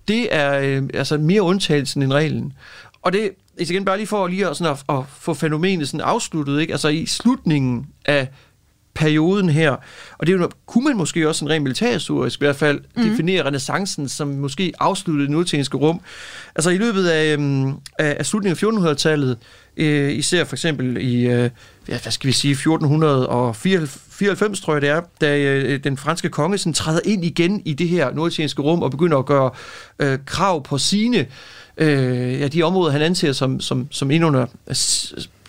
det 0.07 0.35
er 0.35 0.59
øh, 0.59 0.83
altså 0.93 1.17
mere 1.17 1.41
undtagelsen 1.41 2.03
end 2.03 2.13
reglen. 2.13 2.53
Og 3.01 3.13
det, 3.13 3.31
altså 3.57 3.73
igen 3.73 3.85
bare 3.85 3.97
lige 3.97 4.07
for 4.07 4.27
lige 4.27 4.47
at, 4.47 4.57
sådan 4.57 4.73
at, 4.73 4.97
at 4.97 5.03
få 5.07 5.33
fænomenet 5.33 5.89
sådan 5.89 6.05
afsluttet, 6.05 6.61
ikke? 6.61 6.73
altså 6.73 6.87
i 6.87 7.05
slutningen 7.05 7.87
af 8.05 8.27
perioden 8.95 9.49
her. 9.49 9.71
Og 10.17 10.27
det 10.27 10.33
er 10.33 10.37
jo, 10.37 10.49
kunne 10.65 10.83
man 10.83 10.97
måske 10.97 11.29
også 11.29 11.45
en 11.45 11.51
rent 11.51 11.63
militærhistorisk 11.63 12.39
i 12.39 12.45
hvert 12.45 12.55
fald 12.55 12.81
mm. 12.95 13.03
definere 13.03 13.45
renaissancen 13.45 14.09
som 14.09 14.27
måske 14.27 14.73
afsluttede 14.79 15.27
det 15.27 15.31
nutidske 15.31 15.77
rum. 15.77 16.01
Altså 16.55 16.69
i 16.69 16.77
løbet 16.77 17.07
af, 17.07 17.33
øhm, 17.33 17.73
af, 17.99 18.25
slutningen 18.25 18.77
af 18.77 18.91
1400-tallet, 18.91 19.37
øh, 19.77 20.11
især 20.11 20.43
for 20.43 20.55
eksempel 20.55 20.97
i, 20.97 21.25
øh, 21.25 21.49
ja, 21.87 21.99
hvad 22.01 22.11
skal 22.11 22.27
vi 22.27 22.33
sige, 22.33 22.51
1494, 22.51 24.61
tror 24.61 24.73
jeg 24.73 24.81
det 24.81 24.89
er, 24.89 25.01
da 25.21 25.39
øh, 25.39 25.83
den 25.83 25.97
franske 25.97 26.29
konge 26.29 26.57
sådan 26.57 26.73
træder 26.73 26.99
ind 27.05 27.25
igen 27.25 27.61
i 27.65 27.73
det 27.73 27.89
her 27.89 28.11
nordtjenske 28.11 28.61
rum 28.61 28.81
og 28.81 28.91
begynder 28.91 29.17
at 29.17 29.25
gøre 29.25 29.51
øh, 29.99 30.19
krav 30.25 30.63
på 30.63 30.77
sine, 30.77 31.25
øh, 31.77 32.39
ja, 32.39 32.47
de 32.47 32.63
områder, 32.63 32.91
han 32.91 33.01
anser 33.01 33.31
som, 33.31 33.59
som, 33.59 33.87
som 33.91 34.11
endnu 34.11 34.27
under, 34.27 34.45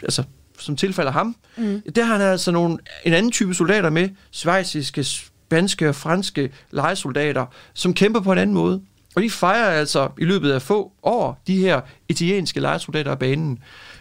altså 0.03 0.22
som 0.59 0.76
tilfalder 0.76 1.12
ham, 1.12 1.36
mm. 1.57 1.82
der 1.96 2.05
har 2.05 2.16
han 2.16 2.26
altså 2.26 2.50
nogle, 2.50 2.78
en 3.05 3.12
anden 3.12 3.32
type 3.32 3.55
soldater 3.55 3.90
med, 3.90 4.09
svejsiske, 4.30 5.05
spanske 5.05 5.88
og 5.88 5.94
franske 5.94 6.50
legesoldater, 6.70 7.46
som 7.74 7.94
kæmper 7.94 8.20
på 8.20 8.32
en 8.32 8.38
anden 8.38 8.55
måde. 8.55 8.80
Og 9.14 9.22
de 9.22 9.30
fejrer 9.30 9.70
altså 9.70 10.09
i 10.18 10.24
løbet 10.24 10.52
af 10.52 10.62
få 10.62 10.92
år 11.02 11.42
de 11.46 11.59
her 11.59 11.80
italienske 12.09 12.61
legesoldater 12.61 13.11
af 13.11 13.18
banen. 13.18 13.59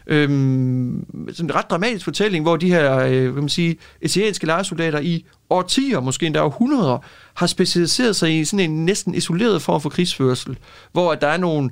Øhm, 0.08 1.06
sådan 1.34 1.46
en 1.46 1.56
ret 1.56 1.70
dramatisk 1.70 2.06
fortælling, 2.06 2.44
hvor 2.44 2.58
de 2.58 2.70
her 2.70 2.98
øh, 3.00 3.32
hvad 3.32 3.42
man 3.42 3.50
sige, 3.50 3.78
italienske 4.02 4.46
legesoldater 4.46 5.00
i 5.00 5.26
årtier, 5.50 6.00
måske 6.00 6.26
endda 6.26 6.42
århundreder, 6.42 6.98
har 7.34 7.48
specialiseret 7.48 8.16
sig 8.16 8.40
i 8.40 8.46
sådan 8.46 8.72
en 8.72 8.86
næsten 8.86 9.16
isoleret 9.16 9.62
form 9.62 9.82
for 9.82 9.90
krigsførsel, 9.90 10.58
hvor 10.92 11.16
der 11.16 11.28
er 11.28 11.38
nogle 11.38 11.70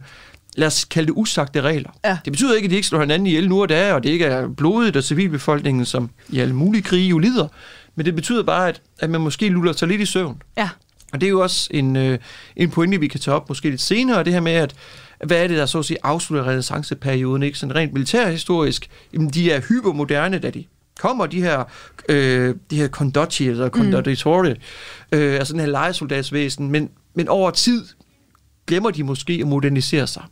lad 0.55 0.67
os 0.67 0.85
kalde 0.85 1.07
det 1.07 1.13
usagte 1.17 1.61
regler. 1.61 1.89
Ja. 2.05 2.17
Det 2.25 2.33
betyder 2.33 2.55
ikke, 2.55 2.65
at 2.65 2.71
de 2.71 2.75
ikke 2.75 2.87
slår 2.87 2.99
hinanden 2.99 3.27
ihjel 3.27 3.49
nu 3.49 3.61
og 3.61 3.69
da, 3.69 3.93
og 3.93 4.03
det 4.03 4.09
ikke 4.09 4.25
er 4.25 4.47
blodet 4.47 4.95
og 4.95 5.03
civilbefolkningen, 5.03 5.85
som 5.85 6.09
i 6.29 6.39
alle 6.39 6.55
mulige 6.55 6.81
krige 6.81 7.07
jo 7.07 7.17
lider. 7.17 7.47
Men 7.95 8.05
det 8.05 8.15
betyder 8.15 8.43
bare, 8.43 8.69
at, 8.69 8.81
at 8.99 9.09
man 9.09 9.21
måske 9.21 9.49
luller 9.49 9.73
sig 9.73 9.87
lidt 9.87 10.01
i 10.01 10.05
søvn. 10.05 10.41
Ja. 10.57 10.69
Og 11.13 11.21
det 11.21 11.27
er 11.27 11.31
jo 11.31 11.41
også 11.41 11.69
en, 11.73 11.95
øh, 11.95 12.19
en 12.55 12.69
pointe, 12.69 12.99
vi 12.99 13.07
kan 13.07 13.19
tage 13.19 13.35
op 13.35 13.49
måske 13.49 13.69
lidt 13.69 13.81
senere, 13.81 14.23
det 14.23 14.33
her 14.33 14.39
med, 14.39 14.51
at 14.51 14.75
hvad 15.25 15.43
er 15.43 15.47
det, 15.47 15.57
der 15.57 15.65
så 15.65 15.79
at 15.79 15.85
sige 15.85 15.97
afslutter 16.03 16.47
renaissanceperioden, 16.47 17.43
ikke? 17.43 17.57
Sådan 17.57 17.75
rent 17.75 17.93
militærhistorisk, 17.93 18.89
jamen 19.13 19.29
de 19.29 19.51
er 19.51 19.61
hypermoderne, 19.61 20.39
da 20.39 20.49
de 20.49 20.65
kommer, 20.99 21.25
de 21.25 21.41
her, 21.41 21.63
øh, 22.09 22.55
de 22.71 22.75
her 22.77 22.87
condotti, 22.87 23.47
eller 23.47 23.69
condottitori, 23.69 24.53
mm. 24.53 25.17
øh, 25.17 25.35
altså 25.35 25.53
den 25.53 25.59
her 25.59 25.67
legesoldatsvæsen, 25.67 26.71
men, 26.71 26.89
men 27.13 27.27
over 27.27 27.51
tid 27.51 27.85
glemmer 28.67 28.91
de 28.91 29.03
måske 29.03 29.37
at 29.41 29.47
modernisere 29.47 30.07
sig. 30.07 30.23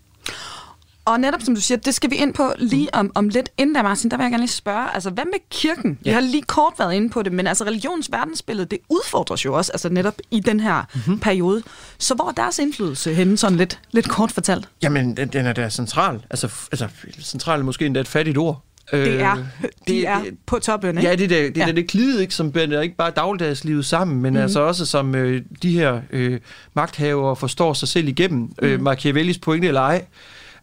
Og 1.05 1.19
netop 1.19 1.41
som 1.41 1.55
du 1.55 1.61
siger, 1.61 1.77
det 1.77 1.95
skal 1.95 2.09
vi 2.09 2.15
ind 2.15 2.33
på 2.33 2.53
lige 2.57 2.95
om, 2.95 3.11
om 3.15 3.29
lidt. 3.29 3.49
Inden 3.57 3.75
der, 3.75 3.83
Martin, 3.83 4.11
der 4.11 4.17
vil 4.17 4.23
jeg 4.23 4.31
gerne 4.31 4.43
lige 4.43 4.51
spørge, 4.51 4.93
altså 4.93 5.09
hvad 5.09 5.25
med 5.25 5.39
kirken? 5.49 5.99
Ja. 6.05 6.09
Vi 6.09 6.13
har 6.13 6.21
lige 6.21 6.41
kort 6.41 6.73
været 6.79 6.93
inde 6.93 7.09
på 7.09 7.23
det, 7.23 7.33
men 7.33 7.47
altså 7.47 7.63
religions 7.63 8.11
verdensbillede, 8.11 8.65
det 8.65 8.79
udfordres 8.89 9.45
jo 9.45 9.53
også, 9.53 9.71
altså 9.71 9.89
netop 9.89 10.15
i 10.31 10.39
den 10.39 10.59
her 10.59 10.83
mm-hmm. 10.93 11.19
periode. 11.19 11.63
Så 11.97 12.15
hvor 12.15 12.27
er 12.27 12.31
deres 12.31 12.59
indflydelse 12.59 13.13
henne, 13.13 13.37
sådan 13.37 13.57
lidt, 13.57 13.79
lidt 13.91 14.09
kort 14.09 14.31
fortalt? 14.31 14.69
Jamen, 14.83 15.17
den, 15.17 15.27
den 15.27 15.45
er 15.45 15.53
da 15.53 15.69
central. 15.69 16.25
Altså, 16.29 16.49
altså 16.71 16.87
central 17.21 17.59
er 17.59 17.63
måske 17.63 17.85
endda 17.85 17.99
et 17.99 18.07
fattigt 18.07 18.37
ord. 18.37 18.65
Det 18.91 19.21
er, 19.21 19.31
øh, 19.31 19.37
de 19.37 19.93
det, 19.93 20.07
er 20.07 20.21
på 20.45 20.59
toppen, 20.59 20.97
ikke? 20.97 21.09
Ja, 21.09 21.15
det 21.15 21.23
er 21.23 21.27
det, 21.27 21.55
det, 21.55 21.67
ja. 21.67 21.71
det, 21.71 21.87
klid, 21.87 22.19
ikke, 22.19 22.35
som 22.35 22.51
binder 22.51 22.81
ikke 22.81 22.95
bare 22.95 23.11
dagligdagslivet 23.11 23.85
sammen, 23.85 24.21
men 24.21 24.33
mm. 24.33 24.39
altså 24.39 24.59
også 24.59 24.85
som 24.85 25.15
øh, 25.15 25.41
de 25.63 25.71
her 25.71 26.01
øh, 26.11 26.39
magthavere 26.73 27.35
forstår 27.35 27.73
sig 27.73 27.87
selv 27.87 28.07
igennem. 28.07 28.39
Mm. 28.41 28.53
Øh, 28.61 28.81
Machiavellis 28.81 29.37
pointe 29.37 29.67
eller 29.67 29.81
ej. 29.81 30.05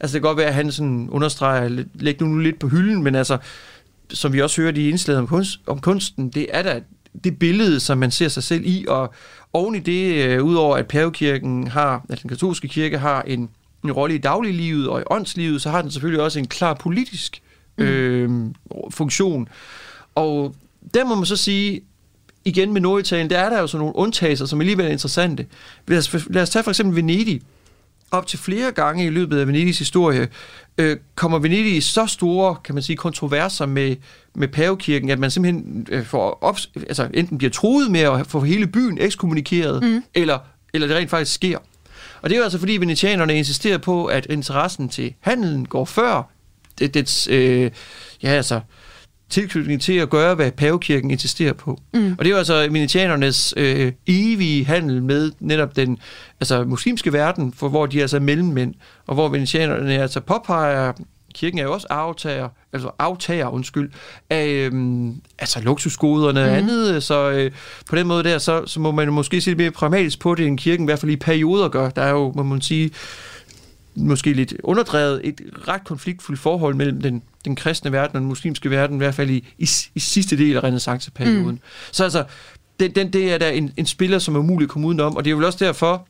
Altså 0.01 0.15
det 0.15 0.23
kan 0.23 0.29
godt 0.29 0.39
være, 0.39 0.47
at 0.47 0.55
han 0.55 0.73
sådan 0.73 1.09
understreger, 1.11 1.85
læg 1.95 2.21
nu 2.21 2.39
lidt 2.39 2.59
på 2.59 2.69
hylden, 2.69 3.03
men 3.03 3.15
altså, 3.15 3.39
som 4.11 4.33
vi 4.33 4.41
også 4.41 4.63
hører 4.63 4.73
i 4.73 4.89
indslaget 4.89 5.19
om, 5.19 5.27
kunst, 5.27 5.61
om 5.67 5.79
kunsten, 5.79 6.29
det 6.29 6.47
er 6.51 6.63
da 6.63 6.81
det 7.25 7.39
billede, 7.39 7.81
som 7.81 7.99
man 7.99 8.11
ser 8.11 8.29
sig 8.29 8.43
selv 8.43 8.63
i, 8.67 8.85
og 8.89 9.15
oven 9.53 9.75
i 9.75 9.79
det, 9.79 10.27
øh, 10.27 10.43
udover 10.43 10.77
at 10.77 10.87
pavekirken 10.87 11.69
har, 11.69 12.05
at 12.09 12.23
den 12.23 12.29
katolske 12.29 12.69
kirke 12.69 12.99
har 12.99 13.23
en, 13.23 13.49
en 13.85 13.93
rolle 13.93 14.15
i 14.15 14.19
dagliglivet 14.19 14.89
og 14.89 15.01
i 15.01 15.05
åndslivet, 15.11 15.63
så 15.63 15.71
har 15.71 15.83
den 15.83 15.91
selvfølgelig 15.91 16.23
også 16.23 16.39
en 16.39 16.47
klar 16.47 16.75
politisk 16.75 17.43
øh, 17.79 18.31
funktion. 18.91 19.49
Og 20.15 20.55
der 20.95 21.05
må 21.05 21.15
man 21.15 21.27
så 21.27 21.37
sige, 21.37 21.81
igen 22.45 22.73
med 22.73 22.81
Norditalien, 22.81 23.31
der 23.31 23.39
er 23.39 23.51
der 23.51 23.61
jo 23.61 23.67
sådan 23.67 23.81
nogle 23.81 23.97
undtagelser, 23.97 24.47
som 24.47 24.61
alligevel 24.61 24.87
er 24.87 24.91
interessante. 24.91 25.47
Lad 25.89 25.99
os, 25.99 26.17
lad 26.31 26.43
os 26.43 26.51
tage 26.51 26.63
for 26.63 26.71
eksempel 26.71 26.97
Venedig. 26.97 27.43
Op 28.11 28.27
til 28.27 28.39
flere 28.39 28.73
gange 28.73 29.07
i 29.07 29.11
løbet 29.11 29.39
af 29.39 29.47
Venedigs 29.47 29.79
historie 29.79 30.29
øh, 30.79 30.97
kommer 31.15 31.39
Venedig 31.39 31.77
i 31.77 31.81
så 31.81 32.07
store, 32.07 32.57
kan 32.65 32.75
man 32.75 32.83
sige, 32.83 32.97
kontroverser 32.97 33.67
med, 33.67 33.97
med 34.35 34.49
pavekirken, 34.49 35.11
at 35.11 35.19
man 35.19 35.31
simpelthen 35.31 35.87
øh, 35.91 36.05
får 36.05 36.39
op, 36.41 36.59
altså 36.77 37.09
enten 37.15 37.39
bliver 37.39 37.51
truet 37.51 37.91
med 37.91 38.01
at 38.01 38.27
få 38.27 38.41
hele 38.41 38.67
byen 38.67 38.99
ekskommunikeret, 39.01 39.83
mm. 39.83 40.03
eller, 40.15 40.39
eller 40.75 40.87
det 40.87 40.97
rent 40.97 41.11
faktisk 41.11 41.35
sker. 41.35 41.59
Og 42.23 42.31
det 42.31 42.33
er 42.33 42.39
jo 42.39 42.45
altså 42.45 42.59
fordi 42.59 42.77
venetianerne 42.77 43.35
insisterer 43.35 43.79
på, 43.79 44.05
at 44.05 44.27
interessen 44.31 44.89
til 44.89 45.15
handelen 45.21 45.67
går 45.67 45.85
før 45.85 46.31
dets 46.79 47.29
øh, 47.31 47.71
ja, 48.23 48.29
altså, 48.29 48.61
tilknytning 49.31 49.83
til 49.83 49.93
at 49.93 50.11
gøre, 50.11 50.35
hvad 50.35 50.53
pavekirken 50.53 51.11
insisterer 51.11 51.53
på. 51.53 51.79
Mm. 51.95 52.13
Og 52.19 52.25
det 52.25 52.27
er 52.27 52.31
jo 52.31 52.37
altså 52.37 52.69
venetianernes 52.71 53.55
øh, 53.57 53.93
evige 54.07 54.65
handel 54.65 55.03
med 55.03 55.33
netop 55.41 55.77
den 55.77 55.99
altså, 56.41 56.65
muslimske 56.65 57.13
verden, 57.13 57.53
for 57.53 57.69
hvor 57.69 57.87
de 57.87 57.99
er 57.99 58.03
altså 58.03 58.21
mellemmænd, 58.21 58.75
og 59.07 59.15
hvor 59.15 59.29
venetianerne 59.29 59.99
altså 60.03 60.21
påpeger, 60.21 60.93
kirken 61.35 61.59
er 61.59 61.63
jo 61.63 61.73
også 61.73 61.87
aftager, 61.91 62.49
altså 62.73 62.91
aftager, 62.99 63.49
undskyld, 63.49 63.91
af 64.31 64.47
øhm, 64.47 65.15
altså 65.39 65.61
luksusgoderne 65.61 66.41
og 66.43 66.49
mm. 66.49 66.55
andet, 66.55 67.03
så 67.03 67.31
øh, 67.31 67.51
på 67.91 67.97
den 67.97 68.07
måde 68.07 68.25
der, 68.25 68.39
så, 68.39 68.67
så 68.67 68.81
må 68.81 68.91
man 68.91 69.13
måske 69.13 69.41
se 69.41 69.51
lidt 69.51 69.59
mere 69.59 69.71
pragmatisk 69.71 70.21
på 70.21 70.35
det, 70.35 70.47
end 70.47 70.59
kirken 70.59 70.85
i 70.85 70.89
hvert 70.89 70.99
fald 70.99 71.13
i 71.13 71.17
perioder 71.17 71.69
gør. 71.69 71.91
Der 71.91 72.03
er 72.03 72.11
jo, 72.11 72.33
må 72.37 72.43
man 72.43 72.61
sige, 72.61 72.91
måske 73.97 74.33
lidt 74.33 74.55
underdrevet 74.63 75.21
et 75.25 75.41
ret 75.69 75.85
konfliktfuldt 75.85 76.41
forhold 76.41 76.75
mellem 76.75 77.03
den, 77.03 77.23
den 77.45 77.57
kristne 77.57 77.93
verden 77.93 78.17
og 78.17 78.21
den 78.21 78.29
muslimske 78.29 78.71
verden, 78.71 78.97
i 78.97 78.99
hvert 78.99 79.15
fald 79.15 79.31
i, 79.31 79.49
i, 79.59 79.69
i 79.95 80.01
sidste 80.01 80.39
del 80.39 80.57
af 80.57 80.63
renaissanceperioden. 80.63 81.55
Mm. 81.55 81.61
Så 81.93 82.05
altså, 82.05 82.25
den, 82.81 82.91
den, 82.91 83.13
det 83.13 83.33
er 83.33 83.39
der 83.39 83.49
en, 83.49 83.73
en 83.77 83.87
spiller, 83.87 84.19
som 84.19 84.35
er 84.35 84.39
umulig 84.39 84.65
at 84.67 84.71
komme 84.71 84.89
udenom, 84.89 85.17
og 85.17 85.25
det 85.25 85.31
er 85.31 85.37
jo 85.37 85.47
også 85.47 85.65
derfor, 85.65 86.07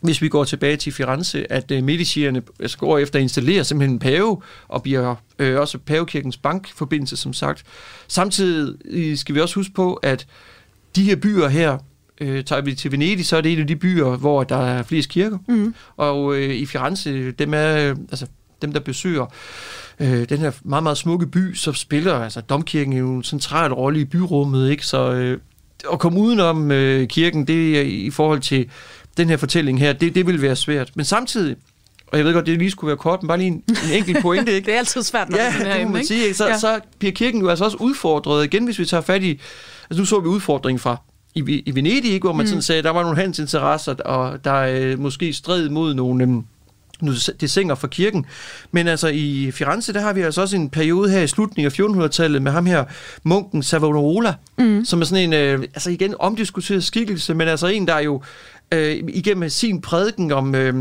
hvis 0.00 0.22
vi 0.22 0.28
går 0.28 0.44
tilbage 0.44 0.76
til 0.76 0.92
Firenze, 0.92 1.52
at 1.52 1.70
uh, 1.70 1.84
Medicierne 1.84 2.42
altså, 2.60 2.78
går 2.78 2.98
efter 2.98 3.18
at 3.18 3.22
installere 3.22 3.64
simpelthen 3.64 3.94
en 3.94 3.98
pave, 3.98 4.42
og 4.68 4.82
bliver 4.82 5.14
øh, 5.38 5.60
også 5.60 5.78
pavekirkens 5.78 6.36
bankforbindelse, 6.36 7.16
som 7.16 7.32
sagt. 7.32 7.64
Samtidig 8.08 9.18
skal 9.18 9.34
vi 9.34 9.40
også 9.40 9.54
huske 9.54 9.74
på, 9.74 9.94
at 9.94 10.26
de 10.96 11.04
her 11.04 11.16
byer 11.16 11.48
her, 11.48 11.78
Øh, 12.22 12.44
tager 12.44 12.62
vi 12.62 12.74
til 12.74 12.92
Venedig, 12.92 13.26
så 13.26 13.36
er 13.36 13.40
det 13.40 13.52
en 13.52 13.60
af 13.60 13.66
de 13.66 13.76
byer, 13.76 14.16
hvor 14.16 14.44
der 14.44 14.56
er 14.56 14.82
flest 14.82 15.08
kirker. 15.08 15.38
Mm. 15.48 15.74
Og 15.96 16.36
øh, 16.36 16.54
i 16.54 16.66
Firenze, 16.66 17.30
dem, 17.30 17.54
er, 17.54 17.94
altså, 18.10 18.26
dem 18.62 18.72
der 18.72 18.80
besøger 18.80 19.26
øh, 20.00 20.28
den 20.28 20.38
her 20.38 20.52
meget, 20.64 20.82
meget 20.82 20.98
smukke 20.98 21.26
by, 21.26 21.54
så 21.54 21.72
spiller 21.72 22.14
altså 22.14 22.40
domkirken 22.40 22.92
jo 22.92 23.14
en 23.14 23.22
central 23.22 23.72
rolle 23.72 24.00
i 24.00 24.04
byrummet. 24.04 24.70
Ikke? 24.70 24.86
Så 24.86 25.12
øh, 25.12 25.38
at 25.92 25.98
komme 25.98 26.20
udenom 26.20 26.70
øh, 26.70 27.08
kirken, 27.08 27.46
det 27.46 27.78
er 27.78 27.82
i 27.82 28.10
forhold 28.10 28.40
til 28.40 28.70
den 29.16 29.28
her 29.28 29.36
fortælling 29.36 29.78
her, 29.78 29.92
det, 29.92 30.14
det 30.14 30.26
vil 30.26 30.42
være 30.42 30.56
svært. 30.56 30.90
Men 30.94 31.04
samtidig, 31.04 31.56
og 32.06 32.18
jeg 32.18 32.26
ved 32.26 32.32
godt, 32.32 32.46
det 32.46 32.58
lige 32.58 32.70
skulle 32.70 32.88
være 32.88 32.96
kort, 32.96 33.22
men 33.22 33.28
bare 33.28 33.38
lige 33.38 33.48
en, 33.48 33.64
en 33.68 33.92
enkelt 33.92 34.22
pointe, 34.22 34.52
ikke? 34.56 34.66
det 34.66 34.74
er 34.74 34.78
altid 34.78 35.02
svært, 35.02 35.28
når 35.28 35.38
ja, 35.38 35.78
det, 35.78 35.86
må 35.86 35.92
man 35.92 36.06
sige, 36.06 36.22
ikke? 36.22 36.34
Så, 36.34 36.46
ja. 36.46 36.58
så 36.58 36.80
bliver 36.98 37.12
kirken 37.12 37.40
jo 37.40 37.48
altså 37.48 37.64
også 37.64 37.76
udfordret 37.76 38.44
igen, 38.44 38.64
hvis 38.64 38.78
vi 38.78 38.84
tager 38.84 39.00
fat 39.00 39.22
i, 39.22 39.40
altså 39.90 40.00
nu 40.00 40.04
så 40.04 40.20
vi 40.20 40.28
udfordringen 40.28 40.78
fra 40.78 40.96
i, 41.34 41.62
i 41.66 41.74
Venedig, 41.74 42.20
hvor 42.20 42.32
man 42.32 42.44
mm. 42.44 42.48
sådan 42.48 42.62
sagde, 42.62 42.82
der 42.82 42.90
var 42.90 43.02
nogle 43.02 43.16
handelsinteresser, 43.16 43.94
og 43.94 44.44
der 44.44 44.50
er 44.50 44.80
øh, 44.80 44.98
måske 44.98 45.32
strid 45.32 45.68
mod 45.68 45.94
nogle, 45.94 46.24
øh, 46.24 46.30
nu 47.02 47.12
det 47.40 47.50
sænger 47.50 47.74
for 47.74 47.86
kirken. 47.86 48.26
Men 48.72 48.88
altså 48.88 49.08
i 49.08 49.50
Firenze, 49.50 49.92
der 49.92 50.00
har 50.00 50.12
vi 50.12 50.20
altså 50.20 50.40
også 50.40 50.56
en 50.56 50.70
periode 50.70 51.10
her 51.10 51.20
i 51.20 51.26
slutningen 51.26 51.72
af 51.72 52.06
1400-tallet 52.06 52.42
med 52.42 52.52
ham 52.52 52.66
her, 52.66 52.84
munken 53.22 53.62
Savonarola, 53.62 54.34
mm. 54.58 54.84
som 54.84 55.00
er 55.00 55.04
sådan 55.04 55.24
en, 55.24 55.32
øh, 55.32 55.60
altså 55.62 55.90
igen, 55.90 56.14
omdiskuteret 56.18 56.84
skikkelse, 56.84 57.34
men 57.34 57.48
altså 57.48 57.66
en, 57.66 57.86
der 57.86 57.98
jo 57.98 58.22
øh, 58.72 59.02
igennem 59.08 59.48
sin 59.48 59.80
prædiken 59.80 60.32
om 60.32 60.54
øh, 60.54 60.74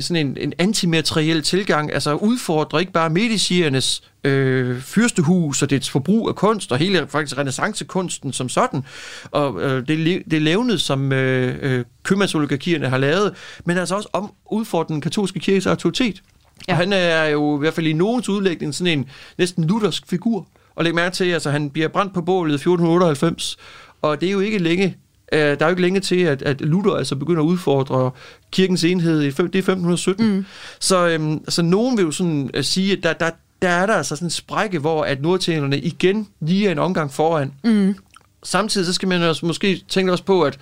sådan 0.00 0.26
en, 0.26 0.36
en 0.40 0.52
antimateriel 0.58 1.42
tilgang, 1.42 1.92
altså 1.92 2.14
udfordrer 2.14 2.78
ikke 2.78 2.92
bare 2.92 3.10
mediciernes 3.10 4.02
øh, 4.24 4.80
fyrstehus 4.80 5.62
og 5.62 5.70
dets 5.70 5.90
forbrug 5.90 6.28
af 6.28 6.34
kunst, 6.34 6.72
og 6.72 6.78
hele 6.78 7.06
faktisk 7.08 7.38
renaissancekunsten 7.38 8.32
som 8.32 8.48
sådan, 8.48 8.84
og 9.30 9.62
øh, 9.62 9.88
det, 9.88 10.22
det 10.30 10.42
levnet, 10.42 10.80
som 10.80 11.12
øh, 11.12 11.56
øh, 11.62 11.84
købmandsoligarkierne 12.02 12.88
har 12.88 12.98
lavet, 12.98 13.34
men 13.64 13.78
altså 13.78 13.94
også 13.94 14.08
om 14.12 14.32
udfordrer 14.50 14.94
den 14.94 15.00
katolske 15.00 15.38
kirkes 15.40 15.66
autoritet. 15.66 16.22
Ja. 16.68 16.72
Og 16.72 16.78
han 16.78 16.92
er 16.92 17.24
jo 17.24 17.56
i 17.56 17.58
hvert 17.58 17.74
fald 17.74 17.86
i 17.86 17.92
nogens 17.92 18.28
udlægning 18.28 18.74
sådan 18.74 18.98
en 18.98 19.08
næsten 19.38 19.64
luthersk 19.64 20.06
figur. 20.06 20.48
Og 20.74 20.84
læg 20.84 20.94
mærke 20.94 21.14
til, 21.14 21.24
at 21.24 21.34
altså, 21.34 21.50
han 21.50 21.70
bliver 21.70 21.88
brændt 21.88 22.14
på 22.14 22.22
bålet 22.22 22.52
i 22.52 22.54
1498, 22.54 23.56
og 24.02 24.20
det 24.20 24.26
er 24.26 24.32
jo 24.32 24.40
ikke 24.40 24.58
længe 24.58 24.96
Øh, 25.32 25.40
der 25.40 25.56
er 25.60 25.64
jo 25.64 25.68
ikke 25.68 25.82
længe 25.82 26.00
til, 26.00 26.20
at, 26.20 26.42
at 26.42 26.60
Luther 26.60 26.92
altså 26.92 27.16
begynder 27.16 27.42
at 27.42 27.46
udfordre 27.46 28.10
kirkens 28.50 28.84
enhed. 28.84 29.20
I, 29.22 29.26
det 29.26 29.38
er 29.38 29.42
1517. 29.42 30.36
Mm. 30.36 30.44
Så, 30.80 31.08
øhm, 31.08 31.40
så 31.48 31.62
nogen 31.62 31.96
vil 31.96 32.04
jo 32.04 32.10
sådan 32.10 32.50
at 32.54 32.64
sige, 32.64 32.92
at 32.92 33.02
der, 33.02 33.12
der, 33.12 33.30
der 33.62 33.68
er 33.68 33.86
der 33.86 33.94
altså 33.94 34.16
sådan 34.16 34.26
en 34.26 34.30
sprække, 34.30 34.78
hvor 34.78 35.04
at 35.04 35.22
nordtjenerne 35.22 35.78
igen 35.78 36.28
lige 36.40 36.68
er 36.68 36.72
en 36.72 36.78
omgang 36.78 37.12
foran. 37.12 37.52
Mm. 37.64 37.94
Samtidig 38.42 38.86
så 38.86 38.92
skal 38.92 39.08
man 39.08 39.22
også 39.22 39.46
måske 39.46 39.82
tænke 39.88 40.12
også 40.12 40.24
på, 40.24 40.42
at, 40.42 40.58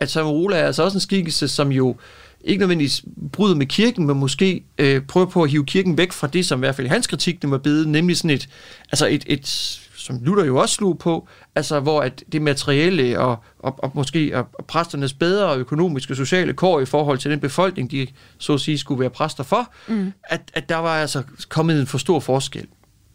at 0.00 0.10
Samarola 0.10 0.56
er 0.56 0.66
altså 0.66 0.82
også 0.82 0.96
en 0.96 1.00
skikkelse, 1.00 1.48
som 1.48 1.72
jo 1.72 1.96
ikke 2.44 2.60
nødvendigvis 2.60 3.04
bryder 3.32 3.54
med 3.54 3.66
kirken, 3.66 4.06
men 4.06 4.18
måske 4.18 4.64
øh, 4.78 5.02
prøver 5.02 5.26
på 5.26 5.42
at 5.42 5.50
hive 5.50 5.66
kirken 5.66 5.98
væk 5.98 6.12
fra 6.12 6.26
det, 6.26 6.46
som 6.46 6.58
i 6.58 6.60
hvert 6.60 6.76
fald 6.76 6.86
i 6.86 6.90
hans 6.90 7.06
kritik, 7.06 7.42
den 7.42 7.50
var 7.50 7.58
bedet, 7.58 7.88
nemlig 7.88 8.16
sådan 8.16 8.30
et, 8.30 8.48
altså 8.92 9.06
et, 9.06 9.24
et 9.26 9.80
som 10.02 10.18
Luther 10.22 10.44
jo 10.44 10.56
også 10.56 10.74
slog 10.74 10.98
på, 10.98 11.28
altså 11.54 11.80
hvor 11.80 12.00
at 12.00 12.24
det 12.32 12.42
materielle 12.42 13.20
og, 13.20 13.36
og, 13.58 13.84
og 13.84 13.90
måske 13.94 14.38
og 14.38 14.64
præsternes 14.68 15.12
bedre 15.12 15.56
økonomiske 15.56 16.12
og 16.12 16.16
sociale 16.16 16.52
kår 16.52 16.80
i 16.80 16.84
forhold 16.84 17.18
til 17.18 17.30
den 17.30 17.40
befolkning, 17.40 17.90
de 17.90 18.06
så 18.38 18.54
at 18.54 18.60
sige 18.60 18.78
skulle 18.78 19.00
være 19.00 19.10
præster 19.10 19.44
for, 19.44 19.72
mm. 19.88 20.12
at, 20.24 20.40
at 20.54 20.68
der 20.68 20.76
var 20.76 20.96
altså 20.96 21.22
kommet 21.48 21.80
en 21.80 21.86
for 21.86 21.98
stor 21.98 22.20
forskel. 22.20 22.66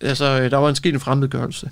Altså, 0.01 0.49
der 0.49 0.57
var 0.57 0.69
en 0.69 0.75
sket 0.75 0.93
en 0.93 0.99
fremmedgørelse. 0.99 1.71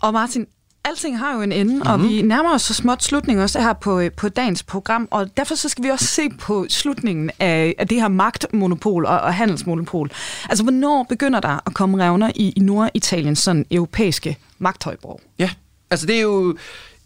Og 0.00 0.12
Martin, 0.12 0.46
alting 0.84 1.18
har 1.18 1.34
jo 1.34 1.40
en 1.40 1.52
ende, 1.52 1.72
mm-hmm. 1.74 1.90
og 1.90 2.00
mhm. 2.00 2.08
vi 2.08 2.22
nærmer 2.22 2.54
os 2.54 2.62
så 2.62 2.74
småt 2.74 3.02
slutningen 3.02 3.42
også 3.42 3.60
her 3.60 3.72
på, 3.72 4.02
på 4.16 4.28
dagens 4.28 4.62
program, 4.62 5.08
og 5.10 5.36
derfor 5.36 5.54
så 5.54 5.68
skal 5.68 5.84
vi 5.84 5.88
også 5.88 6.06
se 6.06 6.28
på 6.28 6.66
slutningen 6.68 7.30
af, 7.40 7.74
af 7.78 7.88
det 7.88 8.00
her 8.00 8.08
magtmonopol 8.08 9.06
og, 9.06 9.20
og 9.20 9.34
handelsmonopol. 9.34 10.10
Altså, 10.48 10.64
hvornår 10.64 11.02
begynder 11.08 11.40
der 11.40 11.60
at 11.66 11.74
komme 11.74 12.04
revner 12.04 12.30
i, 12.34 12.52
i 12.56 12.60
Norditaliens 12.60 13.38
sådan 13.38 13.66
europæiske 13.70 14.38
magthøjborg? 14.58 15.20
Ja, 15.38 15.50
altså 15.90 16.06
det 16.06 16.16
er 16.16 16.20
jo 16.20 16.56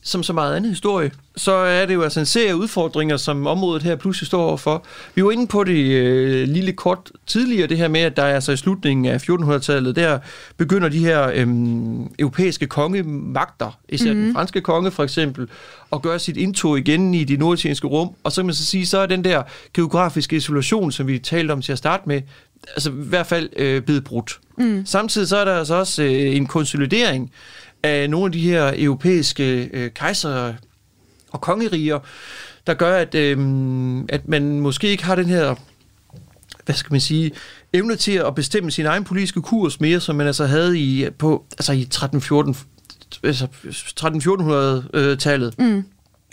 som 0.04 0.22
så 0.22 0.32
meget 0.32 0.56
andet 0.56 0.70
historie, 0.70 1.10
så 1.36 1.52
er 1.52 1.86
det 1.86 1.94
jo 1.94 2.02
altså 2.02 2.20
en 2.20 2.26
serie 2.26 2.56
udfordringer, 2.56 3.16
som 3.16 3.46
området 3.46 3.82
her 3.82 3.96
pludselig 3.96 4.26
står 4.26 4.42
overfor. 4.42 4.84
Vi 5.14 5.24
var 5.24 5.30
inde 5.30 5.46
på 5.46 5.64
det 5.64 5.90
øh, 5.90 6.48
lille 6.48 6.72
kort 6.72 7.10
tidligere, 7.26 7.66
det 7.66 7.76
her 7.76 7.88
med, 7.88 8.00
at 8.00 8.16
der 8.16 8.22
er 8.22 8.34
altså 8.34 8.52
i 8.52 8.56
slutningen 8.56 9.06
af 9.06 9.28
1400-tallet, 9.28 9.96
der 9.96 10.18
begynder 10.56 10.88
de 10.88 10.98
her 10.98 11.30
øh, 11.34 11.48
europæiske 12.18 12.66
kongemagter, 12.66 13.78
især 13.88 14.04
mm-hmm. 14.04 14.18
den 14.18 14.26
mhm. 14.26 14.34
franske 14.34 14.60
konge 14.60 14.90
for 14.90 15.04
eksempel, 15.04 15.48
at 15.92 16.02
gøre 16.02 16.18
sit 16.18 16.36
indtog 16.36 16.78
igen 16.78 17.14
i 17.14 17.24
de 17.24 17.36
norditalienske 17.36 17.86
rum. 17.86 18.10
Og 18.24 18.32
så 18.32 18.40
kan 18.40 18.46
man 18.46 18.54
så 18.54 18.64
sige, 18.64 18.86
så 18.86 18.98
er 18.98 19.06
den 19.06 19.24
der 19.24 19.42
geografiske 19.74 20.36
isolation, 20.36 20.92
som 20.92 21.06
vi 21.06 21.18
talte 21.18 21.52
om 21.52 21.62
til 21.62 21.72
at 21.72 21.78
starte 21.78 22.02
med, 22.06 22.22
altså 22.68 22.90
i 22.90 22.94
hvert 22.94 23.26
fald 23.26 23.48
øh, 23.56 23.82
blevet 23.82 24.04
brudt. 24.04 24.40
Mm. 24.58 24.86
Samtidig 24.86 25.28
så 25.28 25.36
er 25.36 25.44
der 25.44 25.58
altså 25.58 25.74
også 25.74 26.02
øh, 26.02 26.36
en 26.36 26.46
konsolidering 26.46 27.32
af 27.84 28.10
nogle 28.10 28.26
af 28.26 28.32
de 28.32 28.40
her 28.40 28.72
europæiske 28.76 29.70
øh, 29.72 29.90
kejser 29.90 30.54
og 31.30 31.40
kongeriger, 31.40 31.98
der 32.66 32.74
gør, 32.74 32.96
at, 32.96 33.14
øh, 33.14 33.38
at 34.08 34.28
man 34.28 34.60
måske 34.60 34.88
ikke 34.88 35.04
har 35.04 35.14
den 35.14 35.26
her, 35.26 35.54
hvad 36.64 36.74
skal 36.74 36.92
man 36.92 37.00
sige, 37.00 37.30
evne 37.72 37.96
til 37.96 38.12
at 38.12 38.34
bestemme 38.34 38.70
sin 38.70 38.86
egen 38.86 39.04
politiske 39.04 39.42
kurs 39.42 39.80
mere, 39.80 40.00
som 40.00 40.16
man 40.16 40.26
altså 40.26 40.46
havde 40.46 40.78
i, 40.78 41.10
på, 41.18 41.44
altså 41.52 41.72
i 41.72 41.80
1314 41.80 42.56
altså 43.22 43.46
13-1400-tallet. 44.00 45.58
Mm. 45.58 45.84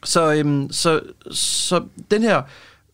Så, 0.04 0.34
øhm, 0.34 0.72
så, 0.72 1.00
så 1.32 1.84
den 2.12 2.22
her 2.22 2.42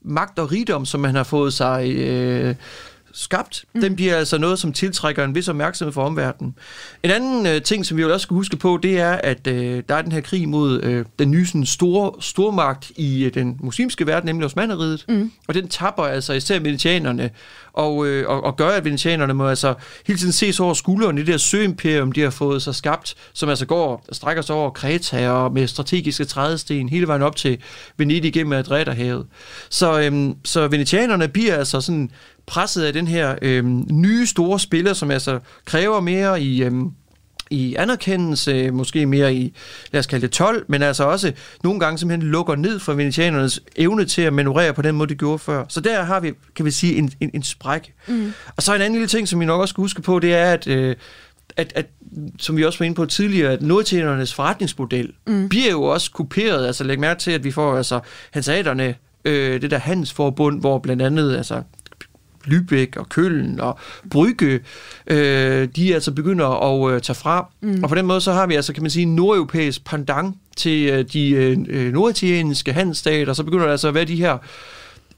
magt 0.02 0.40
og 0.40 0.52
rigdom, 0.52 0.86
som 0.86 1.00
man 1.00 1.16
har 1.16 1.24
fået 1.24 1.54
sig 1.54 1.90
øh, 1.90 2.56
skabt, 3.18 3.66
mm. 3.74 3.82
den 3.82 3.96
bliver 3.96 4.16
altså 4.16 4.38
noget, 4.38 4.60
som 4.60 4.74
tiltrækker 4.74 5.24
en 5.24 5.36
vis 5.36 5.48
opmærksomhed 5.48 5.94
for 5.94 6.04
omverdenen. 6.04 6.56
En 7.04 7.12
anden 7.12 7.46
øh, 7.46 7.62
ting, 7.62 7.86
som 7.86 7.98
vi 7.98 8.02
jo 8.02 8.14
også 8.14 8.24
skal 8.24 8.36
huske 8.36 8.58
på, 8.58 8.80
det 8.84 9.00
er, 9.00 9.12
at 9.12 9.48
øh, 9.48 9.84
der 9.90 9.96
er 9.96 10.02
den 10.02 10.12
her 10.12 10.22
krig 10.22 10.50
mod 10.50 10.84
øh, 10.84 11.06
den 11.20 11.32
nye 11.32 11.46
sådan, 11.46 11.66
store 11.66 12.22
stormagt 12.22 12.92
i 12.96 13.24
øh, 13.26 13.34
den 13.34 13.58
muslimske 13.60 14.08
verden, 14.08 14.28
nemlig 14.28 14.46
Osmaneriet. 14.46 15.06
Mm. 15.10 15.32
Og 15.48 15.54
den 15.54 15.68
tapper 15.68 16.04
altså 16.04 16.34
især 16.34 16.60
venetianerne, 16.60 17.30
og, 17.74 18.08
øh, 18.08 18.30
og, 18.30 18.44
og 18.44 18.58
gør, 18.58 18.70
at 18.70 18.86
venetianerne 18.86 19.34
må 19.34 19.48
altså 19.48 19.74
hele 20.08 20.20
tiden 20.20 20.34
ses 20.34 20.60
over 20.60 20.74
skulderen 20.74 21.18
i 21.18 21.20
det 21.20 21.28
der 21.28 21.38
søimperium, 21.38 22.12
de 22.12 22.22
har 22.22 22.30
fået 22.30 22.62
sig 22.62 22.76
skabt, 22.76 23.16
som 23.34 23.50
altså 23.50 23.66
går, 23.66 24.06
strækker 24.12 24.42
sig 24.42 24.56
over 24.56 24.70
Kreta 24.70 25.30
og 25.30 25.54
med 25.54 25.68
strategiske 25.68 26.26
trædesten 26.26 26.90
hele 26.90 27.08
vejen 27.08 27.22
op 27.22 27.36
til 27.36 27.58
Venedig 27.98 28.34
gennem 28.34 28.54
Adriaterhavet. 28.54 29.26
Så, 29.70 30.02
øhm, 30.02 30.36
så 30.44 30.68
venetianerne 30.68 31.28
bliver 31.28 31.56
altså 31.56 31.82
sådan 31.82 32.12
presset 32.48 32.84
af 32.84 32.94
den 32.94 33.08
her 33.08 33.36
øhm, 33.42 33.88
nye 33.92 34.26
store 34.26 34.60
spiller, 34.60 34.94
som 34.94 35.12
altså 35.12 35.40
kræver 35.66 36.00
mere 36.00 36.42
i... 36.42 36.64
Øhm, 36.64 36.92
i 37.50 37.76
anerkendelse, 37.76 38.72
måske 38.72 39.06
mere 39.06 39.36
i, 39.36 39.54
lad 39.92 40.00
os 40.00 40.08
kalde 40.08 40.22
det 40.22 40.32
12, 40.32 40.66
men 40.68 40.82
altså 40.82 41.04
også 41.04 41.34
nogle 41.64 41.80
gange 41.80 41.98
simpelthen 41.98 42.32
lukker 42.32 42.56
ned 42.56 42.80
for 42.80 42.94
venetianernes 42.94 43.60
evne 43.76 44.06
til 44.06 44.22
at 44.22 44.34
manøvrere 44.34 44.74
på 44.74 44.82
den 44.82 44.96
måde, 44.96 45.10
de 45.10 45.16
gjorde 45.16 45.40
før. 45.40 45.66
Så 45.70 45.82
der 45.82 46.04
har 46.04 46.20
vi, 46.20 46.32
kan 46.56 46.66
vi 46.66 46.72
sige, 46.72 46.96
en, 46.96 47.12
en, 47.20 47.32
en 47.34 47.44
spræk. 47.44 47.94
Mm. 48.08 48.34
Og 48.56 48.64
så 48.64 48.76
en 48.76 48.82
anden 48.82 48.94
lille 48.94 49.08
ting, 49.08 49.28
som 49.28 49.40
vi 49.40 49.46
nok 49.46 49.62
også 49.62 49.72
skal 49.72 49.82
huske 49.82 50.02
på, 50.02 50.20
det 50.20 50.34
er, 50.34 50.52
at, 50.54 50.68
øh, 50.68 50.96
at, 51.58 51.74
at 51.76 51.86
som 52.40 52.58
vi 52.58 52.66
også 52.66 52.80
var 52.80 52.86
inde 52.86 52.96
på 52.96 53.06
tidligere, 53.06 53.52
at 53.52 53.62
nordtjenernes 53.62 54.34
forretningsmodel 54.34 55.14
mm. 55.28 55.50
bliver 55.50 55.72
jo 55.72 55.84
også 55.84 56.12
kuperet. 56.12 56.68
Altså 56.68 56.84
læg 56.84 57.00
mærke 57.00 57.20
til, 57.20 57.32
at 57.32 57.44
vi 57.44 57.52
får 57.52 57.78
altså 57.78 58.00
hanseaterne, 58.32 58.96
øh, 59.26 59.62
det 59.62 59.72
der 59.72 59.78
handelsforbund, 59.78 60.60
hvor 60.60 60.80
blandt 60.80 61.02
andet 61.02 61.38
altså 61.38 61.62
Lübeck 62.48 63.00
og 63.00 63.10
Køln 63.10 63.60
og 63.60 63.80
Brygge, 64.10 64.60
øh, 65.08 65.68
de 65.76 65.94
altså 65.94 66.12
begynder 66.12 66.48
at 66.48 66.94
øh, 66.94 67.02
tage 67.02 67.16
fra. 67.16 67.50
Mm. 67.62 67.84
Og 67.84 67.90
på 67.90 67.96
den 67.96 68.06
måde 68.06 68.22
så 68.22 68.34
har 68.34 68.48
vi 68.48 68.56
altså, 68.56 68.74
kan 68.74 68.84
man 68.84 68.90
sige, 68.90 69.04
en 69.04 69.16
nordeuropæisk 69.16 69.86
pendant 69.86 70.36
til 70.58 70.90
øh, 70.90 71.06
de 71.14 71.30
øh, 71.30 71.94
norditalienske 71.94 72.74
handelsstater, 72.74 73.34
så 73.34 73.44
begynder 73.44 73.66
der 73.66 73.72
altså 73.72 73.88
at 73.88 73.94
være 73.94 74.06
de 74.06 74.16
her 74.16 74.38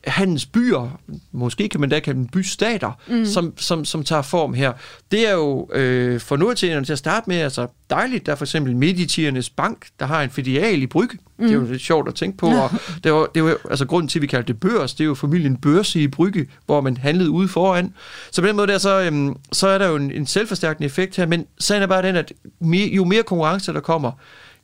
handelsbyer, 0.04 1.00
måske 1.32 1.70
kan 1.70 1.80
man 1.80 1.90
da 1.90 2.00
kalde 2.00 2.20
dem 2.20 2.28
bystater, 2.28 2.92
mm. 3.08 3.26
som, 3.26 3.54
som, 3.58 3.86
som 3.86 4.04
tager 4.04 4.22
form 4.22 4.54
her. 4.54 4.74
Det 5.12 5.28
er 5.28 5.34
jo 5.34 5.70
øh, 5.74 6.20
for 6.20 6.38
norditalienerne 6.38 6.86
til 6.86 6.94
at 6.94 7.00
starte 7.00 7.30
med 7.30 7.38
altså 7.38 7.68
dejligt. 7.90 8.26
Der 8.26 8.32
er 8.32 8.36
for 8.36 8.46
eksempel 8.46 8.76
Meditiernes 8.76 9.50
Bank, 9.50 9.88
der 10.00 10.06
har 10.06 10.24
en 10.24 10.30
filial 10.30 10.82
i 10.82 10.88
Brygge. 10.88 11.18
Mm. 11.38 11.46
Det 11.46 11.54
er 11.54 11.60
jo 11.60 11.66
lidt 11.66 11.82
sjovt 11.82 12.08
at 12.08 12.16
tænke 12.16 12.38
på. 12.38 12.48
Og 12.48 12.72
det 13.04 13.14
var, 13.14 13.26
det 13.36 13.44
var, 13.44 13.58
altså 13.70 13.86
grunden 13.86 14.08
til, 14.10 14.20
at 14.20 14.22
vi 14.22 14.28
kalder 14.28 14.46
det 14.46 14.60
børs, 14.60 14.94
det 14.94 15.04
er 15.04 15.06
jo 15.08 15.16
familien 15.16 15.58
Børse 15.58 16.02
i 16.02 16.08
Brygge, 16.08 16.48
hvor 16.66 16.82
man 16.82 16.98
handlede 16.98 17.30
ude 17.30 17.48
foran. 17.48 17.94
Så 18.32 18.42
på 18.42 18.48
den 18.48 18.56
måde 18.56 18.68
der, 18.68 18.78
så, 18.78 19.02
øhm, 19.02 19.36
så 19.52 19.68
er 19.68 19.78
der 19.78 19.88
jo 19.88 19.96
en, 19.96 20.12
en 20.12 20.28
selvforstærkende 20.28 20.86
effekt 20.86 21.16
her, 21.16 21.26
men 21.26 21.46
sagen 21.60 21.84
er 21.84 21.88
bare 21.88 22.02
den, 22.02 22.16
at 22.16 22.34
mere, 22.60 22.88
jo 22.88 23.06
mere 23.06 23.24
konkurrence 23.24 23.74
der 23.74 23.80
kommer, 23.80 24.12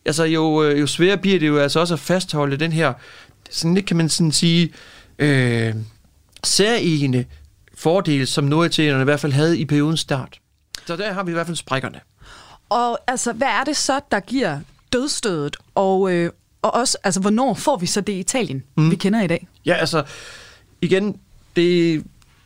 altså 0.05 0.23
jo, 0.23 0.63
øh, 0.63 0.79
jo 0.79 0.87
sværere 0.87 1.17
bliver 1.17 1.39
det 1.39 1.47
jo 1.47 1.57
altså 1.57 1.79
også 1.79 1.93
at 1.93 1.99
fastholde 1.99 2.57
den 2.57 2.71
her, 2.71 2.93
sådan 3.49 3.73
lidt 3.73 3.85
kan 3.85 3.97
man 3.97 4.09
sådan 4.09 4.31
sige, 4.31 4.63
øh, 4.63 4.73
særegende 6.43 7.25
fordel, 7.75 8.27
som 8.27 8.43
norditalienerne 8.43 9.01
i 9.01 9.05
hvert 9.05 9.19
fald 9.19 9.33
havde 9.33 9.59
i 9.59 9.65
periodens 9.65 9.99
start. 9.99 10.39
Så 10.85 10.95
der 10.95 11.13
har 11.13 11.23
vi 11.23 11.31
i 11.31 11.33
hvert 11.33 11.45
fald 11.45 11.57
sprækkerne. 11.57 11.99
Og 12.69 12.99
altså, 13.07 13.33
hvad 13.33 13.47
er 13.47 13.63
det 13.63 13.77
så, 13.77 13.99
der 14.11 14.19
giver 14.19 14.59
dødstødet? 14.93 15.57
Og, 15.75 16.11
øh, 16.11 16.31
og 16.61 16.73
også, 16.73 16.97
altså, 17.03 17.19
hvornår 17.19 17.53
får 17.53 17.77
vi 17.77 17.85
så 17.85 18.01
det 18.01 18.13
i 18.13 18.19
Italien, 18.19 18.63
mm. 18.77 18.91
vi 18.91 18.95
kender 18.95 19.21
i 19.21 19.27
dag? 19.27 19.47
Ja, 19.65 19.73
altså, 19.73 20.03
igen, 20.81 21.19
det 21.55 21.93
er 21.93 22.01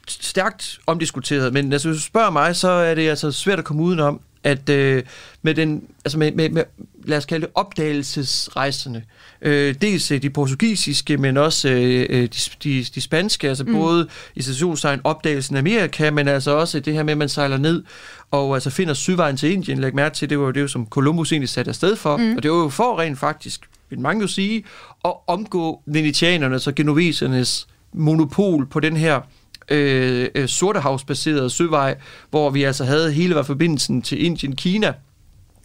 stærkt 0.08 0.80
omdiskuteret, 0.88 1.54
men 1.54 1.74
altså, 1.74 1.90
hvis 1.90 2.02
du 2.02 2.04
spørger 2.04 2.30
mig, 2.30 2.56
så 2.56 2.70
er 2.70 2.96
det 2.96 3.10
altså 3.10 3.32
svært 3.32 3.60
at 3.60 3.66
komme 3.66 3.84
udenom, 3.84 4.22
at 4.44 4.70
øh, 4.70 5.04
med 5.42 5.56
den, 5.56 5.84
altså 6.06 6.18
med, 6.18 6.32
med, 6.32 6.50
med, 6.50 6.64
lad 7.10 7.18
os 7.18 7.26
kalde 7.26 7.46
det 7.46 7.52
opdagelsesrejserne, 7.56 9.04
øh, 9.42 9.76
dels 9.82 10.12
øh, 10.12 10.22
de 10.22 10.30
portugisiske, 10.30 11.18
men 11.18 11.38
også 11.38 11.70
øh, 11.70 12.06
øh, 12.10 12.24
de, 12.24 12.30
de, 12.64 12.84
de 12.96 13.02
spanske, 13.02 13.50
altså 13.50 13.64
mm. 13.64 13.74
både 13.74 14.08
i 14.36 14.42
stationstegn 14.42 15.02
opdagelsen 15.04 15.56
af 15.56 15.60
Amerika, 15.60 16.12
men 16.12 16.28
altså 16.28 16.52
også 16.52 16.80
det 16.80 16.94
her 16.94 17.04
med, 17.04 17.12
at 17.12 17.18
man 17.18 17.30
sejler 17.30 17.58
ned 17.58 17.84
og 18.32 18.54
altså 18.54 18.70
finder 18.70 18.94
sydvejen 18.94 19.38
til 19.38 19.52
Indien, 19.52 19.80
læg 19.80 19.96
mærke 19.96 20.16
til, 20.16 20.30
det 20.30 20.40
var 20.40 20.46
jo 20.46 20.52
det, 20.52 20.72
som 20.72 20.88
Columbus 20.90 21.32
egentlig 21.32 21.50
satte 21.50 21.70
afsted 21.70 21.96
for, 21.96 22.18
mm. 22.18 22.36
og 22.36 22.44
det 22.44 22.52
var 22.52 22.58
jo 22.58 22.70
for 22.70 23.00
rent 23.00 23.20
faktisk, 23.20 23.70
vil 23.90 24.00
mange 24.00 24.22
jo 24.22 24.28
sige, 24.28 24.64
at 25.06 25.14
omgå 25.28 25.82
venetianerne, 25.86 26.60
så 26.60 26.72
genovesernes 26.72 27.68
monopol 27.94 28.66
på 28.66 28.80
den 28.80 28.98
her 28.98 29.22
øh, 29.70 30.28
øh, 30.36 30.48
sortehavsbaseret 30.48 31.52
søvej, 31.52 31.98
hvor 32.30 32.50
vi 32.50 32.64
altså 32.64 32.86
havde 32.86 33.12
hele 33.12 33.44
forbindelsen 33.44 34.02
til 34.02 34.26
Indien, 34.26 34.56
Kina, 34.56 34.94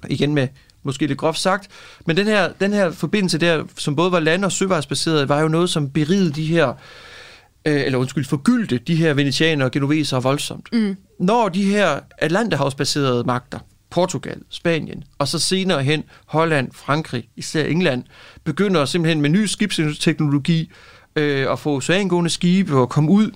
igen 0.09 0.34
med 0.34 0.49
måske 0.85 1.07
lidt 1.07 1.18
groft 1.18 1.39
sagt, 1.39 1.68
men 2.07 2.16
den 2.16 2.26
her, 2.26 2.53
den 2.61 2.72
her 2.72 2.91
forbindelse 2.91 3.39
der, 3.39 3.64
som 3.78 3.97
både 3.97 4.12
var 4.12 4.20
land- 4.20 4.45
og 4.45 4.53
søvejsbaseret, 4.53 5.28
var 5.28 5.41
jo 5.41 5.49
noget, 5.49 5.70
som 5.70 5.91
berigede 5.91 6.32
de 6.32 6.47
her, 6.47 6.68
øh, 7.64 7.80
eller 7.87 7.99
undskyld, 7.99 8.24
forgyldte 8.24 8.78
de 8.78 8.97
her 8.97 9.14
venetianere 9.14 9.68
og 9.68 9.72
genoveser 9.72 10.20
voldsomt. 10.20 10.68
Mm. 10.72 10.97
Når 11.20 11.49
de 11.49 11.64
her 11.64 12.01
Atlanterhavsbaserede 12.18 13.24
magter, 13.24 13.59
Portugal, 13.91 14.41
Spanien, 14.51 15.05
og 15.18 15.28
så 15.28 15.39
senere 15.39 15.82
hen 15.82 16.05
Holland, 16.26 16.72
Frankrig, 16.72 17.28
især 17.37 17.64
England, 17.64 18.05
begynder 18.45 18.85
simpelthen 18.85 19.20
med 19.20 19.30
ny 19.30 19.47
skibsteknologi 19.47 20.70
øh, 21.16 21.53
at 21.53 21.59
få 21.59 21.76
oceangående 21.76 22.30
skibe 22.30 22.76
og 22.76 22.89
komme 22.89 23.11
ud. 23.11 23.30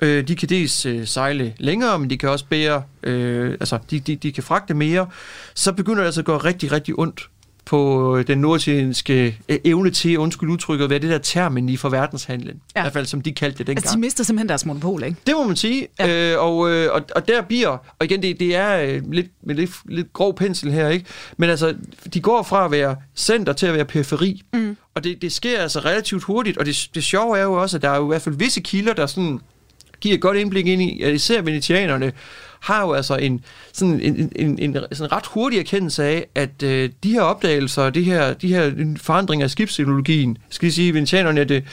Øh, 0.00 0.28
de 0.28 0.36
kan 0.36 0.48
dels 0.48 0.86
øh, 0.86 1.06
sejle 1.06 1.54
længere, 1.58 1.98
men 1.98 2.10
de 2.10 2.18
kan 2.18 2.28
også 2.28 2.44
bære, 2.44 2.82
øh, 3.02 3.50
altså 3.50 3.78
de, 3.90 4.00
de, 4.00 4.16
de 4.16 4.32
kan 4.32 4.42
fragte 4.42 4.74
mere. 4.74 5.06
Så 5.54 5.72
begynder 5.72 5.98
det 5.98 6.06
altså 6.06 6.20
at 6.20 6.24
gå 6.24 6.36
rigtig, 6.36 6.72
rigtig 6.72 6.98
ondt 6.98 7.28
på 7.64 8.22
den 8.26 8.38
nordiske 8.38 9.38
øh, 9.48 9.58
evne 9.64 9.90
til, 9.90 10.18
undskyld 10.18 10.50
udtrykket, 10.50 10.84
at 10.84 10.90
være 10.90 10.98
det 10.98 11.10
der 11.10 11.18
termen 11.18 11.68
i 11.68 11.76
for 11.76 11.88
verdenshandlen. 11.88 12.60
Ja. 12.76 12.80
I 12.80 12.82
hvert 12.82 12.92
fald, 12.92 13.06
som 13.06 13.22
de 13.22 13.32
kaldte 13.32 13.58
det 13.58 13.66
dengang. 13.66 13.84
Altså, 13.84 13.94
de 13.94 14.00
mister 14.00 14.24
simpelthen 14.24 14.48
deres 14.48 14.66
monopol, 14.66 15.02
ikke? 15.02 15.16
Det 15.26 15.34
må 15.34 15.46
man 15.46 15.56
sige. 15.56 15.88
Ja. 15.98 16.32
Øh, 16.32 16.42
og, 16.42 16.70
øh, 16.70 16.92
og, 16.92 17.02
og 17.14 17.28
der 17.28 17.42
bliver, 17.42 17.68
og 17.68 18.04
igen, 18.04 18.22
det, 18.22 18.40
det 18.40 18.56
er 18.56 18.80
øh, 18.80 19.12
lidt, 19.12 19.26
med 19.42 19.54
lidt, 19.54 19.70
lidt 19.88 20.12
grov 20.12 20.36
pensel 20.36 20.72
her, 20.72 20.88
ikke? 20.88 21.06
Men 21.36 21.50
altså, 21.50 21.74
de 22.14 22.20
går 22.20 22.42
fra 22.42 22.64
at 22.64 22.70
være 22.70 22.96
center 23.16 23.52
til 23.52 23.66
at 23.66 23.74
være 23.74 23.84
periferi. 23.84 24.42
Mm. 24.52 24.76
Og 24.94 25.04
det, 25.04 25.22
det 25.22 25.32
sker 25.32 25.58
altså 25.58 25.80
relativt 25.80 26.22
hurtigt, 26.22 26.58
og 26.58 26.66
det, 26.66 26.88
det 26.94 27.04
sjove 27.04 27.38
er 27.38 27.42
jo 27.42 27.52
også, 27.52 27.76
at 27.76 27.82
der 27.82 27.90
er 27.90 27.96
jo 27.96 28.04
i 28.04 28.08
hvert 28.08 28.22
fald 28.22 28.34
visse 28.34 28.60
kilder, 28.60 28.92
der 28.92 29.06
sådan 29.06 29.40
giver 30.00 30.14
et 30.14 30.20
godt 30.20 30.36
indblik 30.36 30.66
ind 30.66 30.82
i, 30.82 31.02
at 31.02 31.14
især 31.14 31.42
venetianerne 31.42 32.12
har 32.60 32.82
jo 32.82 32.92
altså 32.92 33.16
en, 33.16 33.44
sådan 33.72 34.00
en, 34.00 34.16
en, 34.16 34.32
en, 34.36 34.58
en 34.76 34.76
sådan 34.92 35.12
ret 35.12 35.26
hurtig 35.26 35.58
erkendelse 35.58 36.04
af, 36.04 36.26
at 36.34 36.62
øh, 36.62 36.90
de 37.02 37.12
her 37.12 37.20
opdagelser, 37.20 37.90
de 37.90 38.02
her, 38.02 38.34
de 38.34 38.48
her 38.48 38.94
forandringer 38.96 39.44
af 39.44 39.50
skibsteknologien, 39.50 40.38
skal 40.50 40.66
jeg 40.66 40.72
sige, 40.72 40.94
venetianerne, 40.94 41.40
at 41.40 41.48
det, 41.48 41.64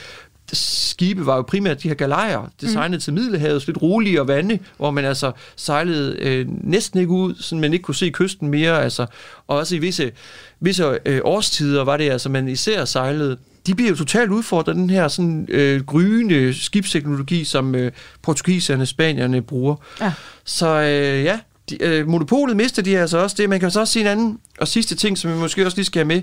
skibe 0.52 1.26
var 1.26 1.36
jo 1.36 1.42
primært 1.42 1.82
de 1.82 1.88
her 1.88 1.94
galejer, 1.94 2.50
designet 2.60 2.96
mm. 2.96 3.00
til 3.00 3.12
Middelhavet, 3.12 3.66
lidt 3.66 3.82
roligere 3.82 4.28
vande, 4.28 4.58
hvor 4.76 4.90
man 4.90 5.04
altså 5.04 5.32
sejlede 5.56 6.16
øh, 6.20 6.46
næsten 6.48 7.00
ikke 7.00 7.12
ud, 7.12 7.34
så 7.34 7.56
man 7.56 7.72
ikke 7.72 7.82
kunne 7.82 7.94
se 7.94 8.10
kysten 8.10 8.48
mere, 8.48 8.82
altså, 8.82 9.06
og 9.46 9.56
også 9.56 9.76
i 9.76 9.78
visse, 9.78 10.12
visse 10.60 10.98
øh, 11.06 11.20
årstider 11.24 11.84
var 11.84 11.96
det 11.96 12.10
altså, 12.10 12.28
man 12.28 12.48
især 12.48 12.84
sejlede 12.84 13.36
de 13.66 13.74
bliver 13.74 13.90
jo 13.90 13.96
totalt 13.96 14.30
udfordret 14.30 14.76
den 14.76 14.90
her 14.90 15.08
sådan 15.08 15.46
øh, 15.48 15.84
gryende 15.84 16.54
skibsteknologi, 16.54 17.44
som 17.44 17.74
øh, 17.74 17.92
portugiserne, 18.22 18.86
spanierne 18.86 19.42
bruger. 19.42 19.76
Ja. 20.00 20.12
Så 20.44 20.80
øh, 20.80 21.24
ja, 21.24 21.38
de, 21.70 21.82
øh, 21.82 22.08
monopolet 22.08 22.56
mister 22.56 22.82
de 22.82 22.98
altså 22.98 23.18
også 23.18 23.36
det. 23.38 23.48
Man 23.48 23.60
kan 23.60 23.70
så 23.70 23.80
også 23.80 23.92
sige 23.92 24.00
en 24.00 24.06
anden 24.06 24.38
og 24.60 24.68
sidste 24.68 24.94
ting, 24.94 25.18
som 25.18 25.32
vi 25.32 25.36
måske 25.36 25.66
også 25.66 25.76
lige 25.76 25.86
skal 25.86 26.00
have 26.00 26.08
med, 26.16 26.22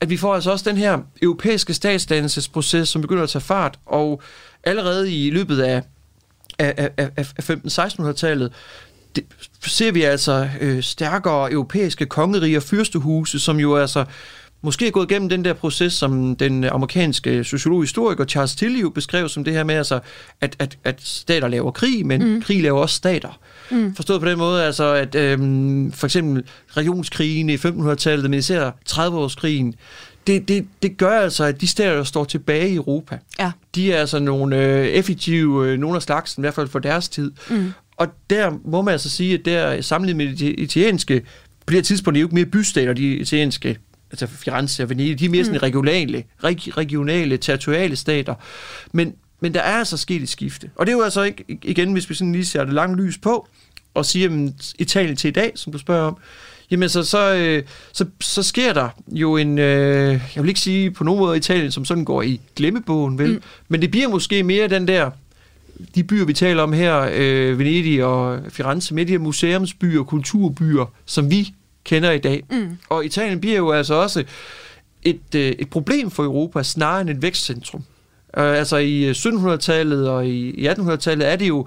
at 0.00 0.10
vi 0.10 0.16
får 0.16 0.34
altså 0.34 0.50
også 0.50 0.70
den 0.70 0.76
her 0.76 0.98
europæiske 1.22 1.74
statsdannelsesproces, 1.74 2.88
som 2.88 3.02
begynder 3.02 3.22
at 3.22 3.28
tage 3.28 3.42
fart, 3.42 3.78
og 3.86 4.22
allerede 4.64 5.12
i 5.12 5.30
løbet 5.30 5.60
af, 5.60 5.82
af, 6.58 6.90
af, 6.96 7.10
af 7.16 7.50
15-1600-tallet, 7.50 8.52
det, 9.16 9.24
ser 9.62 9.92
vi 9.92 10.02
altså 10.02 10.48
øh, 10.60 10.82
stærkere 10.82 11.52
europæiske 11.52 12.06
kongeriger 12.06 12.58
og 12.58 12.62
fyrstehuse, 12.62 13.40
som 13.40 13.60
jo 13.60 13.76
altså 13.76 14.04
måske 14.62 14.86
er 14.86 14.90
gået 14.90 15.10
igennem 15.10 15.28
den 15.28 15.44
der 15.44 15.52
proces, 15.52 15.92
som 15.92 16.36
den 16.36 16.64
amerikanske 16.64 17.44
sociolog-historiker 17.44 18.24
Charles 18.24 18.54
Tilly 18.54 18.82
beskrev 18.94 19.28
som 19.28 19.44
det 19.44 19.52
her 19.52 19.64
med, 19.64 19.74
altså, 19.74 20.00
at, 20.40 20.56
at, 20.58 20.78
at 20.84 21.00
stater 21.02 21.48
laver 21.48 21.70
krig, 21.70 22.06
men 22.06 22.34
mm. 22.34 22.42
krig 22.42 22.62
laver 22.62 22.80
også 22.80 22.94
stater. 22.94 23.38
Mm. 23.70 23.94
Forstået 23.94 24.20
på 24.20 24.28
den 24.28 24.38
måde, 24.38 24.64
altså, 24.64 24.94
at 24.94 25.14
øhm, 25.14 25.92
for 25.92 26.06
eksempel 26.06 26.44
regionskrigen 26.68 27.50
i 27.50 27.56
1500-tallet, 27.56 28.30
men 28.30 28.38
især 28.38 28.70
30-årskrigen, 28.90 29.74
det, 30.26 30.48
det, 30.48 30.66
det 30.82 30.96
gør 30.96 31.20
altså, 31.20 31.44
at 31.44 31.60
de 31.60 31.66
stater, 31.66 31.96
der 31.96 32.04
står 32.04 32.24
tilbage 32.24 32.70
i 32.70 32.74
Europa, 32.74 33.18
ja. 33.38 33.52
de 33.74 33.92
er 33.92 34.00
altså 34.00 34.18
nogle 34.18 34.56
øh, 34.56 34.86
effektive, 34.86 35.66
øh, 35.68 35.78
nogle 35.78 35.96
af 35.96 36.02
slagsen, 36.02 36.40
i 36.40 36.42
hvert 36.42 36.54
fald 36.54 36.68
for 36.68 36.78
deres 36.78 37.08
tid. 37.08 37.32
Mm. 37.50 37.72
Og 37.96 38.08
der 38.30 38.52
må 38.64 38.82
man 38.82 38.92
altså 38.92 39.10
sige, 39.10 39.34
at 39.34 39.44
der 39.44 39.82
sammenlignet 39.82 40.28
med 40.28 40.36
de 40.36 40.52
italienske, 40.52 41.22
bliver 41.66 41.82
tidspunkt 41.82 42.18
jo 42.18 42.26
ikke 42.26 42.34
mere 42.34 42.44
bystater, 42.44 42.92
de 42.92 43.16
italienske 43.16 43.78
altså 44.10 44.26
Firenze 44.26 44.82
og 44.82 44.90
Venedig, 44.90 45.18
de 45.18 45.24
er 45.24 45.28
mere 45.28 45.44
sådan 45.44 45.58
mm. 45.58 45.62
regionale, 45.62 46.24
reg, 46.44 46.76
regionale, 46.76 47.36
territoriale 47.36 47.96
stater. 47.96 48.34
Men, 48.92 49.14
men 49.40 49.54
der 49.54 49.60
er 49.60 49.78
altså 49.78 49.96
sket 49.96 50.22
et 50.22 50.28
skifte. 50.28 50.70
Og 50.76 50.86
det 50.86 50.92
er 50.92 50.96
jo 50.96 51.02
altså 51.02 51.22
ikke, 51.22 51.44
igen, 51.62 51.92
hvis 51.92 52.10
vi 52.10 52.14
sådan 52.14 52.32
lige 52.32 52.44
ser 52.44 52.64
det 52.64 52.74
langt 52.74 53.00
lys 53.00 53.18
på, 53.18 53.48
og 53.94 54.06
siger, 54.06 54.46
at 54.48 54.74
Italien 54.78 55.16
til 55.16 55.28
i 55.28 55.32
dag, 55.32 55.52
som 55.54 55.72
du 55.72 55.78
spørger 55.78 56.02
om, 56.02 56.16
jamen 56.70 56.88
så, 56.88 57.02
så, 57.02 57.34
øh, 57.34 57.62
så, 57.92 58.06
så 58.20 58.42
sker 58.42 58.72
der 58.72 58.88
jo 59.12 59.36
en, 59.36 59.58
øh, 59.58 60.20
jeg 60.34 60.42
vil 60.42 60.48
ikke 60.48 60.60
sige 60.60 60.90
på 60.90 61.04
nogen 61.04 61.18
måde 61.18 61.36
Italien, 61.36 61.72
som 61.72 61.84
sådan 61.84 62.04
går 62.04 62.22
i 62.22 62.40
glemmebogen, 62.56 63.18
vel? 63.18 63.32
Mm. 63.32 63.42
Men 63.68 63.82
det 63.82 63.90
bliver 63.90 64.08
måske 64.08 64.42
mere 64.42 64.68
den 64.68 64.88
der, 64.88 65.10
de 65.94 66.04
byer, 66.04 66.24
vi 66.24 66.32
taler 66.32 66.62
om 66.62 66.72
her, 66.72 67.10
øh, 67.14 67.58
Venedig 67.58 68.04
og 68.04 68.40
Firenze, 68.48 68.94
med 68.94 69.06
de 69.06 69.12
her 69.12 69.18
museumsbyer, 69.18 70.02
kulturbyer, 70.02 70.92
som 71.06 71.30
vi 71.30 71.54
kender 71.90 72.10
i 72.10 72.18
dag. 72.18 72.42
Mm. 72.50 72.78
Og 72.88 73.04
Italien 73.04 73.40
bliver 73.40 73.56
jo 73.56 73.70
altså 73.70 73.94
også 73.94 74.24
et, 75.02 75.34
øh, 75.34 75.52
et 75.58 75.70
problem 75.70 76.10
for 76.10 76.24
Europa, 76.24 76.62
snarere 76.62 77.00
end 77.00 77.10
et 77.10 77.22
vækstcentrum. 77.22 77.82
Uh, 78.36 78.42
altså 78.44 78.76
i 78.76 79.10
1700-tallet 79.10 80.08
og 80.08 80.26
i, 80.26 80.50
i 80.50 80.68
1800-tallet 80.68 81.28
er 81.28 81.36
det 81.36 81.48
jo, 81.48 81.66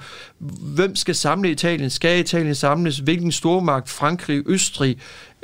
hvem 0.75 0.95
skal 0.95 1.15
samle 1.15 1.51
Italien? 1.51 1.89
Skal 1.89 2.19
Italien 2.19 2.55
samles? 2.55 2.97
Hvilken 2.97 3.31
stormagt, 3.31 3.89
Frankrig, 3.89 4.43
Østrig, 4.45 4.97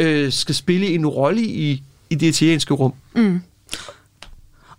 uh, 0.04 0.30
skal 0.30 0.56
spille 0.56 0.88
en 0.88 1.08
rolle 1.08 1.42
i, 1.42 1.84
i 2.10 2.16
det 2.16 2.28
italienske 2.28 2.74
rum? 2.74 2.94
Mm. 3.16 3.42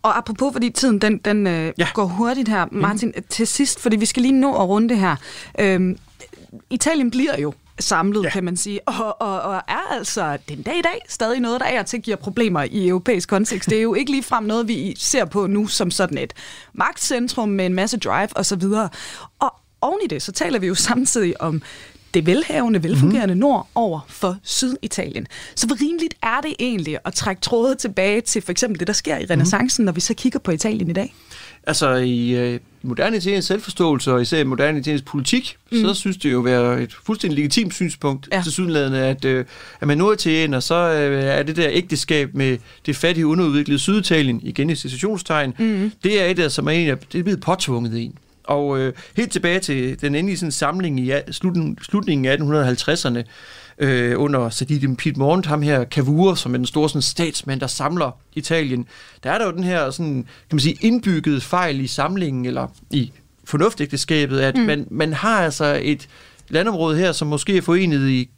Og 0.03 0.19
apropos, 0.19 0.53
fordi 0.53 0.71
tiden 0.71 0.99
den, 0.99 1.19
den 1.19 1.47
øh, 1.47 1.73
ja. 1.79 1.89
går 1.95 2.05
hurtigt 2.05 2.49
her, 2.49 2.67
Martin, 2.73 3.13
mm. 3.17 3.23
til 3.29 3.47
sidst, 3.47 3.81
fordi 3.81 3.97
vi 3.97 4.07
skal 4.07 4.23
lige 4.23 4.41
nå 4.41 4.55
at 4.55 4.69
runde 4.69 4.89
det 4.89 4.99
her. 4.99 5.17
Øhm, 5.59 5.99
Italien 6.71 7.11
bliver 7.11 7.41
jo 7.41 7.53
samlet, 7.81 8.25
ja. 8.25 8.31
kan 8.31 8.45
man 8.45 8.57
sige, 8.57 8.89
og, 8.89 9.21
og, 9.21 9.41
og 9.43 9.55
er 9.55 9.93
altså 9.93 10.39
den 10.49 10.63
dag 10.63 10.79
i 10.79 10.83
dag 10.83 11.01
stadig 11.09 11.41
noget, 11.41 11.61
der 11.61 11.67
er 11.67 11.83
til 11.83 12.03
giver 12.03 12.17
problemer 12.17 12.63
i 12.63 12.89
europæisk 12.89 13.29
kontekst. 13.29 13.71
Det 13.71 13.79
er 13.79 13.83
jo 13.83 13.95
ikke 13.95 14.11
ligefrem 14.11 14.45
noget, 14.45 14.69
vi 14.69 14.95
ser 14.99 15.25
på 15.25 15.47
nu 15.47 15.67
som 15.67 15.91
sådan 15.91 16.19
et 16.19 16.33
magtcentrum 16.73 17.49
med 17.49 17.67
en 17.67 17.75
masse 17.75 17.99
drive 17.99 18.29
osv. 18.37 18.63
Og 19.39 19.55
oven 19.81 20.01
i 20.05 20.07
det, 20.07 20.23
så 20.23 20.33
taler 20.33 20.59
vi 20.59 20.67
jo 20.67 20.75
samtidig 20.75 21.41
om 21.41 21.63
det 22.15 22.27
velhavende, 22.27 22.83
velfungerende 22.83 23.35
mm. 23.35 23.41
nord 23.41 23.69
over 23.75 24.01
for 24.09 24.37
Syditalien. 24.43 25.27
Så 25.55 25.67
hvor 25.67 25.81
rimeligt 25.81 26.15
er 26.23 26.41
det 26.41 26.55
egentlig 26.59 26.99
at 27.05 27.15
trække 27.15 27.43
trådet 27.43 27.79
tilbage 27.79 28.21
til 28.21 28.43
for 28.43 28.53
eksempel 28.53 28.81
det, 28.81 28.87
der 28.87 28.93
sker 28.93 29.19
i 29.19 29.25
renaissancen, 29.25 29.83
mm. 29.83 29.85
når 29.85 29.93
vi 29.93 30.01
så 30.01 30.15
kigger 30.15 30.39
på 30.39 30.51
Italien 30.51 30.91
i 30.91 30.93
dag? 30.93 31.15
Altså 31.67 31.95
i 31.95 32.31
øh, 32.31 32.61
moderne 32.83 33.17
italiensk 33.17 33.49
selvforståelse, 33.49 34.13
og 34.13 34.23
især 34.23 34.39
i 34.39 34.45
moderne 34.45 34.79
italiensk 34.79 35.05
politik, 35.05 35.57
mm. 35.73 35.79
så 35.79 35.95
synes 35.95 36.17
det 36.17 36.33
jo 36.33 36.41
være 36.41 36.83
et 36.83 36.93
fuldstændig 37.05 37.37
legitimt 37.37 37.75
synspunkt 37.75 38.29
ja. 38.33 38.43
til 38.43 38.53
sydenladende, 38.53 38.99
at, 38.99 39.25
øh, 39.25 39.45
at 39.81 39.89
man 39.89 39.99
norditaliener, 39.99 40.61
så 40.61 40.75
øh, 40.75 41.25
er 41.25 41.43
det 41.43 41.57
der 41.57 41.69
ægteskab 41.71 42.35
med 42.35 42.59
det 42.87 42.97
fattige, 42.97 43.27
underudviklede 43.27 43.79
Syditalien, 43.79 44.41
igen 44.43 44.71
i 44.71 44.75
situationstegn, 44.75 45.55
mm. 45.59 45.93
det 46.05 46.23
er 46.23 46.27
et, 46.27 46.37
der, 46.37 46.49
som 46.49 46.67
er, 46.67 46.71
en, 46.71 46.97
det 47.13 47.19
er 47.19 47.23
blevet 47.23 47.41
påtvunget 47.41 48.05
en. 48.05 48.15
Og 48.45 48.79
øh, 48.79 48.93
helt 49.17 49.33
tilbage 49.33 49.61
til 49.61 50.01
den 50.01 50.15
endelige 50.15 50.39
sådan, 50.39 50.53
samling 50.53 51.01
i 51.01 51.13
slutningen, 51.31 51.79
slutningen 51.83 52.25
af 52.25 52.37
1850'erne, 52.37 53.23
øh, 53.81 54.21
under 54.21 54.51
Sadi 54.51 54.95
Piedmont, 54.95 55.47
ham 55.47 55.63
her 55.63 55.85
Cavour, 55.85 56.35
som 56.35 56.55
er 56.55 56.57
den 56.57 56.67
store 56.67 56.89
sådan, 56.89 57.03
statsmand, 57.03 57.61
der 57.61 57.67
samler 57.67 58.11
Italien. 58.35 58.87
Der 59.23 59.31
er 59.31 59.39
der 59.39 59.47
jo 59.47 59.53
den 59.53 59.65
her 59.65 59.91
sådan, 59.91 60.15
kan 60.15 60.57
man 60.57 60.61
sige, 60.61 60.77
indbyggede 60.81 61.41
fejl 61.41 61.81
i 61.81 61.87
samlingen, 61.87 62.47
eller 62.47 62.69
i 62.91 63.13
fornuftægteskabet, 63.45 64.41
at 64.41 64.57
mm. 64.57 64.63
man, 64.63 64.87
man 64.91 65.13
har 65.13 65.45
altså 65.45 65.81
et 65.83 66.09
landområde 66.49 66.99
her, 66.99 67.13
som 67.13 67.29
måske 67.29 67.57
er 67.57 67.63
forenet 67.63 68.09
i 68.09 68.31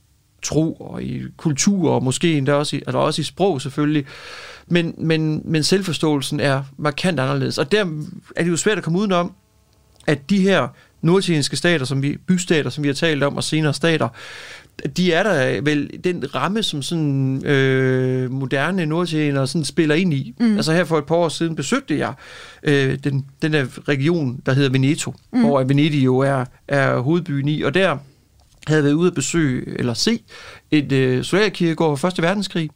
tro 0.43 0.73
og 0.73 1.03
i 1.03 1.23
kultur, 1.37 1.91
og 1.91 2.03
måske 2.03 2.39
endda 2.39 2.53
også 2.53 2.77
i, 2.77 2.83
altså 2.87 2.99
også 2.99 3.21
i 3.21 3.25
sprog 3.25 3.63
selvfølgelig. 3.63 4.07
Men, 4.67 4.95
men, 4.99 5.43
men 5.45 5.63
selvforståelsen 5.63 6.41
er 6.41 6.63
markant 6.77 7.21
anderledes. 7.21 7.59
Og 7.59 7.73
der 7.73 7.85
er 8.37 8.43
det 8.43 8.51
jo 8.51 8.57
svært 8.57 8.79
at 8.79 8.85
komme 8.85 8.99
udenom, 8.99 9.33
at 10.07 10.31
de 10.31 10.41
her 10.41 10.69
norditalienske 11.03 11.57
stater, 11.57 11.85
som 11.85 12.03
vi, 12.03 12.17
bystater, 12.17 12.71
som 12.71 12.85
vi 12.85 12.89
har 12.89 12.95
talt 12.95 13.23
om, 13.23 13.37
og 13.37 13.45
senere 13.45 13.75
stater, 13.75 14.09
de 14.97 15.13
er 15.13 15.23
der 15.23 15.61
vel 15.61 15.91
den 16.05 16.35
ramme, 16.35 16.63
som 16.63 16.83
sådan 16.83 17.47
øh, 17.47 18.31
moderne 18.31 18.87
norditalienere 18.87 19.47
sådan 19.47 19.65
spiller 19.65 19.95
ind 19.95 20.15
i. 20.15 20.35
Mm. 20.41 20.57
Altså 20.57 20.73
her 20.73 20.85
for 20.85 20.99
et 20.99 21.05
par 21.05 21.15
år 21.15 21.29
siden 21.29 21.57
besøgte 21.57 21.99
jeg 21.99 22.13
øh, 22.63 22.99
den, 23.05 23.27
den 23.43 23.53
der 23.53 23.89
region, 23.89 24.41
der 24.47 24.53
hedder 24.53 24.71
Veneto, 24.71 25.15
mm. 25.33 25.41
hvor 25.41 25.65
Venedig 25.65 26.05
jo 26.05 26.19
er, 26.19 26.45
er 26.69 26.99
hovedbyen 26.99 27.49
i, 27.49 27.63
og 27.63 27.75
der 27.75 27.97
havde 28.67 28.79
jeg 28.79 28.85
været 28.85 28.95
ude 28.95 29.09
at 29.09 29.15
besøge, 29.15 29.79
eller 29.79 29.95
se, 29.95 30.21
et 30.71 30.93
øh, 30.93 31.25
solærkirkegård 31.25 31.99
fra 31.99 32.09
1. 32.09 32.23
verdenskrig. 32.23 32.71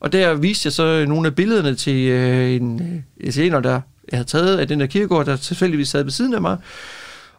Og 0.00 0.12
der 0.12 0.34
viste 0.34 0.66
jeg 0.66 0.72
så 0.72 1.04
nogle 1.08 1.26
af 1.26 1.34
billederne 1.34 1.74
til 1.74 2.08
øh, 2.08 2.52
en 2.52 3.04
italiener, 3.16 3.60
der 3.60 3.80
jeg 4.12 4.16
havde 4.18 4.28
taget 4.28 4.58
af 4.58 4.68
den 4.68 4.80
der 4.80 4.86
kirkegård, 4.86 5.26
der 5.26 5.36
tilfældigvis 5.36 5.88
sad 5.88 6.02
ved 6.02 6.10
siden 6.10 6.34
af 6.34 6.40
mig. 6.40 6.56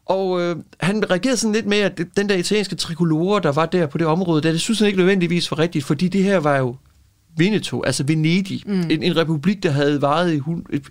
Og 0.08 0.42
øh, 0.42 0.56
han 0.80 1.10
reagerede 1.10 1.38
sådan 1.38 1.54
lidt 1.54 1.66
med, 1.66 1.78
at 1.78 2.02
den 2.18 2.30
der 2.30 2.36
italienske 2.36 2.76
trikolore, 2.76 3.42
der 3.42 3.52
var 3.52 3.66
der 3.66 3.86
på 3.86 3.98
det 3.98 4.08
område, 4.08 4.42
der, 4.42 4.52
det 4.52 4.62
synes 4.62 4.80
han 4.80 4.88
ikke 4.88 4.98
nødvendigvis 4.98 5.52
var 5.52 5.60
rigtigt, 5.60 5.86
fordi 5.86 6.08
det 6.08 6.24
her 6.24 6.38
var 6.38 6.58
jo 6.58 6.76
Veneto, 7.38 7.84
altså 7.84 8.04
Venedig, 8.04 8.62
mm. 8.66 8.82
en, 8.90 9.04
en 9.04 9.18
republik, 9.18 9.64
der 9.64 9.72
havde 9.72 10.02
varet 10.02 10.34
i 10.34 10.42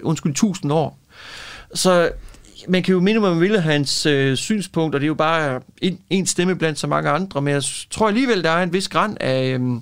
undskyld, 0.03 0.35
tusind 0.35 0.73
år. 0.73 0.99
Så 1.75 2.11
man 2.69 2.83
kan 2.83 2.93
jo 2.93 3.01
minde 3.01 3.17
at 3.17 3.23
man 3.23 3.41
ville 3.41 3.61
hans 3.61 4.07
øh, 4.07 4.37
synspunkt, 4.37 4.95
og 4.95 5.01
det 5.01 5.05
er 5.05 5.09
jo 5.09 5.15
bare 5.15 5.61
en, 5.83 5.99
en 6.11 6.27
stemme 6.27 6.55
blandt 6.55 6.79
så 6.79 6.87
mange 6.87 7.11
andre, 7.11 7.43
men 7.43 7.55
jeg 7.55 7.63
tror 7.91 8.09
alligevel, 8.09 8.45
der 8.45 8.51
er 8.51 8.63
en 8.63 8.73
vis 8.73 8.89
græn 8.89 9.17
af, 9.21 9.59
øh, 9.59 9.81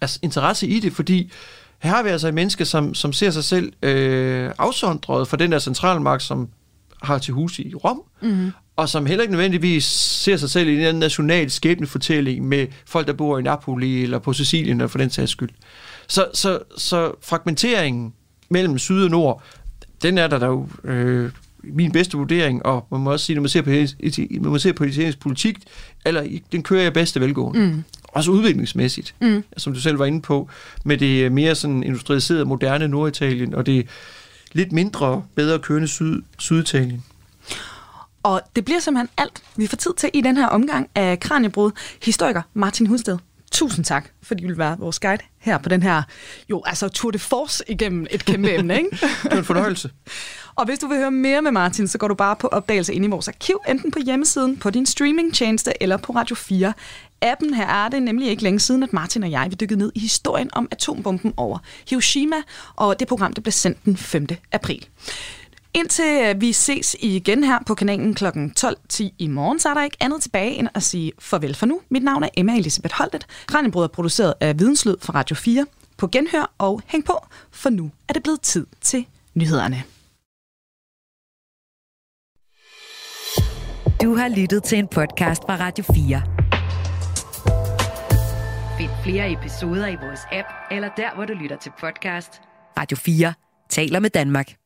af 0.00 0.16
interesse 0.22 0.66
i 0.66 0.80
det, 0.80 0.92
fordi 0.92 1.32
her 1.78 1.90
har 1.90 2.02
vi 2.02 2.08
altså 2.08 2.28
et 2.28 2.34
menneske, 2.34 2.64
som, 2.64 2.94
som 2.94 3.12
ser 3.12 3.30
sig 3.30 3.44
selv 3.44 3.72
øh, 3.82 4.50
afsondret 4.58 5.28
fra 5.28 5.36
den 5.36 5.52
der 5.52 5.58
centralmagt, 5.58 6.22
som 6.22 6.48
har 7.06 7.18
til 7.18 7.34
hus 7.34 7.58
i 7.58 7.74
Rom, 7.74 8.02
mm-hmm. 8.22 8.52
og 8.76 8.88
som 8.88 9.06
heller 9.06 9.22
ikke 9.22 9.32
nødvendigvis 9.32 9.84
ser 9.84 10.36
sig 10.36 10.50
selv 10.50 10.68
i 10.68 10.86
en 10.86 10.94
national 10.94 11.50
skæbnefortælling 11.50 12.48
med 12.48 12.66
folk, 12.86 13.06
der 13.06 13.12
bor 13.12 13.38
i 13.38 13.42
Napoli 13.42 14.02
eller 14.02 14.18
på 14.18 14.32
Sicilien, 14.32 14.76
eller 14.76 14.88
for 14.88 14.98
den 14.98 15.10
sags 15.10 15.30
skyld. 15.30 15.50
Så, 16.08 16.26
så, 16.34 16.58
så 16.76 17.12
fragmenteringen 17.22 18.12
mellem 18.48 18.78
syd 18.78 19.04
og 19.04 19.10
nord, 19.10 19.42
den 20.02 20.18
er 20.18 20.26
der, 20.26 20.38
der 20.38 20.46
jo 20.46 20.68
øh, 20.84 21.30
min 21.62 21.92
bedste 21.92 22.16
vurdering, 22.16 22.66
og 22.66 22.86
man 22.90 23.00
må 23.00 23.12
også 23.12 23.26
sige, 23.26 23.36
når 23.36 23.42
man 23.42 23.48
ser 23.48 23.62
på, 23.62 23.70
når 24.40 24.50
man 24.50 24.60
ser 24.60 24.72
på 24.72 24.84
italiensk 24.84 25.20
politik, 25.20 25.58
eller 26.04 26.26
den 26.52 26.62
kører 26.62 26.82
jeg 26.82 26.92
bedste 26.92 27.20
velgående. 27.20 27.60
Mm. 27.60 27.84
Også 28.04 28.30
udviklingsmæssigt, 28.30 29.14
mm. 29.20 29.44
som 29.56 29.74
du 29.74 29.80
selv 29.80 29.98
var 29.98 30.04
inde 30.04 30.22
på, 30.22 30.48
med 30.84 30.96
det 30.98 31.32
mere 31.32 31.54
sådan 31.54 31.82
industrialiserede, 31.82 32.44
moderne 32.44 32.88
Norditalien, 32.88 33.54
og 33.54 33.66
det 33.66 33.86
lidt 34.52 34.72
mindre, 34.72 35.24
bedre 35.34 35.58
kørende 35.58 35.88
syd, 35.88 36.22
Syditalien. 36.38 37.04
Og 38.22 38.40
det 38.56 38.64
bliver 38.64 38.80
simpelthen 38.80 39.08
alt, 39.16 39.42
vi 39.56 39.66
får 39.66 39.76
tid 39.76 39.94
til 39.96 40.10
i 40.14 40.20
den 40.20 40.36
her 40.36 40.46
omgang 40.46 40.90
af 40.94 41.20
Kranjebrud. 41.20 41.70
Historiker 42.02 42.42
Martin 42.54 42.86
Hudsted, 42.86 43.18
tusind 43.52 43.84
tak, 43.84 44.10
fordi 44.22 44.42
du 44.42 44.48
vil 44.48 44.58
være 44.58 44.78
vores 44.78 44.98
guide 45.00 45.22
her 45.38 45.58
på 45.58 45.68
den 45.68 45.82
her, 45.82 46.02
jo, 46.50 46.62
altså 46.66 46.88
tour 46.88 47.10
de 47.10 47.18
force 47.18 47.64
igennem 47.68 48.06
et 48.10 48.24
kæmpe 48.24 48.54
emne, 48.54 48.76
ikke? 48.76 48.90
det 49.22 49.32
er 49.32 49.36
en 49.36 49.44
fornøjelse. 49.44 49.90
Og 50.54 50.64
hvis 50.64 50.78
du 50.78 50.86
vil 50.86 50.98
høre 50.98 51.10
mere 51.10 51.42
med 51.42 51.50
Martin, 51.50 51.88
så 51.88 51.98
går 51.98 52.08
du 52.08 52.14
bare 52.14 52.36
på 52.36 52.46
opdagelse 52.46 52.94
ind 52.94 53.04
i 53.04 53.08
vores 53.08 53.28
arkiv, 53.28 53.60
enten 53.68 53.90
på 53.90 53.98
hjemmesiden, 54.06 54.56
på 54.56 54.70
din 54.70 54.86
streamingtjeneste 54.86 55.82
eller 55.82 55.96
på 55.96 56.12
Radio 56.12 56.36
4. 56.36 56.72
Appen 57.22 57.54
her 57.54 57.66
er 57.66 57.88
det 57.88 58.02
nemlig 58.02 58.28
ikke 58.28 58.42
længe 58.42 58.60
siden, 58.60 58.82
at 58.82 58.92
Martin 58.92 59.22
og 59.22 59.30
jeg 59.30 59.46
vi 59.50 59.54
dykkede 59.54 59.78
ned 59.78 59.92
i 59.94 60.00
historien 60.00 60.50
om 60.52 60.68
atombomben 60.70 61.34
over 61.36 61.58
Hiroshima, 61.90 62.36
og 62.76 63.00
det 63.00 63.08
program 63.08 63.32
det 63.32 63.42
blev 63.42 63.52
sendt 63.52 63.84
den 63.84 63.96
5. 63.96 64.26
april. 64.52 64.86
Indtil 65.76 66.22
øh, 66.26 66.40
vi 66.40 66.52
ses 66.52 66.96
igen 67.00 67.44
her 67.44 67.58
på 67.66 67.74
kanalen 67.74 68.14
kl. 68.14 68.24
12.10 68.26 69.08
i 69.18 69.26
morgen, 69.28 69.58
så 69.58 69.68
er 69.68 69.74
der 69.74 69.82
ikke 69.82 69.96
andet 70.00 70.22
tilbage 70.22 70.50
end 70.50 70.68
at 70.74 70.82
sige 70.82 71.12
farvel 71.18 71.54
for 71.54 71.66
nu. 71.66 71.80
Mit 71.88 72.02
navn 72.02 72.22
er 72.22 72.28
Emma 72.36 72.56
Elisabeth 72.56 72.94
Holtet. 72.94 73.26
Kranjebrød 73.46 73.84
er 73.84 73.88
produceret 73.88 74.34
af 74.40 74.58
Videnslyd 74.58 74.96
fra 75.02 75.14
Radio 75.14 75.36
4. 75.36 75.66
På 75.96 76.06
genhør 76.06 76.54
og 76.58 76.82
hæng 76.86 77.04
på, 77.04 77.26
for 77.50 77.70
nu 77.70 77.90
er 78.08 78.12
det 78.12 78.22
blevet 78.22 78.40
tid 78.40 78.66
til 78.80 79.06
nyhederne. 79.34 79.82
Du 84.02 84.14
har 84.14 84.28
lyttet 84.28 84.62
til 84.64 84.78
en 84.78 84.88
podcast 84.88 85.42
fra 85.42 85.56
Radio 85.56 85.84
4. 85.84 86.22
Find 88.78 88.90
flere 89.04 89.32
episoder 89.32 89.86
i 89.86 89.96
vores 89.96 90.20
app, 90.32 90.48
eller 90.70 90.88
der, 90.96 91.14
hvor 91.14 91.24
du 91.24 91.32
lytter 91.32 91.56
til 91.56 91.72
podcast. 91.80 92.40
Radio 92.78 92.96
4 92.96 93.34
taler 93.68 94.00
med 94.00 94.10
Danmark. 94.10 94.65